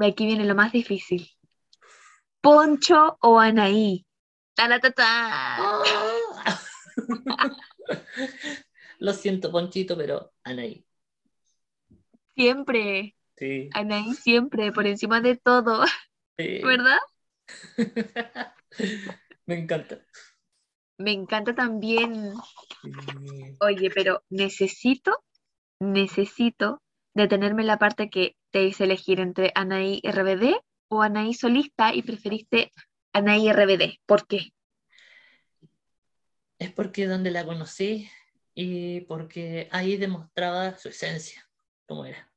Aquí 0.00 0.26
viene 0.26 0.44
lo 0.44 0.54
más 0.54 0.72
difícil. 0.72 1.28
¿Poncho 2.40 3.16
o 3.20 3.38
Anaí? 3.38 4.06
¡Taratata! 4.54 5.04
Ah. 5.06 5.82
Lo 8.98 9.12
siento, 9.12 9.50
Ponchito, 9.50 9.96
pero 9.96 10.32
Anaí. 10.44 10.86
Siempre, 12.34 13.14
Sí. 13.36 13.68
Anaí 13.74 14.14
siempre, 14.14 14.70
por 14.72 14.86
encima 14.86 15.20
de 15.20 15.36
todo, 15.36 15.84
Sí. 16.38 16.60
¿verdad? 16.62 16.98
Me 19.46 19.58
encanta. 19.58 19.98
Me 20.98 21.12
encanta 21.12 21.54
también. 21.54 22.32
Sí. 22.82 23.56
Oye, 23.60 23.90
pero 23.90 24.22
necesito, 24.30 25.24
necesito 25.80 26.80
detenerme 27.14 27.62
en 27.62 27.66
la 27.68 27.78
parte 27.78 28.08
que 28.08 28.36
te 28.54 28.62
hice 28.62 28.84
elegir 28.84 29.18
entre 29.18 29.50
Anaí 29.56 30.00
RBD 30.04 30.54
o 30.86 31.02
Anaí 31.02 31.34
solista 31.34 31.92
y 31.92 32.02
preferiste 32.02 32.70
Anaí 33.12 33.48
RBD. 33.48 33.98
¿Por 34.06 34.28
qué? 34.28 34.52
Es 36.60 36.70
porque 36.70 37.08
donde 37.08 37.32
la 37.32 37.44
conocí 37.44 38.08
y 38.54 39.00
porque 39.00 39.66
ahí 39.72 39.96
demostraba 39.96 40.78
su 40.78 40.90
esencia, 40.90 41.44
cómo 41.86 42.06
era. 42.06 42.30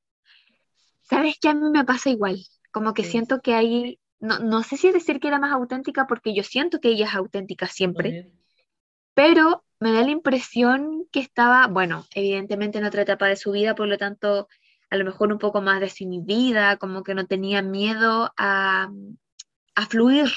¿Sabes 1.03 1.37
que 1.39 1.49
a 1.49 1.53
mí 1.53 1.69
me 1.69 1.85
pasa 1.85 2.09
igual? 2.09 2.43
Como 2.71 2.95
que 2.95 3.03
Sí. 3.03 3.11
siento 3.11 3.39
que 3.39 3.53
ahí, 3.53 3.99
no, 4.19 4.39
no 4.39 4.63
sé 4.63 4.75
si 4.75 4.91
decir 4.91 5.19
que 5.19 5.27
era 5.27 5.37
más 5.37 5.51
auténtica 5.51 6.07
porque 6.07 6.33
yo 6.33 6.41
siento 6.41 6.79
que 6.79 6.87
ella 6.87 7.05
es 7.05 7.13
auténtica 7.13 7.67
siempre, 7.67 8.31
pero 9.13 9.63
me 9.79 9.91
da 9.91 10.01
la 10.01 10.09
impresión 10.09 11.05
que 11.11 11.19
estaba, 11.19 11.67
bueno, 11.67 12.07
evidentemente 12.15 12.79
en 12.79 12.85
otra 12.85 13.03
etapa 13.03 13.27
de 13.27 13.35
su 13.35 13.51
vida, 13.51 13.75
por 13.75 13.87
lo 13.87 13.99
tanto, 13.99 14.47
a 14.89 14.97
lo 14.97 15.05
mejor 15.05 15.31
un 15.31 15.39
poco 15.39 15.61
más 15.61 15.79
desinhibida, 15.79 16.77
como 16.77 17.03
que 17.03 17.13
no 17.13 17.25
tenía 17.25 17.61
miedo 17.61 18.31
a, 18.37 18.89
a 19.75 19.85
fluir, 19.85 20.29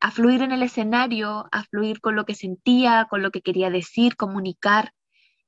a 0.00 0.10
fluir 0.10 0.42
en 0.42 0.52
el 0.52 0.62
escenario, 0.62 1.48
a 1.52 1.64
fluir 1.64 2.00
con 2.00 2.16
lo 2.16 2.24
que 2.24 2.34
sentía, 2.34 3.06
con 3.08 3.22
lo 3.22 3.30
que 3.30 3.42
quería 3.42 3.70
decir, 3.70 4.16
comunicar. 4.16 4.92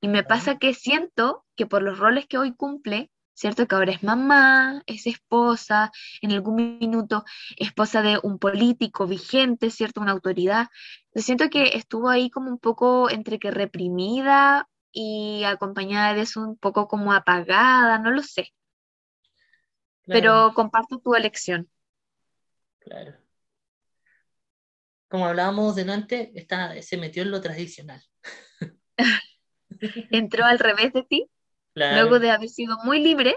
Y 0.01 0.07
me 0.07 0.23
pasa 0.23 0.57
que 0.57 0.73
siento 0.73 1.45
que 1.55 1.65
por 1.65 1.81
los 1.81 1.99
roles 1.99 2.25
que 2.27 2.37
hoy 2.37 2.53
cumple, 2.55 3.11
¿cierto? 3.33 3.67
Que 3.67 3.75
ahora 3.75 3.91
es 3.91 4.03
mamá, 4.03 4.81
es 4.85 5.07
esposa, 5.07 5.91
en 6.21 6.31
algún 6.31 6.77
minuto 6.79 7.23
esposa 7.57 8.01
de 8.01 8.19
un 8.21 8.37
político 8.37 9.07
vigente, 9.07 9.71
¿cierto? 9.71 10.01
Una 10.01 10.11
autoridad. 10.11 10.67
Yo 11.13 11.21
siento 11.21 11.49
que 11.49 11.77
estuvo 11.77 12.09
ahí 12.09 12.29
como 12.29 12.49
un 12.49 12.59
poco 12.59 13.09
entre 13.09 13.39
que 13.39 13.51
reprimida 13.51 14.67
y 14.91 15.43
acompañada 15.45 16.13
de 16.15 16.21
eso 16.21 16.41
un 16.41 16.57
poco 16.57 16.87
como 16.87 17.13
apagada, 17.13 17.99
no 17.99 18.11
lo 18.11 18.23
sé, 18.23 18.53
Claro, 20.03 20.33
pero 20.33 20.53
comparto 20.53 20.99
tu 20.99 21.15
elección. 21.15 21.69
claro. 22.79 23.13
Como 25.07 25.25
hablábamos 25.27 25.75
delante, 25.75 26.31
está, 26.35 26.81
se 26.81 26.97
metió 26.97 27.21
en 27.23 27.31
lo 27.31 27.41
tradicional. 27.41 28.01
Entró 30.11 30.45
al 30.45 30.59
revés 30.59 30.93
de 30.93 31.03
ti, 31.03 31.29
Claro, 31.73 32.09
luego 32.09 32.19
de 32.19 32.31
haber 32.31 32.49
sido 32.49 32.77
muy 32.83 33.01
libre, 33.01 33.35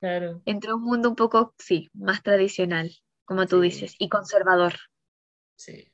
claro. 0.00 0.42
entró 0.46 0.72
a 0.72 0.76
un 0.76 0.84
mundo 0.84 1.10
un 1.10 1.16
poco, 1.16 1.54
sí, 1.58 1.90
más 1.94 2.22
tradicional, 2.22 2.90
como 3.26 3.46
tú 3.46 3.60
Sí. 3.60 3.62
dices, 3.62 3.96
y 3.98 4.08
conservador. 4.10 4.74
Sí. 5.56 5.92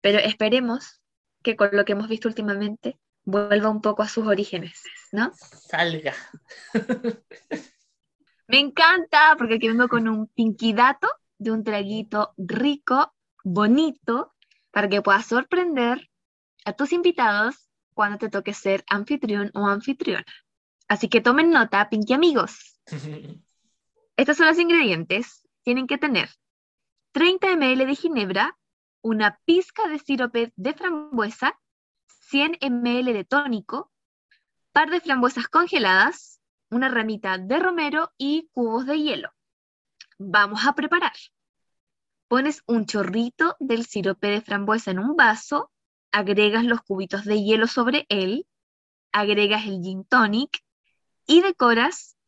Pero 0.00 0.18
esperemos 0.18 1.00
que 1.44 1.54
con 1.56 1.68
lo 1.72 1.84
que 1.84 1.92
hemos 1.92 2.08
visto 2.08 2.26
últimamente 2.28 2.98
vuelva 3.28 3.68
un 3.68 3.82
poco 3.82 4.02
a 4.02 4.08
sus 4.08 4.26
orígenes, 4.26 4.82
¿no? 5.12 5.30
Salga. 5.34 6.14
Me 8.48 8.58
encanta, 8.58 9.34
porque 9.36 9.56
aquí 9.56 9.68
vengo 9.68 9.86
con 9.88 10.08
un 10.08 10.28
pinquidato 10.28 11.08
de 11.36 11.50
un 11.50 11.62
traguito 11.62 12.32
rico, 12.38 13.14
bonito, 13.44 14.34
para 14.70 14.88
que 14.88 15.02
puedas 15.02 15.26
sorprender 15.26 16.08
a 16.64 16.72
tus 16.72 16.92
invitados 16.92 17.68
cuando 17.92 18.16
te 18.16 18.30
toque 18.30 18.54
ser 18.54 18.82
anfitrión 18.88 19.50
o 19.52 19.66
anfitriona. 19.66 20.24
Así 20.88 21.08
que 21.08 21.20
tomen 21.20 21.50
nota, 21.50 21.90
pinky 21.90 22.14
amigos. 22.14 22.80
Estos 24.16 24.38
son 24.38 24.46
los 24.46 24.58
ingredientes. 24.58 25.46
Tienen 25.62 25.86
que 25.86 25.98
tener 25.98 26.30
30 27.12 27.56
ml 27.56 27.86
de 27.86 27.94
ginebra, 27.94 28.58
una 29.02 29.38
pizca 29.44 29.86
de 29.86 29.98
sirope 29.98 30.52
de 30.56 30.72
frambuesa, 30.72 31.60
100 32.30 32.58
ml 32.60 33.12
de 33.14 33.24
tónico, 33.24 33.90
par 34.72 34.90
de 34.90 35.00
frambuesas 35.00 35.48
congeladas, 35.48 36.42
una 36.70 36.90
ramita 36.90 37.38
de 37.38 37.58
romero 37.58 38.12
y 38.18 38.50
cubos 38.52 38.84
de 38.84 39.00
hielo. 39.00 39.32
Vamos 40.18 40.66
a 40.66 40.74
preparar. 40.74 41.14
Pones 42.28 42.62
un 42.66 42.84
chorrito 42.84 43.56
del 43.60 43.86
sirope 43.86 44.26
de 44.26 44.42
frambuesa 44.42 44.90
en 44.90 44.98
un 44.98 45.16
vaso, 45.16 45.72
agregas 46.12 46.64
los 46.64 46.82
cubitos 46.82 47.24
de 47.24 47.42
hielo 47.42 47.66
sobre 47.66 48.04
él, 48.10 48.46
agregas 49.10 49.64
el 49.64 49.80
gin 49.80 50.04
tonic 50.04 50.62
y 51.26 51.40
decoras 51.40 52.18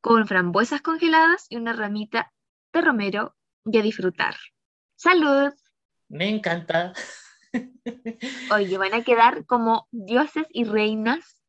con 0.00 0.26
frambuesas 0.26 0.82
congeladas 0.82 1.46
y 1.48 1.56
una 1.56 1.72
ramita 1.72 2.32
de 2.72 2.80
romero 2.80 3.36
y 3.64 3.78
a 3.78 3.82
disfrutar. 3.82 4.34
¡Salud! 4.96 5.52
Me 6.08 6.28
encanta. 6.28 6.92
Oye, 8.52 8.78
van 8.78 8.94
a 8.94 9.02
quedar 9.02 9.44
como 9.46 9.88
dioses 9.90 10.46
y 10.50 10.64
reinas 10.64 11.42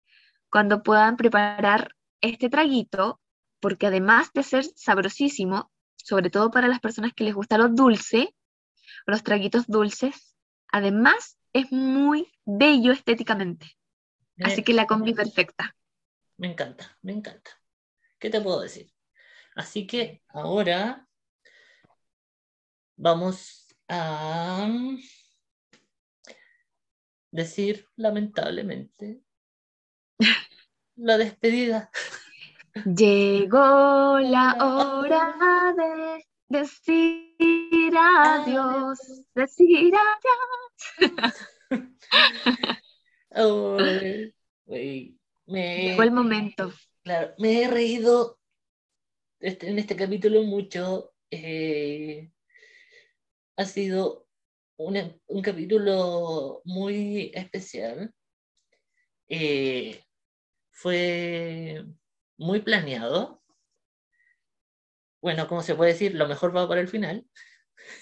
cuando 0.49 0.83
puedan 0.83 1.17
preparar 1.17 1.95
este 2.21 2.49
traguito, 2.49 3.19
porque 3.59 3.87
además 3.87 4.31
de 4.33 4.43
ser 4.43 4.65
sabrosísimo, 4.75 5.71
sobre 5.95 6.29
todo 6.29 6.51
para 6.51 6.67
las 6.67 6.79
personas 6.79 7.13
que 7.13 7.23
les 7.23 7.33
gusta 7.33 7.57
lo 7.57 7.69
dulce, 7.69 8.33
los 9.05 9.23
traguitos 9.23 9.67
dulces, 9.67 10.35
además 10.71 11.37
es 11.53 11.71
muy 11.71 12.31
bello 12.45 12.91
estéticamente. 12.91 13.77
Así 14.43 14.63
que 14.63 14.73
la 14.73 14.85
combi 14.85 15.13
perfecta. 15.13 15.75
Me 16.37 16.51
encanta, 16.51 16.97
me 17.01 17.13
encanta. 17.13 17.51
¿Qué 18.19 18.29
te 18.29 18.41
puedo 18.41 18.61
decir? 18.61 18.91
Así 19.55 19.87
que 19.87 20.21
ahora 20.29 21.07
vamos 22.95 23.75
a 23.87 24.67
decir 27.37 27.87
lamentablemente 27.95 29.21
la 30.95 31.19
despedida. 31.19 31.91
Llegó 32.83 34.19
la 34.19 34.57
hora 34.59 35.75
de 35.77 36.25
decir 36.49 37.93
adiós, 37.95 38.97
decir 39.35 39.93
adiós. 43.29 44.33
me, 45.45 45.83
Llegó 45.83 46.01
el 46.01 46.11
momento. 46.11 46.73
Claro, 47.03 47.35
me 47.37 47.61
he 47.61 47.67
reído 47.67 48.39
este, 49.39 49.69
en 49.69 49.77
este 49.77 49.95
capítulo 49.95 50.41
mucho. 50.41 51.13
Eh, 51.29 52.31
ha 53.57 53.65
sido 53.65 54.26
un, 54.77 55.21
un, 55.27 55.41
capítulo 55.41 56.61
muy 56.65 57.31
especial. 57.33 58.13
Eh, 59.27 60.01
fue 60.71 61.83
muy 62.37 62.61
planeado. 62.61 63.41
Bueno, 65.21 65.47
como 65.47 65.63
se 65.63 65.75
puede 65.75 65.93
decir, 65.93 66.13
lo 66.15 66.27
mejor 66.27 66.55
va 66.55 66.67
para 66.67 66.81
el 66.81 66.87
final. 66.87 67.25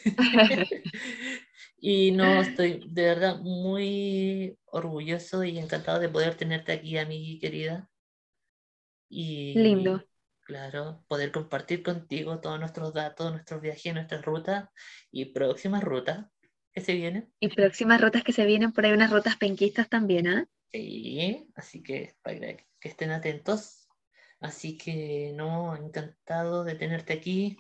y 1.78 2.12
no 2.12 2.42
estoy 2.42 2.86
de 2.90 3.04
verdad 3.04 3.38
muy 3.40 4.58
orgulloso 4.66 5.44
y 5.44 5.58
encantado 5.58 6.00
de 6.00 6.10
poder 6.10 6.36
tenerte 6.36 6.74
aquí, 6.74 6.98
a 6.98 7.06
mi 7.06 7.40
querida. 7.40 7.90
Y, 9.10 9.58
Lindo. 9.58 10.04
Claro, 10.42 11.04
poder 11.08 11.32
compartir 11.32 11.82
contigo 11.82 12.40
todos 12.40 12.60
nuestros 12.60 12.94
datos, 12.94 13.32
nuestros 13.32 13.62
viajes, 13.62 13.94
nuestras 13.94 14.24
rutas 14.24 14.70
y 15.12 15.26
próximas 15.26 15.84
rutas 15.84 16.28
que 16.76 16.82
se 16.82 16.94
vienen. 16.94 17.34
Y 17.40 17.48
próximas 17.48 18.02
rutas 18.02 18.24
que 18.24 18.34
se 18.34 18.46
vienen, 18.46 18.74
por 18.74 18.86
ahí 18.86 18.92
unas 18.92 19.10
rutas 19.10 19.38
penquistas 19.38 19.88
también, 19.88 20.28
¿ah? 20.28 20.48
Sí, 20.74 21.48
así 21.56 21.82
que 21.82 22.16
para 22.22 22.38
que 22.38 22.90
estén 22.90 23.12
atentos. 23.12 23.88
Así 24.42 24.78
que 24.78 25.32
no, 25.34 25.74
encantado 25.76 26.66
de 26.66 26.76
tenerte 26.76 27.14
aquí. 27.14 27.58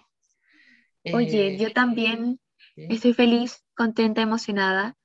Oye, 1.13 1.57
yo 1.57 1.72
también 1.72 2.41
estoy 2.76 3.13
feliz, 3.13 3.63
contenta, 3.74 4.22
emocionada 4.22 4.97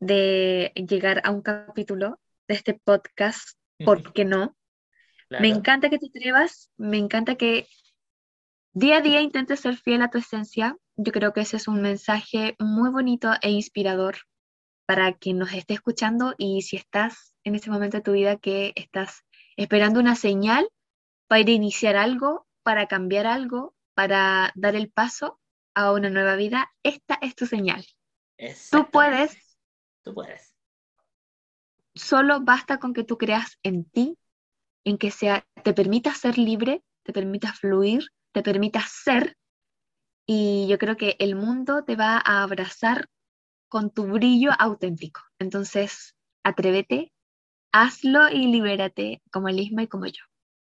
de 0.00 0.72
llegar 0.74 1.20
a 1.24 1.30
un 1.30 1.42
capítulo 1.42 2.18
de 2.48 2.54
este 2.54 2.74
podcast, 2.74 3.58
¿por 3.84 4.14
qué 4.14 4.24
no? 4.24 4.56
Me 5.28 5.48
encanta 5.48 5.90
que 5.90 5.98
te 5.98 6.06
atrevas, 6.06 6.70
me 6.76 6.96
encanta 6.96 7.34
que 7.34 7.66
día 8.72 8.98
a 8.98 9.00
día 9.00 9.20
intentes 9.20 9.60
ser 9.60 9.76
fiel 9.76 10.02
a 10.02 10.10
tu 10.10 10.18
esencia. 10.18 10.76
Yo 10.96 11.12
creo 11.12 11.32
que 11.32 11.40
ese 11.40 11.56
es 11.56 11.68
un 11.68 11.80
mensaje 11.82 12.56
muy 12.58 12.90
bonito 12.90 13.30
e 13.40 13.50
inspirador 13.50 14.16
para 14.86 15.12
quien 15.14 15.38
nos 15.38 15.52
esté 15.52 15.74
escuchando 15.74 16.34
y 16.38 16.62
si 16.62 16.76
estás 16.76 17.34
en 17.44 17.54
este 17.54 17.70
momento 17.70 17.98
de 17.98 18.02
tu 18.02 18.12
vida 18.12 18.36
que 18.36 18.72
estás 18.76 19.24
esperando 19.56 20.00
una 20.00 20.16
señal 20.16 20.68
para 21.28 21.50
iniciar 21.50 21.96
algo, 21.96 22.46
para 22.62 22.86
cambiar 22.88 23.26
algo, 23.26 23.74
para 23.94 24.52
dar 24.54 24.74
el 24.74 24.90
paso 24.90 25.40
a 25.74 25.92
una 25.92 26.10
nueva 26.10 26.36
vida, 26.36 26.70
esta 26.82 27.18
es 27.22 27.34
tu 27.34 27.46
señal. 27.46 27.84
Tú 28.70 28.90
puedes. 28.90 29.58
Tú 30.02 30.14
puedes. 30.14 30.54
Solo 31.94 32.40
basta 32.40 32.78
con 32.78 32.92
que 32.92 33.04
tú 33.04 33.18
creas 33.18 33.58
en 33.62 33.84
ti, 33.84 34.18
en 34.84 34.98
que 34.98 35.10
sea, 35.10 35.46
te 35.62 35.72
permitas 35.74 36.18
ser 36.18 36.38
libre, 36.38 36.82
te 37.02 37.12
permitas 37.12 37.58
fluir, 37.58 38.08
te 38.32 38.42
permitas 38.42 38.90
ser. 38.90 39.36
Y 40.26 40.66
yo 40.68 40.78
creo 40.78 40.96
que 40.96 41.16
el 41.18 41.34
mundo 41.34 41.84
te 41.84 41.96
va 41.96 42.16
a 42.16 42.42
abrazar 42.42 43.08
con 43.68 43.90
tu 43.90 44.04
brillo 44.04 44.50
auténtico. 44.58 45.20
Entonces, 45.38 46.14
atrévete, 46.44 47.12
hazlo 47.72 48.28
y 48.28 48.46
libérate 48.46 49.22
como 49.30 49.48
Elisma 49.48 49.82
y 49.82 49.88
como 49.88 50.06
yo. 50.06 50.22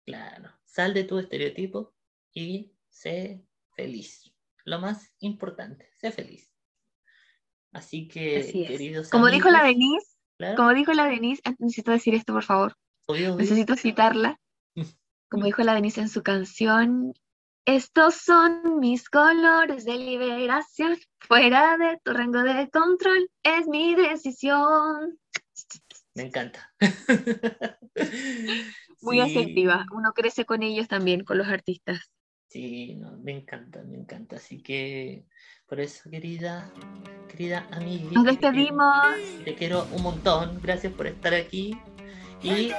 Claro, 0.06 0.52
sal 0.66 0.94
de 0.94 1.04
tu 1.04 1.18
estereotipo 1.18 1.94
y 2.34 2.74
sé 2.90 3.46
feliz. 3.76 4.32
Lo 4.66 4.80
más 4.80 5.14
importante, 5.20 5.90
sé 5.96 6.12
feliz. 6.12 6.52
Así 7.72 8.08
que, 8.08 8.66
queridos 8.68 9.10
Como 9.10 9.28
dijo 9.28 9.50
la 9.50 9.64
Denise, 9.64 10.20
como 10.56 10.74
dijo 10.74 10.94
la 10.94 11.08
Denise, 11.08 11.42
eh, 11.46 11.56
necesito 11.60 11.92
decir 11.92 12.16
esto, 12.16 12.34
por 12.34 12.44
favor. 12.44 12.76
Necesito 13.08 13.76
citarla. 13.76 14.40
Como 15.30 15.46
dijo 15.46 15.62
la 15.64 15.74
Denise 15.76 16.02
en 16.02 16.10
su 16.10 16.24
canción, 16.24 17.14
estos 17.76 18.16
son 18.16 18.80
mis 18.80 19.08
colores 19.10 19.86
de 19.86 19.96
liberación, 19.96 20.98
fuera 21.20 21.78
de 21.78 22.00
tu 22.04 22.14
rango 22.14 22.42
de 22.42 22.68
control, 22.72 23.30
es 23.44 23.68
mi 23.68 23.94
decisión. 23.94 25.20
Me 26.16 26.24
encanta. 26.24 26.74
Muy 29.02 29.20
asertiva, 29.20 29.86
uno 29.92 30.14
crece 30.14 30.46
con 30.46 30.64
ellos 30.64 30.88
también, 30.88 31.24
con 31.24 31.38
los 31.38 31.48
artistas. 31.48 32.10
Sí, 32.48 32.96
no, 32.96 33.16
me 33.20 33.34
encanta, 33.34 33.84
me 33.84 33.98
encanta. 33.98 34.38
Así 34.38 34.64
que 34.64 35.26
por 35.68 35.80
eso, 35.80 36.10
querida, 36.10 36.74
querida 37.30 37.68
amiga. 37.72 38.10
Nos 38.12 38.26
despedimos. 38.26 39.16
Te 39.46 39.54
quiero 39.54 39.88
un 39.92 40.02
montón. 40.02 40.60
Gracias 40.60 40.92
por 40.92 41.06
estar 41.06 41.36
aquí. 41.36 41.78
Y 42.42 42.72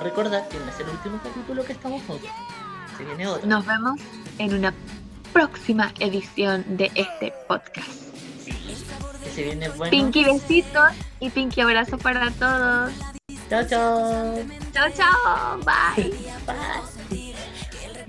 recordar 0.00 0.48
que 0.48 0.58
no 0.58 0.68
es 0.68 0.78
el 0.78 0.88
último 0.90 1.20
capítulo 1.24 1.64
que 1.64 1.72
estamos 1.72 2.00
juntos. 2.02 2.30
Se 3.02 3.08
viene 3.08 3.26
otro. 3.26 3.48
Nos 3.48 3.66
vemos 3.66 4.00
en 4.38 4.54
una 4.54 4.72
próxima 5.32 5.92
edición 5.98 6.64
de 6.68 6.90
este 6.94 7.32
podcast. 7.48 7.90
se 9.34 9.42
viene 9.42 9.68
bueno. 9.70 9.90
Pinky 9.90 10.24
besitos 10.24 10.90
y 11.18 11.30
Pinky 11.30 11.62
abrazo 11.62 11.98
para 11.98 12.30
todos. 12.30 12.92
Chao, 13.50 13.64
chao. 13.68 14.38
Chao, 14.72 14.88
chao. 14.94 15.58
Bye. 15.96 16.10
Bye. 16.46 17.01